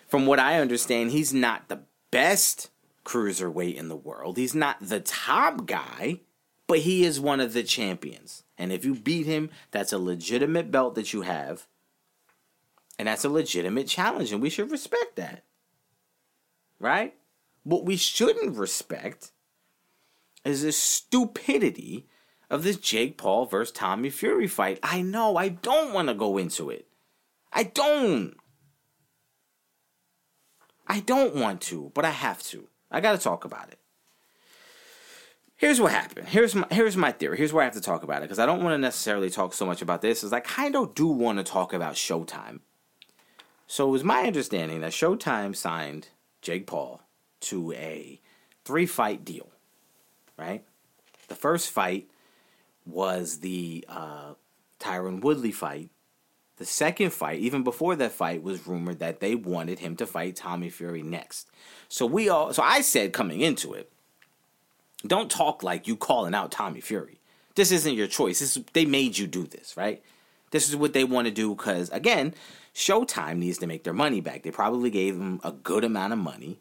[0.08, 2.70] From what I understand, he's not the best
[3.04, 4.36] cruiserweight in the world.
[4.36, 6.20] He's not the top guy,
[6.66, 8.42] but he is one of the champions.
[8.58, 11.68] And if you beat him, that's a legitimate belt that you have
[12.98, 15.44] and that's a legitimate challenge, and we should respect that.
[16.78, 17.14] Right?
[17.62, 19.32] What we shouldn't respect
[20.44, 22.06] is the stupidity
[22.50, 24.78] of this Jake Paul versus Tommy Fury fight.
[24.82, 26.86] I know, I don't want to go into it.
[27.52, 28.34] I don't.
[30.86, 32.68] I don't want to, but I have to.
[32.90, 33.78] I got to talk about it.
[35.56, 36.28] Here's what happened.
[36.28, 37.38] Here's my here's my theory.
[37.38, 39.54] Here's where I have to talk about it because I don't want to necessarily talk
[39.54, 40.22] so much about this.
[40.22, 42.60] Is I kind of do want to talk about Showtime
[43.66, 46.08] so it was my understanding that Showtime signed
[46.42, 47.02] Jake Paul
[47.40, 48.20] to a
[48.64, 49.48] three fight deal,
[50.38, 50.64] right?
[51.28, 52.08] The first fight
[52.86, 54.34] was the uh,
[54.80, 55.90] Tyron Woodley fight.
[56.56, 60.36] The second fight, even before that fight, was rumored that they wanted him to fight
[60.36, 61.48] Tommy Fury next.
[61.88, 63.90] So we all, so I said coming into it,
[65.06, 67.18] don't talk like you calling out Tommy Fury.
[67.56, 68.40] This isn't your choice.
[68.40, 70.02] This they made you do this, right?
[70.54, 72.32] This is what they want to do because again,
[72.72, 74.44] Showtime needs to make their money back.
[74.44, 76.60] They probably gave them a good amount of money.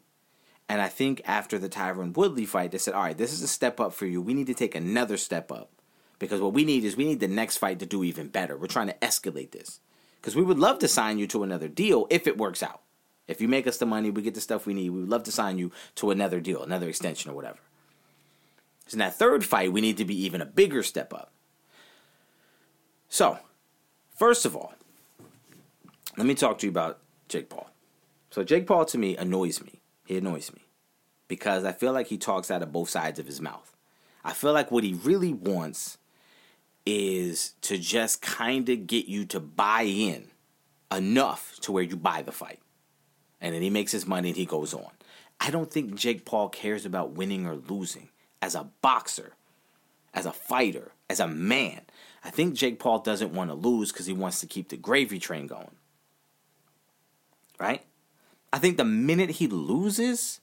[0.68, 3.46] And I think after the Tyron Woodley fight, they said, all right, this is a
[3.46, 4.20] step up for you.
[4.20, 5.70] We need to take another step up.
[6.18, 8.56] Because what we need is we need the next fight to do even better.
[8.56, 9.78] We're trying to escalate this.
[10.20, 12.80] Because we would love to sign you to another deal if it works out.
[13.28, 15.22] If you make us the money, we get the stuff we need, we would love
[15.22, 17.60] to sign you to another deal, another extension or whatever.
[18.88, 21.30] So in that third fight, we need to be even a bigger step up.
[23.08, 23.38] So,
[24.14, 24.74] first of all,
[26.16, 27.70] let me talk to you about Jake Paul.
[28.30, 29.80] So Jake Paul to me annoys me.
[30.06, 30.60] He annoys me
[31.28, 33.74] because I feel like he talks out of both sides of his mouth.
[34.24, 35.98] I feel like what he really wants
[36.86, 40.28] is to just kind of get you to buy in
[40.92, 42.60] enough to where you buy the fight.
[43.40, 44.90] And then he makes his money and he goes on.
[45.40, 48.08] I don't think Jake Paul cares about winning or losing
[48.40, 49.32] as a boxer,
[50.12, 51.82] as a fighter, as a man.
[52.24, 55.18] I think Jake Paul doesn't want to lose because he wants to keep the gravy
[55.18, 55.70] train going.
[57.60, 57.82] Right?
[58.52, 60.40] I think the minute he loses,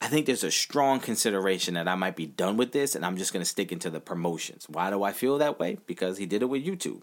[0.00, 3.16] I think there's a strong consideration that I might be done with this and I'm
[3.16, 4.66] just going to stick into the promotions.
[4.68, 5.78] Why do I feel that way?
[5.86, 7.02] Because he did it with YouTube.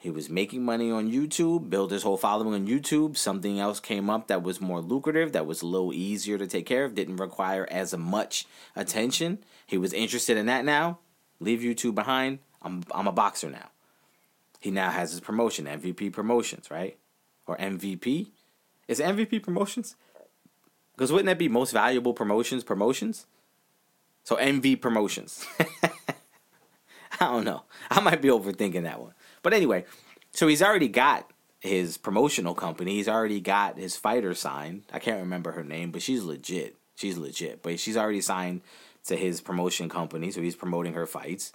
[0.00, 3.16] He was making money on YouTube, built his whole following on YouTube.
[3.16, 6.66] Something else came up that was more lucrative, that was a little easier to take
[6.66, 8.46] care of, didn't require as much
[8.76, 9.38] attention.
[9.66, 10.98] He was interested in that now.
[11.40, 12.38] Leave YouTube behind.
[12.62, 13.70] I'm I'm a boxer now.
[14.60, 16.98] He now has his promotion, MVP Promotions, right?
[17.46, 18.28] Or MVP?
[18.88, 19.94] Is MVP Promotions?
[20.94, 23.26] Because wouldn't that be most valuable promotions promotions?
[24.24, 25.46] So MV Promotions.
[27.20, 27.62] I don't know.
[27.90, 29.14] I might be overthinking that one.
[29.42, 29.84] But anyway,
[30.32, 32.94] so he's already got his promotional company.
[32.94, 34.84] He's already got his fighter signed.
[34.92, 36.76] I can't remember her name, but she's legit.
[36.94, 37.62] She's legit.
[37.62, 38.62] But she's already signed
[39.06, 41.52] to his promotion company, so he's promoting her fights.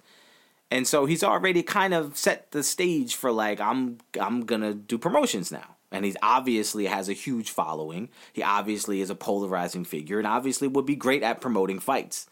[0.70, 4.74] And so he's already kind of set the stage for like I'm I'm going to
[4.74, 5.76] do promotions now.
[5.92, 8.08] And he obviously has a huge following.
[8.32, 12.26] He obviously is a polarizing figure and obviously would be great at promoting fights.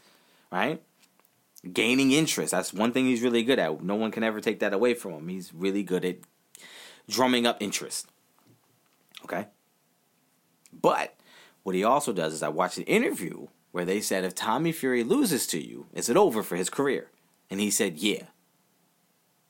[0.51, 0.83] Right?
[1.71, 2.51] gaining interest.
[2.51, 3.83] That's one thing he's really good at.
[3.83, 5.29] No one can ever take that away from him.
[5.29, 6.17] He's really good at
[7.09, 8.09] drumming up interest.
[9.25, 9.47] Okay?
[10.73, 11.15] But
[11.63, 15.03] what he also does is I watched an interview where they said if Tommy Fury
[15.03, 17.11] loses to you, is it over for his career?
[17.51, 18.25] And he said, yeah.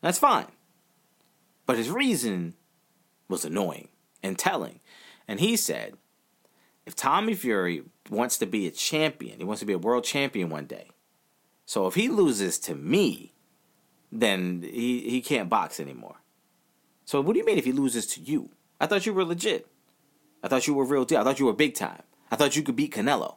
[0.01, 0.47] That's fine.
[1.67, 2.55] But his reason
[3.29, 3.89] was annoying
[4.23, 4.81] and telling.
[5.29, 5.95] And he said,
[6.87, 10.49] if Tommy Fury wants to be a champion, he wants to be a world champion
[10.49, 10.89] one day,
[11.65, 13.33] so if he loses to me,
[14.11, 16.17] then he, he can't box anymore.
[17.05, 18.51] So what do you mean if he loses to you?
[18.81, 19.67] I thought you were legit.
[20.43, 21.21] I thought you were real deal.
[21.21, 22.03] I thought you were big time.
[22.31, 23.37] I thought you could beat Canelo.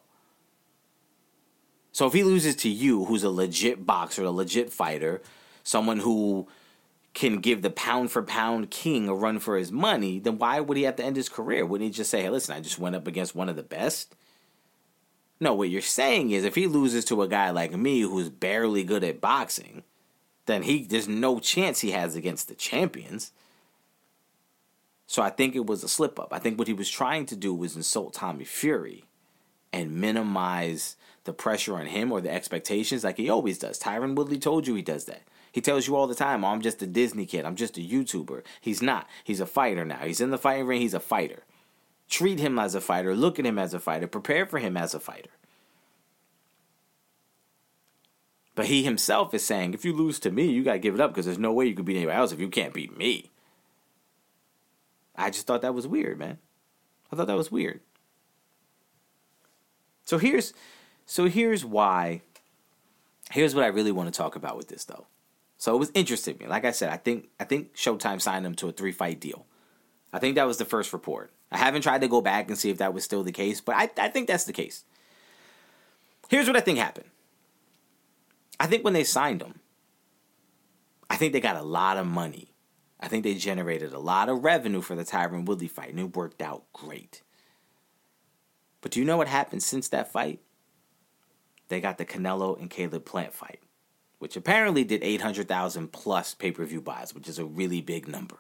[1.96, 5.22] So if he loses to you, who's a legit boxer, a legit fighter,
[5.64, 6.46] someone who
[7.14, 10.76] can give the pound for pound king a run for his money, then why would
[10.76, 11.66] he have to end his career?
[11.66, 14.14] Wouldn't he just say, hey, listen, I just went up against one of the best?
[15.40, 18.84] No, what you're saying is if he loses to a guy like me who's barely
[18.84, 19.84] good at boxing,
[20.48, 23.32] then he there's no chance he has against the champions.
[25.08, 26.34] So I think it was a slip up.
[26.34, 29.06] I think what he was trying to do was insult Tommy Fury
[29.72, 33.80] and minimize the pressure on him or the expectations like he always does.
[33.80, 35.24] Tyron Woodley told you he does that.
[35.52, 37.46] He tells you all the time, oh, I'm just a Disney kid.
[37.46, 38.44] I'm just a YouTuber.
[38.62, 39.08] He's not.
[39.24, 40.00] He's a fighter now.
[40.00, 40.82] He's in the fighting ring.
[40.82, 41.44] He's a fighter.
[42.08, 44.94] Treat him as a fighter, look at him as a fighter, prepare for him as
[44.94, 45.32] a fighter.
[48.54, 51.02] But he himself is saying, if you lose to me, you got to give it
[51.02, 53.32] up because there's no way you could beat anybody else if you can't beat me.
[55.16, 56.38] I just thought that was weird, man.
[57.12, 57.82] I thought that was weird.
[60.06, 60.54] So here's
[61.06, 62.22] so here's why
[63.32, 65.08] here's what I really want to talk about with this though.
[65.58, 66.48] So it was interesting me.
[66.48, 69.46] Like I said, I think I think Showtime signed him to a three fight deal.
[70.12, 71.32] I think that was the first report.
[71.52, 73.76] I haven't tried to go back and see if that was still the case, but
[73.76, 74.84] I, I think that's the case.
[76.30, 77.10] Here's what I think happened.
[78.60, 79.60] I think when they signed him,
[81.10, 82.54] I think they got a lot of money.
[83.00, 86.16] I think they generated a lot of revenue for the Tyron Woodley fight, and it
[86.16, 87.22] worked out great.
[88.82, 90.40] But do you know what happened since that fight?
[91.68, 93.60] They got the Canelo and Caleb Plant fight,
[94.20, 98.38] which apparently did 800,000 plus pay per view buys, which is a really big number.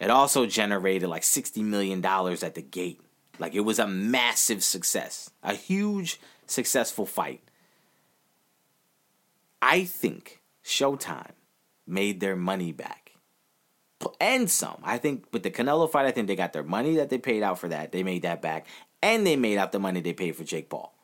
[0.00, 3.00] It also generated like $60 million at the gate.
[3.38, 7.40] Like it was a massive success, a huge successful fight.
[9.60, 11.32] I think Showtime
[11.86, 13.12] made their money back.
[14.20, 14.78] And some.
[14.84, 17.42] I think with the Canelo fight, I think they got their money that they paid
[17.42, 17.90] out for that.
[17.90, 18.66] They made that back.
[19.02, 20.94] And they made out the money they paid for Jake Paul.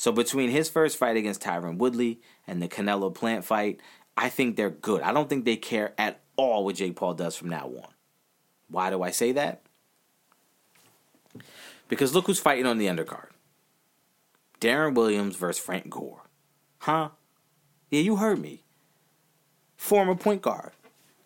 [0.00, 3.82] So between his first fight against Tyron Woodley and the Canelo Plant fight,
[4.16, 5.02] I think they're good.
[5.02, 7.92] I don't think they care at all what Jake Paul does from now on.
[8.70, 9.60] Why do I say that?
[11.88, 13.26] Because look who's fighting on the undercard.
[14.58, 16.22] Deron Williams versus Frank Gore.
[16.78, 17.10] Huh?
[17.90, 18.62] Yeah, you heard me.
[19.76, 20.72] Former point guard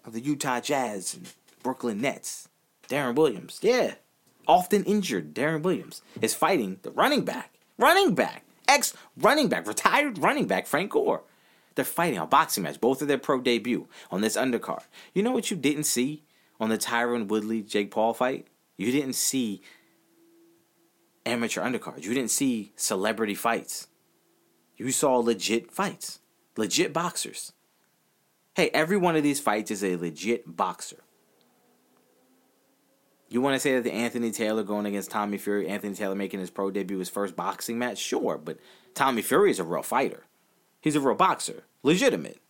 [0.05, 1.33] of the Utah Jazz and
[1.63, 2.49] Brooklyn Nets.
[2.89, 3.61] Deron Williams.
[3.63, 3.95] Yeah.
[4.49, 7.55] Often injured Darren Williams is fighting the running back.
[7.79, 8.45] Running back.
[8.69, 9.67] Ex running back.
[9.67, 11.23] Retired running back Frank Gore.
[11.75, 14.85] They're fighting a boxing match, both of their pro debut on this undercard.
[15.13, 16.23] You know what you didn't see
[16.61, 18.47] on the Tyron Woodley Jake Paul fight,
[18.77, 19.63] you didn't see
[21.27, 22.05] amateur undercards.
[22.05, 23.89] You didn't see celebrity fights.
[24.77, 26.21] You saw legit fights,
[26.57, 27.53] legit boxers.
[28.55, 31.03] Hey, every one of these fights is a legit boxer.
[33.35, 36.39] You want to say that the Anthony Taylor going against Tommy Fury, Anthony Taylor making
[36.39, 37.99] his pro debut, his first boxing match?
[37.99, 38.59] Sure, but
[38.95, 40.23] Tommy Fury is a real fighter.
[40.81, 42.41] He's a real boxer, legitimate.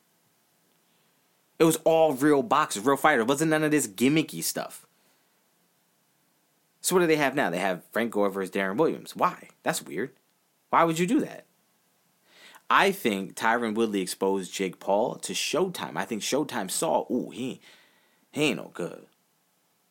[1.59, 3.23] It was all real boxers, real fighter.
[3.23, 4.87] It wasn't none of this gimmicky stuff.
[6.83, 7.49] So what do they have now?
[7.49, 9.17] They have Frank Gore versus Deron Williams.
[9.17, 9.49] Why?
[9.63, 10.11] That's weird.
[10.69, 11.47] Why would you do that?
[12.69, 15.97] I think Tyron Woodley exposed Jake Paul to Showtime.
[15.97, 17.63] I think Showtime saw, ooh, he,
[18.33, 19.07] he ain't no good.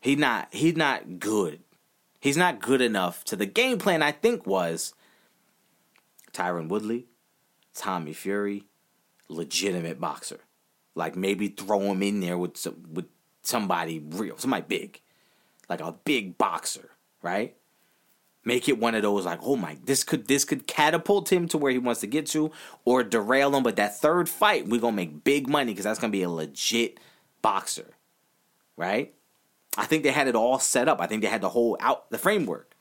[0.03, 1.61] He not he's not good.
[2.19, 4.93] He's not good enough to the game plan I think was
[6.33, 7.05] Tyron Woodley,
[7.73, 8.65] Tommy Fury,
[9.29, 10.41] legitimate boxer.
[10.93, 13.05] Like maybe throw him in there with some, with
[13.43, 14.99] somebody real, somebody big.
[15.69, 16.89] Like a big boxer,
[17.21, 17.55] right?
[18.43, 21.57] Make it one of those like, oh my, this could this could catapult him to
[21.57, 22.51] where he wants to get to,
[22.83, 23.63] or derail him.
[23.63, 26.99] But that third fight, we're gonna make big money because that's gonna be a legit
[27.41, 27.93] boxer,
[28.75, 29.13] right?
[29.77, 31.01] I think they had it all set up.
[31.01, 32.75] I think they had the whole out the framework.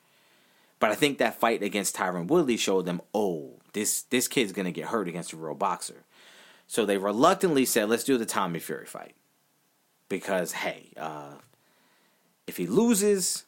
[0.79, 4.73] But I think that fight against Tyron Woodley showed them, oh, this this kid's gonna
[4.73, 6.05] get hurt against a real boxer.
[6.67, 9.15] So they reluctantly said, let's do the Tommy Fury fight.
[10.09, 11.35] Because hey, uh,
[12.47, 13.45] if he loses,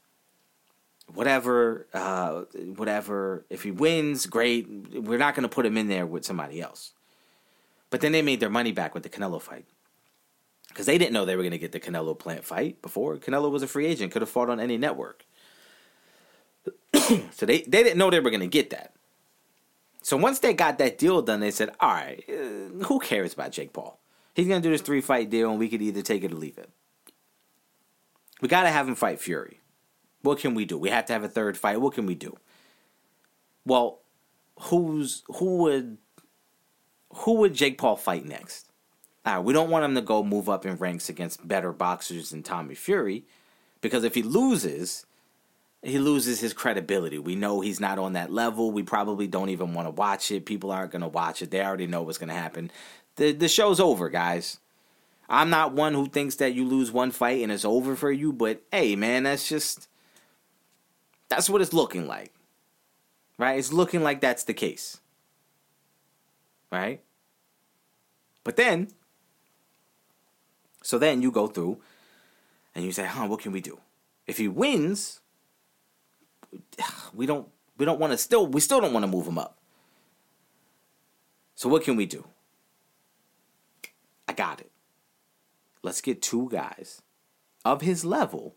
[1.12, 2.42] whatever, uh,
[2.76, 3.44] whatever.
[3.50, 4.68] If he wins, great.
[4.94, 6.92] We're not gonna put him in there with somebody else.
[7.90, 9.66] But then they made their money back with the Canelo fight
[10.74, 13.16] because they didn't know they were going to get the Canelo Plant fight before.
[13.16, 15.24] Canelo was a free agent, could have fought on any network.
[17.30, 18.92] so they, they didn't know they were going to get that.
[20.02, 23.52] So once they got that deal done, they said, all right, uh, who cares about
[23.52, 24.00] Jake Paul?
[24.34, 26.34] He's going to do this three fight deal, and we could either take it or
[26.34, 26.68] leave it.
[28.40, 29.60] We got to have him fight Fury.
[30.22, 30.76] What can we do?
[30.76, 31.80] We have to have a third fight.
[31.80, 32.36] What can we do?
[33.64, 34.00] Well,
[34.58, 35.98] who's who would
[37.14, 38.63] who would Jake Paul fight next?
[39.42, 42.74] We don't want him to go move up in ranks against better boxers than Tommy
[42.74, 43.24] Fury,
[43.80, 45.06] because if he loses,
[45.82, 47.18] he loses his credibility.
[47.18, 48.70] We know he's not on that level.
[48.70, 50.46] We probably don't even want to watch it.
[50.46, 51.50] People aren't going to watch it.
[51.50, 52.70] They already know what's going to happen.
[53.16, 54.58] The the show's over, guys.
[55.28, 58.32] I'm not one who thinks that you lose one fight and it's over for you,
[58.32, 59.88] but hey, man, that's just
[61.28, 62.32] that's what it's looking like.
[63.38, 63.58] Right?
[63.58, 65.00] It's looking like that's the case.
[66.70, 67.00] Right?
[68.42, 68.88] But then
[70.84, 71.78] so then you go through
[72.74, 73.80] and you say, huh, what can we do?
[74.26, 75.20] If he wins,
[77.14, 77.48] we don't
[77.78, 79.56] we don't want to still we still don't want to move him up.
[81.54, 82.26] So what can we do?
[84.28, 84.70] I got it.
[85.82, 87.00] Let's get two guys
[87.64, 88.54] of his level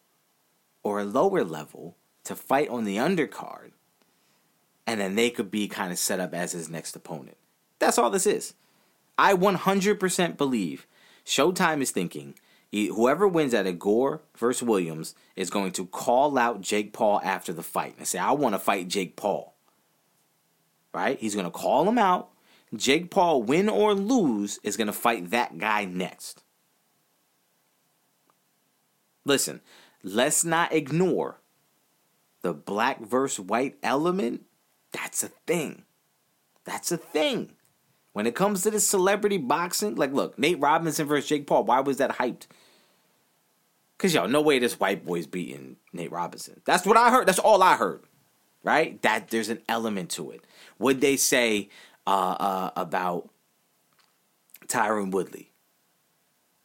[0.83, 1.95] or a lower level
[2.25, 3.71] to fight on the undercard.
[4.85, 7.37] And then they could be kind of set up as his next opponent.
[7.79, 8.53] That's all this is.
[9.17, 10.87] I 100% believe
[11.27, 12.35] Showtime is thinking
[12.71, 17.51] whoever wins at a Gore versus Williams is going to call out Jake Paul after
[17.51, 19.53] the fight and say, I want to fight Jake Paul.
[20.93, 21.19] Right?
[21.19, 22.29] He's going to call him out.
[22.73, 26.43] Jake Paul, win or lose, is going to fight that guy next.
[29.25, 29.59] Listen,
[30.03, 31.41] let's not ignore
[32.41, 34.45] the black versus white element.
[34.93, 35.83] That's a thing.
[36.63, 37.56] That's a thing.
[38.17, 41.81] When it comes to this celebrity boxing, like, look, Nate Robinson versus Jake Paul, why
[41.81, 42.47] was that hyped?
[43.95, 46.59] Because, yo, no way this white boy's beating Nate Robinson.
[46.65, 47.27] That's what I heard.
[47.27, 48.01] That's all I heard,
[48.63, 48.99] right?
[49.03, 50.43] That there's an element to it.
[50.79, 51.69] Would they say
[52.07, 53.29] uh, uh, about
[54.65, 55.51] Tyron Woodley?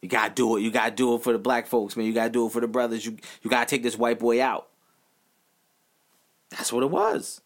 [0.01, 0.61] You gotta do it.
[0.61, 2.07] You gotta do it for the black folks, man.
[2.07, 3.05] You gotta do it for the brothers.
[3.05, 4.69] You you gotta take this white boy out.
[6.49, 7.41] That's what it was.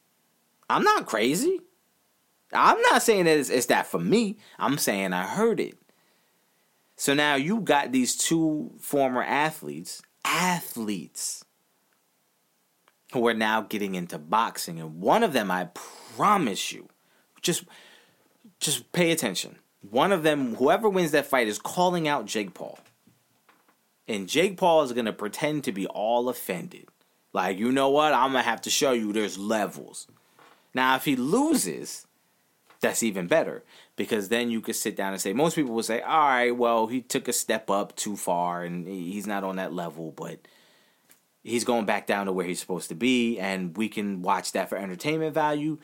[0.69, 1.59] I'm not crazy.
[2.53, 4.37] I'm not saying that it's, it's that for me.
[4.57, 5.77] I'm saying I heard it.
[6.95, 11.45] So now you got these two former athletes, athletes,
[13.13, 15.69] who are now getting into boxing, and one of them, I
[16.15, 16.89] promise you,
[17.41, 17.63] just
[18.59, 19.57] just pay attention.
[19.87, 22.79] One of them, whoever wins that fight, is calling out Jake Paul,
[24.07, 26.87] and Jake Paul is gonna pretend to be all offended,
[27.31, 28.13] like you know what?
[28.13, 30.07] I'm gonna have to show you there's levels.
[30.73, 32.06] Now, if he loses,
[32.79, 33.63] that's even better
[33.95, 36.87] because then you could sit down and say most people will say all right well
[36.87, 40.39] he took a step up too far and he's not on that level but
[41.43, 44.69] he's going back down to where he's supposed to be and we can watch that
[44.69, 45.77] for entertainment value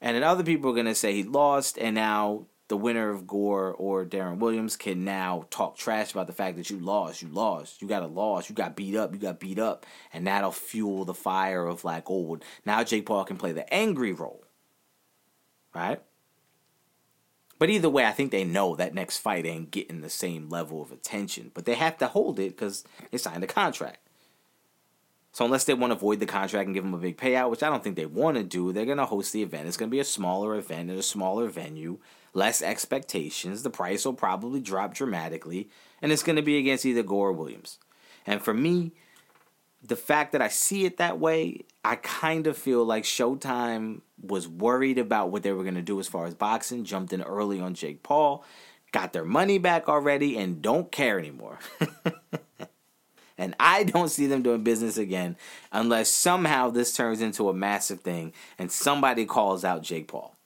[0.00, 3.26] and then other people are going to say he lost and now the winner of
[3.26, 7.28] Gore or Deron Williams can now talk trash about the fact that you lost, you
[7.28, 10.52] lost, you got a loss, you got beat up, you got beat up, and that'll
[10.52, 14.44] fuel the fire of like, oh, now Jake Paul can play the angry role,
[15.74, 16.00] right?
[17.60, 20.80] But either way, I think they know that next fight ain't getting the same level
[20.80, 21.50] of attention.
[21.52, 23.98] But they have to hold it because they signed a contract.
[25.32, 27.62] So unless they want to void the contract and give them a big payout, which
[27.62, 29.68] I don't think they want to do, they're going to host the event.
[29.68, 31.98] It's going to be a smaller event in a smaller venue,
[32.32, 33.62] less expectations.
[33.62, 35.68] The price will probably drop dramatically,
[36.00, 37.78] and it's going to be against either Gore or Williams.
[38.26, 38.92] And for me,
[39.82, 44.46] the fact that I see it that way, I kind of feel like Showtime was
[44.46, 47.60] worried about what they were going to do as far as boxing, jumped in early
[47.60, 48.44] on Jake Paul,
[48.92, 51.58] got their money back already, and don't care anymore.
[53.38, 55.36] and I don't see them doing business again
[55.72, 60.36] unless somehow this turns into a massive thing and somebody calls out Jake Paul.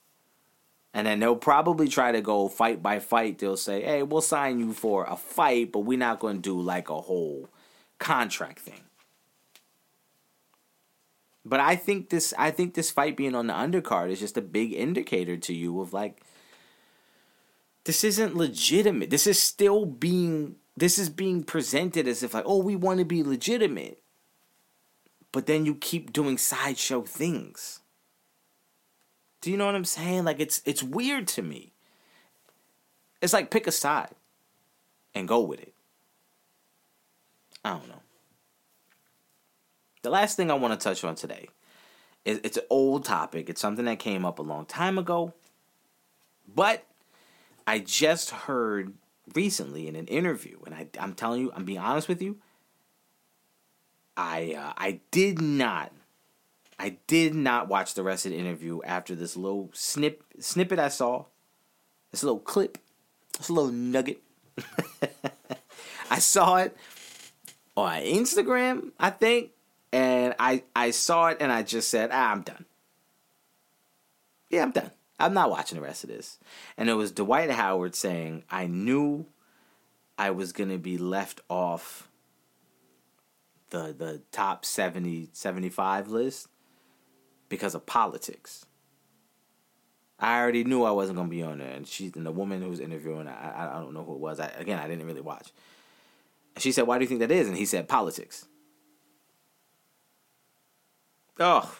[0.93, 3.39] And then they'll probably try to go fight by fight.
[3.39, 6.61] They'll say, hey, we'll sign you for a fight, but we're not going to do
[6.61, 7.49] like a whole
[7.99, 8.84] contract thing.
[11.45, 14.41] But I think this I think this fight being on the undercard is just a
[14.41, 16.21] big indicator to you of like
[17.83, 19.11] this isn't legitimate.
[19.11, 23.05] This is still being this is being presented as if like, oh, we want to
[23.05, 24.01] be legitimate.
[25.31, 27.81] But then you keep doing sideshow things.
[29.41, 30.23] Do you know what I'm saying?
[30.23, 31.73] Like it's it's weird to me.
[33.21, 34.15] It's like pick a side
[35.13, 35.73] and go with it.
[37.63, 38.01] I don't know.
[40.05, 41.49] The last thing I want to touch on today
[42.25, 43.49] is it's an old topic.
[43.49, 45.33] It's something that came up a long time ago.
[46.47, 46.85] But
[47.65, 48.93] I just heard
[49.33, 52.37] recently in an interview, and I, am telling you, I'm being honest with you.
[54.15, 55.91] I uh, I did not,
[56.77, 60.89] I did not watch the rest of the interview after this little snip snippet I
[60.89, 61.25] saw,
[62.11, 62.77] this little clip,
[63.39, 64.21] this little nugget.
[66.11, 66.77] I saw it
[67.75, 69.49] on Instagram, I think,
[69.95, 72.65] and I I saw it and I just said, ah, I'm done.
[74.49, 74.91] Yeah, I'm done.
[75.17, 76.37] I'm not watching the rest of this.
[76.77, 79.25] And it was Dwight Howard saying, I knew
[80.17, 82.09] I was to be left off
[83.69, 86.49] the the top 70 75 list
[87.47, 88.65] because of politics.
[90.19, 92.69] I already knew I wasn't to be on there and she's and the woman who
[92.69, 94.41] was interviewing I I don't know who it was.
[94.41, 95.53] I, again, I didn't really watch.
[96.57, 98.47] She said, "Why do you think that is?" And he said, "Politics."
[101.39, 101.77] Oh,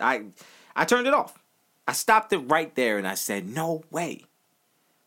[0.00, 0.26] I
[0.74, 1.38] I turned it off.
[1.88, 4.24] I stopped it right there and I said, "No way."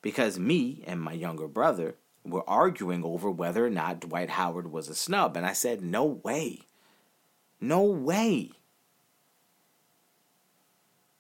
[0.01, 4.88] Because me and my younger brother were arguing over whether or not Dwight Howard was
[4.88, 6.61] a snub and I said, "No way."
[7.61, 8.51] No way.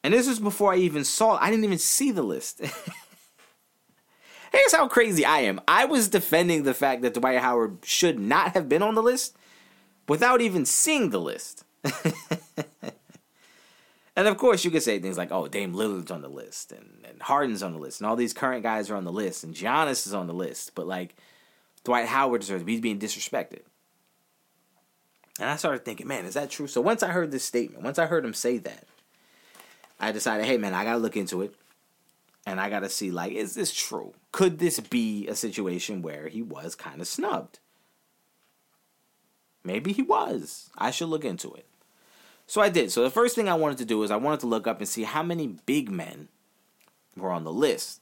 [0.03, 2.61] And this was before I even saw I didn't even see the list.
[4.51, 5.61] Here's how crazy I am.
[5.67, 9.35] I was defending the fact that Dwight Howard should not have been on the list
[10.07, 11.65] without even seeing the list.
[14.15, 17.05] and of course, you could say things like, "Oh, Dame Lillard's on the list, and,
[17.07, 19.53] and Harden's on the list, and all these current guys are on the list, and
[19.53, 21.15] Giannis is on the list." But like,
[21.83, 23.61] Dwight Howard deserves he's being disrespected.
[25.39, 26.67] And I started thinking, man, is that true?
[26.67, 28.85] So once I heard this statement, once I heard him say that,
[29.99, 31.55] I decided, hey, man, I gotta look into it,
[32.45, 34.13] and I gotta see, like, is this true?
[34.31, 37.59] Could this be a situation where he was kind of snubbed?
[39.63, 40.69] Maybe he was.
[40.77, 41.65] I should look into it.
[42.47, 42.91] So I did.
[42.91, 44.87] So the first thing I wanted to do is I wanted to look up and
[44.87, 46.29] see how many big men
[47.15, 48.01] were on the list.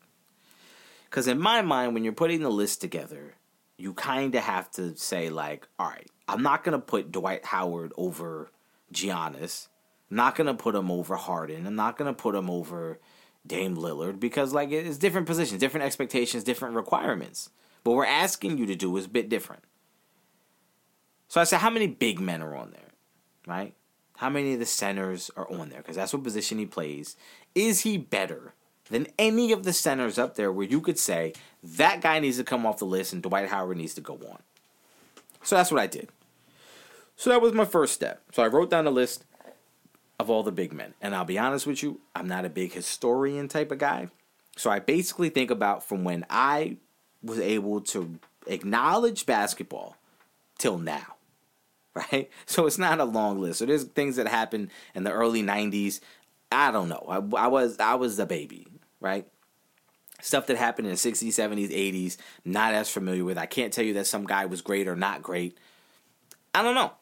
[1.09, 3.35] Because in my mind, when you're putting the list together,
[3.77, 7.45] you kind of have to say, like, all right, I'm not going to put Dwight
[7.45, 8.49] Howard over
[8.93, 9.67] Giannis.
[10.09, 11.67] I'm not going to put him over Harden.
[11.67, 12.99] I'm not going to put him over
[13.45, 17.49] Dame Lillard because, like, it's different positions, different expectations, different requirements.
[17.83, 19.63] What we're asking you to do is a bit different.
[21.27, 22.91] So I said, how many big men are on there,
[23.45, 23.73] right?
[24.17, 25.79] How many of the centers are on there?
[25.79, 27.15] Because that's what position he plays.
[27.53, 28.53] Is he better
[28.89, 32.43] than any of the centers up there where you could say that guy needs to
[32.43, 34.39] come off the list and Dwight Howard needs to go on?
[35.43, 36.09] So that's what I did.
[37.15, 38.21] So that was my first step.
[38.31, 39.25] So I wrote down a list
[40.19, 40.93] of all the big men.
[41.01, 44.07] And I'll be honest with you, I'm not a big historian type of guy.
[44.55, 46.77] So I basically think about from when I
[47.21, 49.95] was able to acknowledge basketball
[50.57, 51.16] till now
[51.97, 52.29] right?
[52.45, 53.59] So it's not a long list.
[53.59, 55.99] So there's things that happened in the early '90s.
[56.51, 57.05] I don't know.
[57.07, 58.67] I, I was I was a baby,
[58.99, 59.27] right?
[60.21, 62.17] Stuff that happened in the '60s, '70s, '80s.
[62.45, 63.37] Not as familiar with.
[63.37, 65.57] I can't tell you that some guy was great or not great.
[66.53, 66.93] I don't know.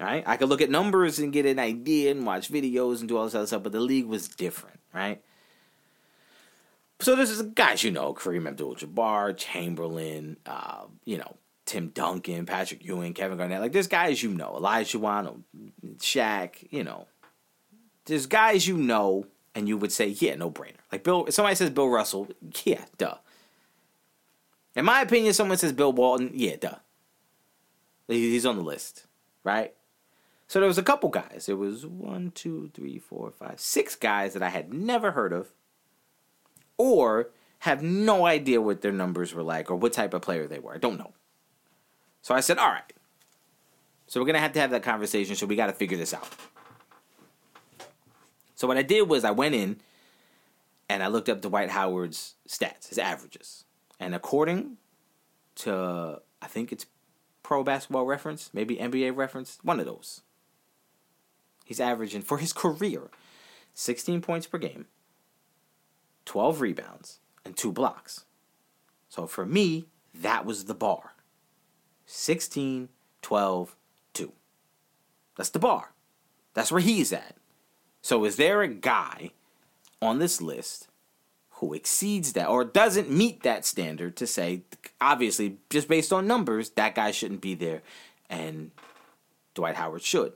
[0.00, 0.22] Right?
[0.26, 3.24] I could look at numbers and get an idea and watch videos and do all
[3.24, 5.20] this other stuff, but the league was different, right?
[7.00, 11.36] So this is guys you know, Kareem Abdul-Jabbar, Chamberlain, uh, you know,
[11.68, 13.60] Tim Duncan, Patrick Ewing, Kevin Garnett.
[13.60, 15.42] Like there's guys you know, Olajuwon,
[15.98, 16.66] Shaq.
[16.70, 17.06] You know,
[18.06, 20.78] there's guys you know, and you would say, yeah, no brainer.
[20.90, 22.28] Like Bill, if somebody says Bill Russell,
[22.64, 23.18] yeah, duh.
[24.74, 26.76] In my opinion, someone says Bill Walton, yeah, duh.
[28.08, 29.04] He's on the list,
[29.44, 29.74] right?
[30.46, 31.44] So there was a couple guys.
[31.44, 35.48] There was one, two, three, four, five, six guys that I had never heard of,
[36.78, 37.28] or
[37.58, 40.74] have no idea what their numbers were like or what type of player they were.
[40.74, 41.12] I don't know.
[42.22, 42.92] So I said, all right.
[44.06, 45.36] So we're gonna have to have that conversation.
[45.36, 46.28] So we got to figure this out.
[48.54, 49.80] So what I did was I went in
[50.88, 53.64] and I looked up Dwight Howard's stats, his averages,
[54.00, 54.78] and according
[55.56, 56.86] to I think it's
[57.42, 60.22] Pro Basketball Reference, maybe NBA Reference, one of those.
[61.64, 63.10] He's averaging for his career
[63.74, 64.86] 16 points per game,
[66.24, 68.24] 12 rebounds, and two blocks.
[69.08, 71.12] So for me, that was the bar
[72.10, 72.88] 16,
[73.20, 73.76] 12,
[74.14, 74.32] 2.
[75.36, 75.92] That's the bar.
[76.54, 77.36] That's where he's at.
[78.00, 79.32] So is there a guy
[80.00, 80.88] on this list
[81.50, 84.62] who exceeds that or doesn't meet that standard to say,
[85.02, 87.82] obviously, just based on numbers, that guy shouldn't be there
[88.30, 88.70] and
[89.54, 90.32] Dwight Howard should?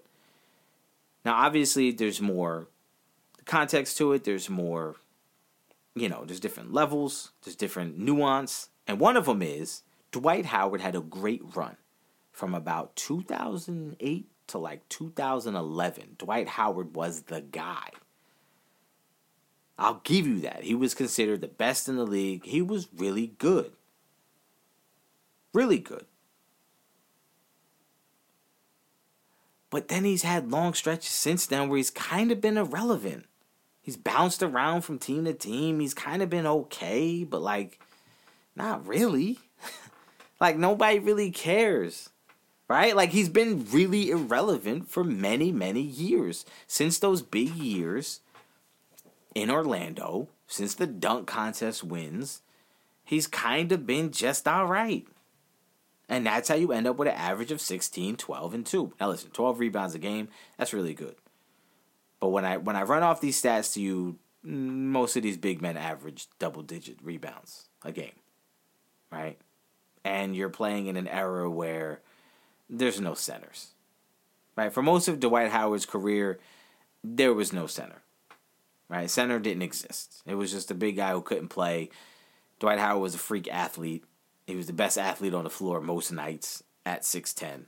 [1.24, 2.66] Now, obviously, there's more
[3.46, 4.24] context to it.
[4.24, 4.96] There's more,
[5.94, 8.68] you know, there's different levels, there's different nuance.
[8.86, 9.82] And one of them is
[10.12, 11.76] Dwight Howard had a great run
[12.30, 16.16] from about 2008 to like 2011.
[16.18, 17.88] Dwight Howard was the guy.
[19.78, 20.64] I'll give you that.
[20.64, 22.44] He was considered the best in the league.
[22.44, 23.72] He was really good.
[25.54, 26.06] Really good.
[29.70, 33.24] But then he's had long stretches since then where he's kind of been irrelevant.
[33.80, 35.80] He's bounced around from team to team.
[35.80, 37.80] He's kind of been okay, but like,
[38.54, 39.38] not really.
[40.42, 42.10] Like, nobody really cares.
[42.68, 42.94] Right?
[42.96, 46.44] Like, he's been really irrelevant for many, many years.
[46.66, 48.20] Since those big years
[49.34, 52.42] in Orlando, since the dunk contest wins,
[53.04, 55.06] he's kind of been just all right.
[56.08, 58.92] And that's how you end up with an average of 16, 12, and 2.
[59.00, 60.28] Now listen, 12 rebounds a game,
[60.58, 61.16] that's really good.
[62.20, 65.62] But when I when I run off these stats to you, most of these big
[65.62, 68.12] men average double digit rebounds a game.
[69.10, 69.38] Right?
[70.04, 72.00] And you're playing in an era where
[72.68, 73.68] there's no centers.
[74.56, 74.72] Right?
[74.72, 76.38] For most of Dwight Howard's career,
[77.04, 78.02] there was no center.
[78.88, 79.08] Right?
[79.08, 80.22] Center didn't exist.
[80.26, 81.90] It was just a big guy who couldn't play.
[82.58, 84.04] Dwight Howard was a freak athlete
[84.46, 87.64] he was the best athlete on the floor most nights at 6'10.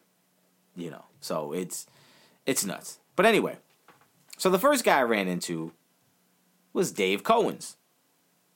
[0.76, 1.86] You know, so it's
[2.46, 2.98] it's nuts.
[3.14, 3.58] But anyway,
[4.36, 5.72] so the first guy I ran into
[6.72, 7.76] was Dave Cowens.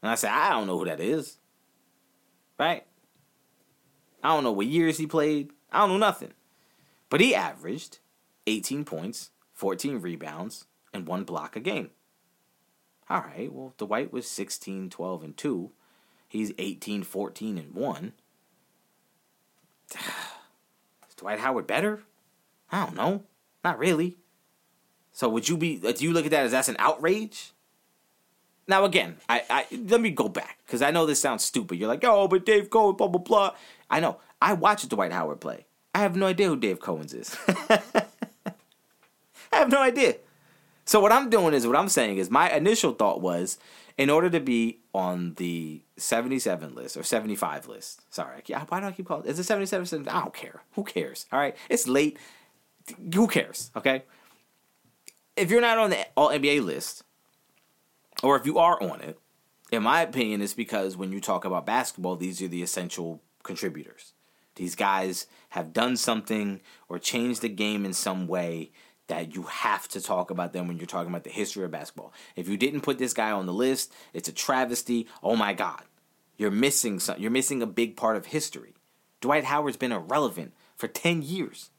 [0.02, 1.38] And I said, I don't know who that is.
[2.58, 2.84] Right?
[4.22, 5.50] I don't know what years he played.
[5.70, 6.32] I don't know nothing.
[7.10, 7.98] But he averaged
[8.46, 11.90] 18 points, 14 rebounds, and one block a game.
[13.10, 15.70] All right, well, Dwight was 16, 12, and 2.
[16.28, 18.12] He's 18, 14, and 1.
[19.94, 22.02] Is Dwight Howard better?
[22.70, 23.24] I don't know.
[23.64, 24.18] Not really.
[25.12, 27.52] So would you be uh, do you look at that as that's an outrage?
[28.68, 31.78] Now again, I, I let me go back because I know this sounds stupid.
[31.78, 33.54] You're like, oh, but Dave Cowens, blah blah blah.
[33.90, 34.18] I know.
[34.40, 35.66] I watched Dwight Howard play.
[35.94, 37.36] I have no idea who Dave Cowens is.
[39.50, 40.16] I have no idea.
[40.84, 43.58] So what I'm doing is what I'm saying is my initial thought was
[43.96, 48.02] in order to be on the 77 list or 75 list.
[48.14, 49.26] Sorry, why do I keep calling?
[49.26, 50.08] Is it 77?
[50.08, 50.62] I don't care.
[50.74, 51.26] Who cares?
[51.32, 52.18] All right, it's late.
[53.14, 53.70] Who cares?
[53.76, 54.04] Okay.
[55.36, 57.02] If you're not on the All NBA list,
[58.22, 59.18] or if you are on it,
[59.70, 64.14] in my opinion, it's because when you talk about basketball, these are the essential contributors.
[64.54, 68.72] These guys have done something or changed the game in some way
[69.06, 72.12] that you have to talk about them when you're talking about the history of basketball.
[72.36, 75.06] If you didn't put this guy on the list, it's a travesty.
[75.22, 75.82] Oh my God,
[76.36, 77.20] you're missing some.
[77.20, 78.74] You're missing a big part of history.
[79.20, 81.70] Dwight Howard's been irrelevant for ten years.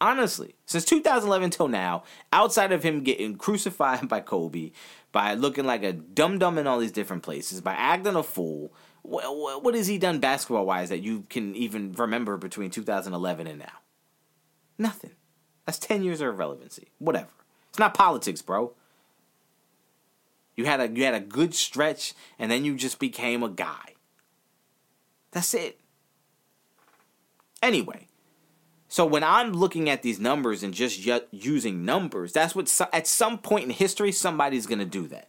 [0.00, 2.02] Honestly, since 2011 till now,
[2.32, 4.72] outside of him getting crucified by Kobe,
[5.12, 8.72] by looking like a dum dum in all these different places, by acting a fool,
[9.02, 13.58] what, what has he done basketball wise that you can even remember between 2011 and
[13.60, 13.66] now?
[14.78, 15.12] Nothing.
[15.64, 16.88] That's 10 years of irrelevancy.
[16.98, 17.28] Whatever.
[17.70, 18.72] It's not politics, bro.
[20.56, 23.94] You had a you had a good stretch and then you just became a guy.
[25.32, 25.78] That's it.
[27.62, 28.06] Anyway,
[28.96, 33.36] so when I'm looking at these numbers and just using numbers, that's what at some
[33.36, 35.28] point in history somebody's going to do that.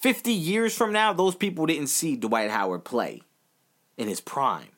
[0.00, 3.22] 50 years from now, those people didn't see Dwight Howard play
[3.96, 4.68] in his prime.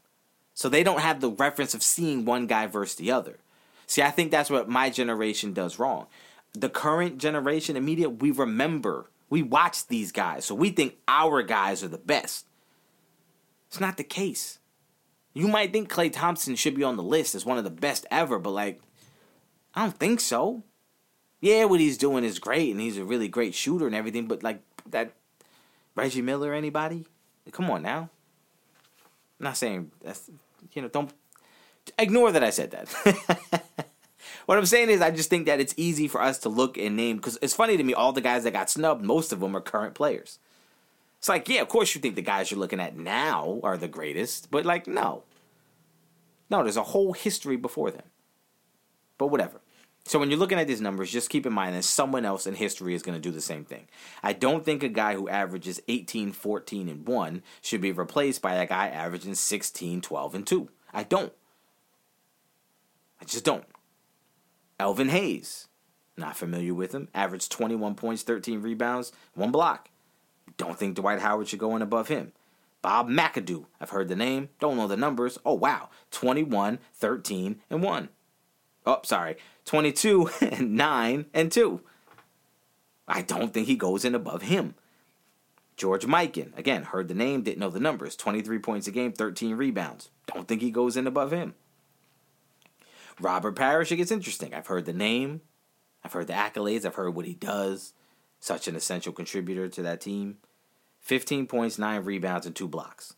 [0.55, 3.41] So they don't have the reference of seeing one guy versus the other.
[3.89, 6.07] See, I think that's what my generation does wrong.
[6.53, 11.83] The current generation, immediate, we remember, we watch these guys, so we think our guys
[11.83, 12.47] are the best.
[13.67, 14.61] It's not the case.
[15.39, 18.05] You might think Klay Thompson should be on the list as one of the best
[18.11, 18.81] ever, but like,
[19.73, 20.65] I don't think so.
[21.41, 24.27] Yeah, what he's doing is great, and he's a really great shooter and everything.
[24.27, 24.61] But like
[24.91, 25.13] that,
[25.95, 27.07] Reggie Miller, anybody?
[27.53, 28.11] Come on now.
[29.39, 30.29] I'm not saying that's
[30.73, 31.13] you know don't
[31.97, 32.89] ignore that I said that.
[34.47, 36.97] what I'm saying is I just think that it's easy for us to look and
[36.97, 39.57] name because it's funny to me all the guys that got snubbed, most of them
[39.57, 40.41] are current players.
[41.19, 43.87] It's like, yeah, of course you think the guys you're looking at now are the
[43.87, 45.23] greatest, but like, no.
[46.51, 48.05] No, there's a whole history before them.
[49.19, 49.61] But whatever.
[50.05, 52.55] So when you're looking at these numbers, just keep in mind that someone else in
[52.55, 53.89] history is going to do the same thing.
[54.23, 58.55] I don't think a guy who averages 18, 14, and 1 should be replaced by
[58.55, 60.69] a guy averaging 16, 12, and 2.
[60.95, 61.33] I don't.
[63.21, 63.67] I just don't.
[64.81, 65.69] Elvin Hayes,
[66.17, 69.91] not familiar with him, averaged 21 points, 13 rebounds, one block.
[70.57, 72.33] Don't think Dwight Howard should go in above him.
[72.81, 75.39] Bob McAdoo, I've heard the name, don't know the numbers.
[75.45, 75.89] Oh, wow.
[76.11, 78.09] 21, 13, and 1.
[78.87, 79.37] Oh, sorry.
[79.65, 81.81] 22, and 9, and 2.
[83.09, 84.75] I don't think he goes in above him.
[85.77, 88.17] George Mikan, again, heard the name, didn't know the numbers.
[88.17, 90.11] 23 points a game, 13 rebounds.
[90.27, 91.55] Don't think he goes in above him.
[93.21, 94.55] Robert Parish, it gets interesting.
[94.55, 95.41] I've heard the name,
[96.05, 97.95] I've heard the accolades, I've heard what he does.
[98.41, 100.39] Such an essential contributor to that team.
[101.09, 103.15] 15 points, 9 rebounds, and 2 blocks.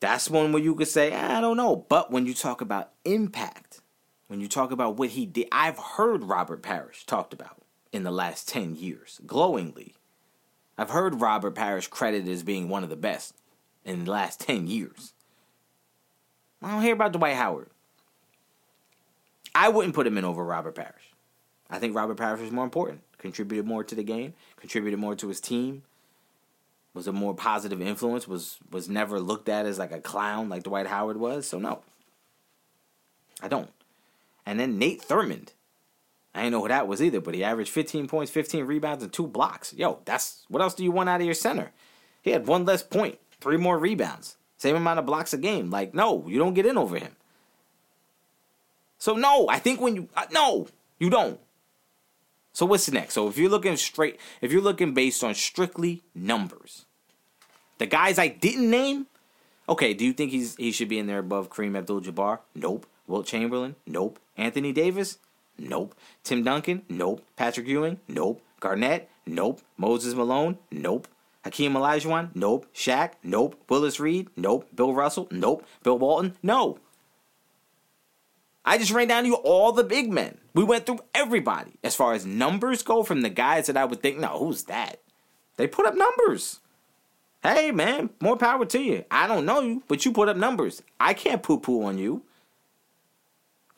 [0.00, 1.76] That's one where you could say, ah, I don't know.
[1.76, 3.80] But when you talk about impact,
[4.26, 8.10] when you talk about what he did, I've heard Robert Parish talked about in the
[8.10, 9.94] last 10 years, glowingly.
[10.76, 13.34] I've heard Robert Parish credited as being one of the best
[13.84, 15.12] in the last 10 years.
[16.60, 17.70] I don't hear about Dwight Howard.
[19.54, 21.14] I wouldn't put him in over Robert Parish.
[21.70, 24.34] I think Robert Parish is more important contributed more to the game,
[24.66, 25.82] contributed more to his team,
[26.92, 30.64] was a more positive influence, was was never looked at as like a clown like
[30.64, 31.46] Dwight Howard was.
[31.46, 31.82] So no.
[33.40, 33.70] I don't.
[34.44, 35.50] And then Nate Thurmond.
[36.34, 39.12] I didn't know who that was either, but he averaged 15 points, 15 rebounds, and
[39.12, 39.72] two blocks.
[39.72, 41.70] Yo, that's what else do you want out of your center?
[42.22, 45.70] He had one less point, three more rebounds, same amount of blocks a game.
[45.70, 47.14] Like, no, you don't get in over him.
[48.98, 50.66] So no, I think when you uh, no,
[50.98, 51.38] you don't.
[52.56, 53.12] So what's next?
[53.12, 56.86] So if you're looking straight, if you're looking based on strictly numbers,
[57.76, 59.08] the guys I didn't name,
[59.68, 62.38] okay, do you think he's he should be in there above Kareem Abdul-Jabbar?
[62.54, 62.86] Nope.
[63.06, 63.76] Wilt Chamberlain?
[63.86, 64.18] Nope.
[64.38, 65.18] Anthony Davis?
[65.58, 65.94] Nope.
[66.24, 66.80] Tim Duncan?
[66.88, 67.22] Nope.
[67.36, 68.00] Patrick Ewing?
[68.08, 68.40] Nope.
[68.58, 69.10] Garnett?
[69.26, 69.60] Nope.
[69.76, 70.56] Moses Malone?
[70.72, 71.08] Nope.
[71.44, 72.30] Hakeem Olajuwon?
[72.34, 72.64] Nope.
[72.74, 73.10] Shaq?
[73.22, 73.62] Nope.
[73.68, 74.30] Willis Reed?
[74.34, 74.66] Nope.
[74.74, 75.28] Bill Russell?
[75.30, 75.66] Nope.
[75.82, 76.38] Bill Walton?
[76.42, 76.78] No.
[78.66, 80.38] I just ran down to you all the big men.
[80.52, 81.78] We went through everybody.
[81.84, 85.00] As far as numbers go, from the guys that I would think, no, who's that?
[85.56, 86.58] They put up numbers.
[87.44, 89.04] Hey, man, more power to you.
[89.08, 90.82] I don't know you, but you put up numbers.
[90.98, 92.24] I can't poo poo on you.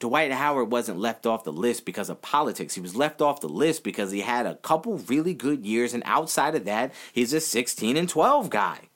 [0.01, 2.75] Dwight Howard wasn't left off the list because of politics.
[2.75, 6.05] He was left off the list because he had a couple really good years, and
[6.07, 8.88] outside of that, he's a 16 and 12 guy.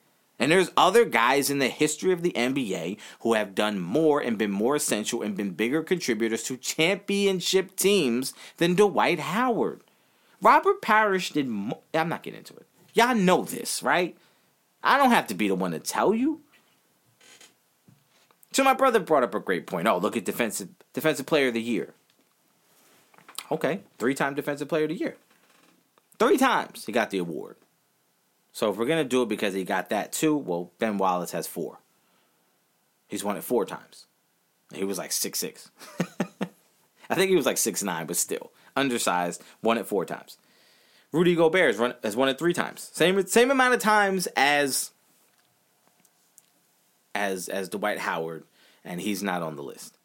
[0.42, 4.36] And there's other guys in the history of the NBA who have done more and
[4.36, 9.82] been more essential and been bigger contributors to championship teams than Dwight Howard.
[10.40, 12.66] Robert Parish did mo- I'm not getting into it.
[12.92, 14.18] Y'all know this, right?
[14.82, 16.40] I don't have to be the one to tell you.
[18.50, 19.86] So my brother brought up a great point.
[19.86, 21.94] Oh, look at defensive defensive player of the year.
[23.48, 25.14] Okay, three-time defensive player of the year.
[26.18, 27.54] Three times he got the award.
[28.52, 31.46] So if we're gonna do it because he got that too, well, Ben Wallace has
[31.46, 31.78] four.
[33.08, 34.06] He's won it four times.
[34.72, 35.70] He was like six six.
[37.10, 39.42] I think he was like six nine, but still undersized.
[39.62, 40.38] Won it four times.
[41.12, 42.90] Rudy Gobert has, run, has won it three times.
[42.92, 44.92] Same same amount of times as
[47.14, 48.44] as as Dwight Howard,
[48.84, 49.98] and he's not on the list.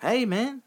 [0.00, 0.62] Hey man,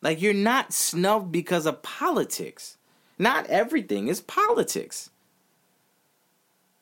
[0.00, 2.76] like you're not snubbed because of politics.
[3.18, 5.10] Not everything is politics.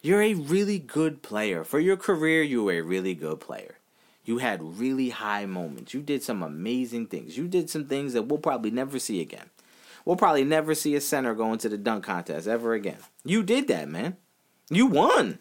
[0.02, 1.62] You're a really good player.
[1.64, 3.76] For your career, you were a really good player.
[4.24, 5.92] You had really high moments.
[5.92, 7.36] You did some amazing things.
[7.36, 9.50] You did some things that we'll probably never see again.
[10.04, 12.98] We'll probably never see a center go into the dunk contest ever again.
[13.24, 14.16] You did that, man.
[14.70, 15.38] You won.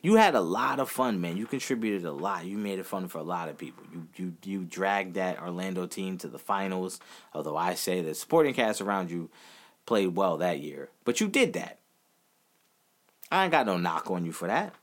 [0.00, 1.36] You had a lot of fun, man.
[1.36, 2.44] You contributed a lot.
[2.44, 3.84] You made it fun for a lot of people.
[3.92, 7.00] You you you dragged that Orlando team to the finals.
[7.32, 9.30] Although I say the supporting cast around you
[9.86, 11.78] played well that year, but you did that.
[13.34, 14.74] I ain't got no knock on you for that.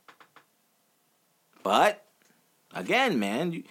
[1.62, 2.04] But
[2.74, 3.62] again, man, you,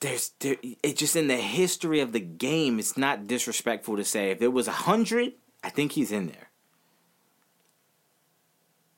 [0.00, 2.78] there's there, it's just in the history of the game.
[2.78, 5.32] It's not disrespectful to say if there was a hundred,
[5.64, 6.50] I think he's in there.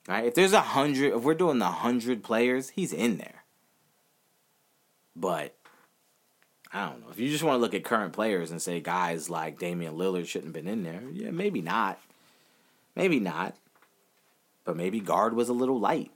[0.06, 0.26] Right?
[0.26, 3.44] If there's a hundred, if we're doing the hundred players, he's in there.
[5.14, 5.54] But
[6.72, 7.10] I don't know.
[7.10, 10.26] If you just want to look at current players and say guys like Damian Lillard
[10.26, 11.98] shouldn't have been in there, yeah, maybe not.
[12.94, 13.54] Maybe not.
[14.68, 16.10] But maybe guard was a little light.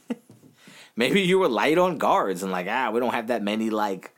[0.96, 4.14] maybe you were light on guards and like, ah, we don't have that many like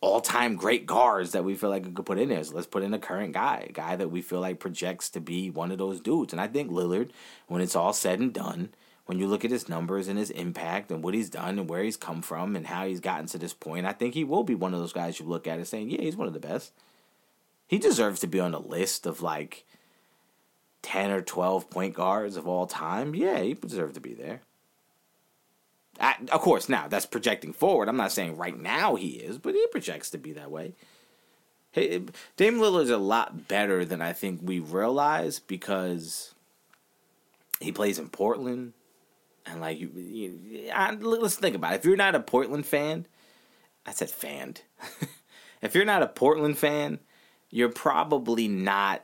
[0.00, 2.44] all time great guards that we feel like we could put in there.
[2.44, 5.20] So let's put in a current guy, a guy that we feel like projects to
[5.20, 6.32] be one of those dudes.
[6.32, 7.10] And I think Lillard,
[7.48, 8.68] when it's all said and done,
[9.06, 11.82] when you look at his numbers and his impact and what he's done and where
[11.82, 14.54] he's come from and how he's gotten to this point, I think he will be
[14.54, 16.70] one of those guys you look at and saying, yeah, he's one of the best.
[17.66, 19.64] He deserves to be on a list of like
[20.86, 23.12] 10 or 12 point guards of all time.
[23.12, 24.42] Yeah, he deserves to be there.
[25.98, 27.88] I, of course, now that's projecting forward.
[27.88, 30.74] I'm not saying right now he is, but he projects to be that way.
[31.72, 32.00] Hey, eh,
[32.36, 36.34] Dame Lillard's a lot better than I think we realize because
[37.58, 38.72] he plays in Portland,
[39.44, 41.80] and like you, you I, let's think about it.
[41.80, 43.06] If you're not a Portland fan,
[43.84, 44.54] I said fan.
[45.62, 47.00] if you're not a Portland fan,
[47.50, 49.02] you're probably not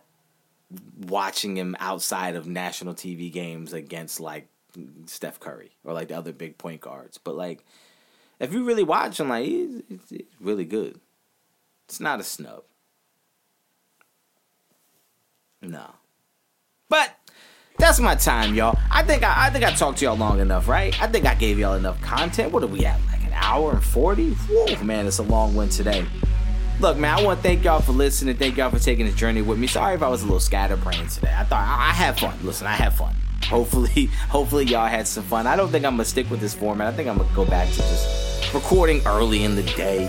[1.07, 4.49] watching him outside of national TV games against like
[5.07, 7.19] Steph Curry or like the other big point guards.
[7.19, 7.65] But like,
[8.41, 11.01] if you really watch him, like he's, he's really good.
[11.89, 12.65] It's not a snub.
[15.61, 15.95] No.
[16.89, 17.15] But
[17.79, 18.79] that's my time, y'all.
[18.91, 21.01] I think I, I think I talked to y'all long enough, right?
[21.01, 22.53] I think I gave y'all enough content.
[22.53, 23.01] What are we at?
[23.07, 24.33] Like an hour and forty?
[24.33, 26.07] Whoa, man, it's a long one today.
[26.83, 28.35] Look, man, I want to thank y'all for listening.
[28.35, 29.69] Thank y'all for taking this journey with me.
[29.69, 31.33] Sorry if I was a little scatterbrained today.
[31.33, 32.37] I thought I, I had fun.
[32.43, 33.15] Listen, I had fun.
[33.45, 35.47] Hopefully, hopefully y'all had some fun.
[35.47, 36.93] I don't think I'm gonna stick with this format.
[36.93, 40.09] I think I'm gonna go back to just recording early in the day.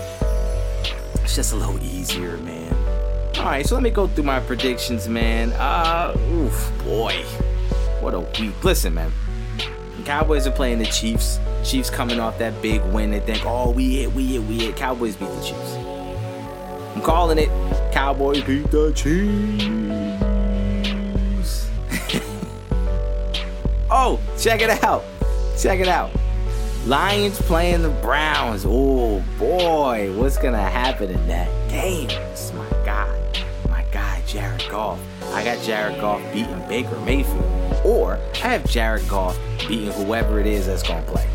[1.22, 2.74] It's just a little easier, man.
[3.38, 5.52] All right, so let me go through my predictions, man.
[5.52, 7.12] Uh, oof, boy,
[8.00, 8.64] what a week.
[8.64, 9.12] Listen, man.
[10.04, 11.38] Cowboys are playing the Chiefs.
[11.62, 13.12] Chiefs coming off that big win.
[13.12, 14.74] They think, oh, we hit, we hit, we hit.
[14.74, 15.83] Cowboys beat the Chiefs.
[16.94, 17.48] I'm calling it.
[17.92, 20.00] Cowboys beat the Chiefs.
[23.96, 25.04] Oh, check it out.
[25.56, 26.10] Check it out.
[26.86, 28.64] Lions playing the Browns.
[28.66, 32.10] Oh boy, what's gonna happen in that game?
[32.10, 33.08] It's my guy,
[33.68, 34.98] my guy Jared Goff.
[35.32, 37.44] I got Jared Goff beating Baker Mayfield,
[37.84, 39.38] or I have Jared Goff
[39.68, 41.28] beating whoever it is that's gonna play.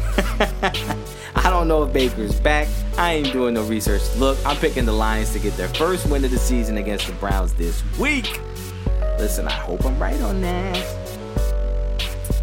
[1.42, 2.68] I don't know if Baker's back.
[2.98, 4.02] I ain't doing no research.
[4.18, 7.14] Look, I'm picking the Lions to get their first win of the season against the
[7.14, 8.40] Browns this week.
[9.18, 10.78] Listen, I hope I'm right on that.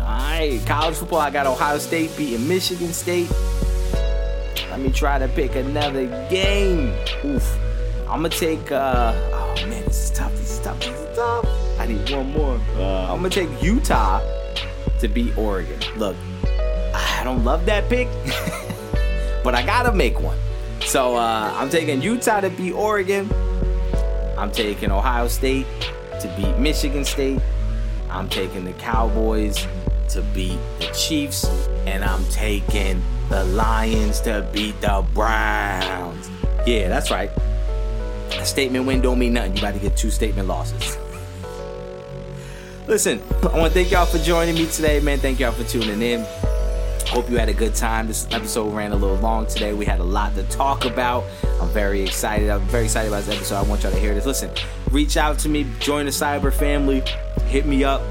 [0.01, 3.31] All right, college football, I got Ohio State beating Michigan State.
[4.71, 6.95] Let me try to pick another game.
[7.25, 7.59] Oof.
[8.03, 8.71] I'm gonna take.
[8.73, 10.33] uh Oh man, this is tough.
[10.33, 10.79] This is tough.
[10.81, 11.47] This is tough.
[11.79, 12.61] I need one more.
[12.77, 14.21] Uh, I'm gonna take Utah
[15.01, 15.79] to beat Oregon.
[15.97, 16.17] Look,
[16.95, 18.07] I don't love that pick,
[19.47, 20.37] but I gotta make one.
[20.81, 23.31] So uh, I'm taking Utah to beat Oregon.
[24.37, 25.67] I'm taking Ohio State
[26.21, 27.41] to beat Michigan State.
[28.11, 29.65] I'm taking the Cowboys
[30.09, 31.45] to beat the Chiefs,
[31.87, 36.29] and I'm taking the Lions to beat the Browns.
[36.67, 37.31] Yeah, that's right.
[38.33, 39.53] A statement win don't mean nothing.
[39.53, 40.99] You about to get two statement losses.
[42.89, 45.21] Listen, I want to thank y'all for joining me today, man.
[45.21, 46.27] Thank y'all for tuning in.
[47.09, 48.09] Hope you had a good time.
[48.09, 49.73] This episode ran a little long today.
[49.73, 51.25] We had a lot to talk about.
[51.61, 52.51] I'm very excited.
[52.51, 53.57] I'm very excited about this episode.
[53.57, 54.27] I want y'all to hear this.
[54.27, 54.51] Listen,
[54.91, 57.03] reach out to me, join the cyber family,
[57.47, 58.03] hit me up.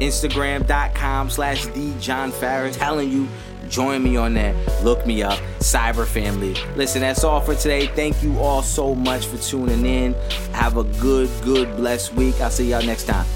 [0.00, 2.76] Instagram.com slash the John Farris.
[2.76, 3.28] Telling you,
[3.68, 4.54] join me on that.
[4.82, 6.54] Look me up, Cyber Family.
[6.74, 7.86] Listen, that's all for today.
[7.86, 10.14] Thank you all so much for tuning in.
[10.52, 12.40] Have a good, good, blessed week.
[12.40, 13.26] I'll see y'all next time.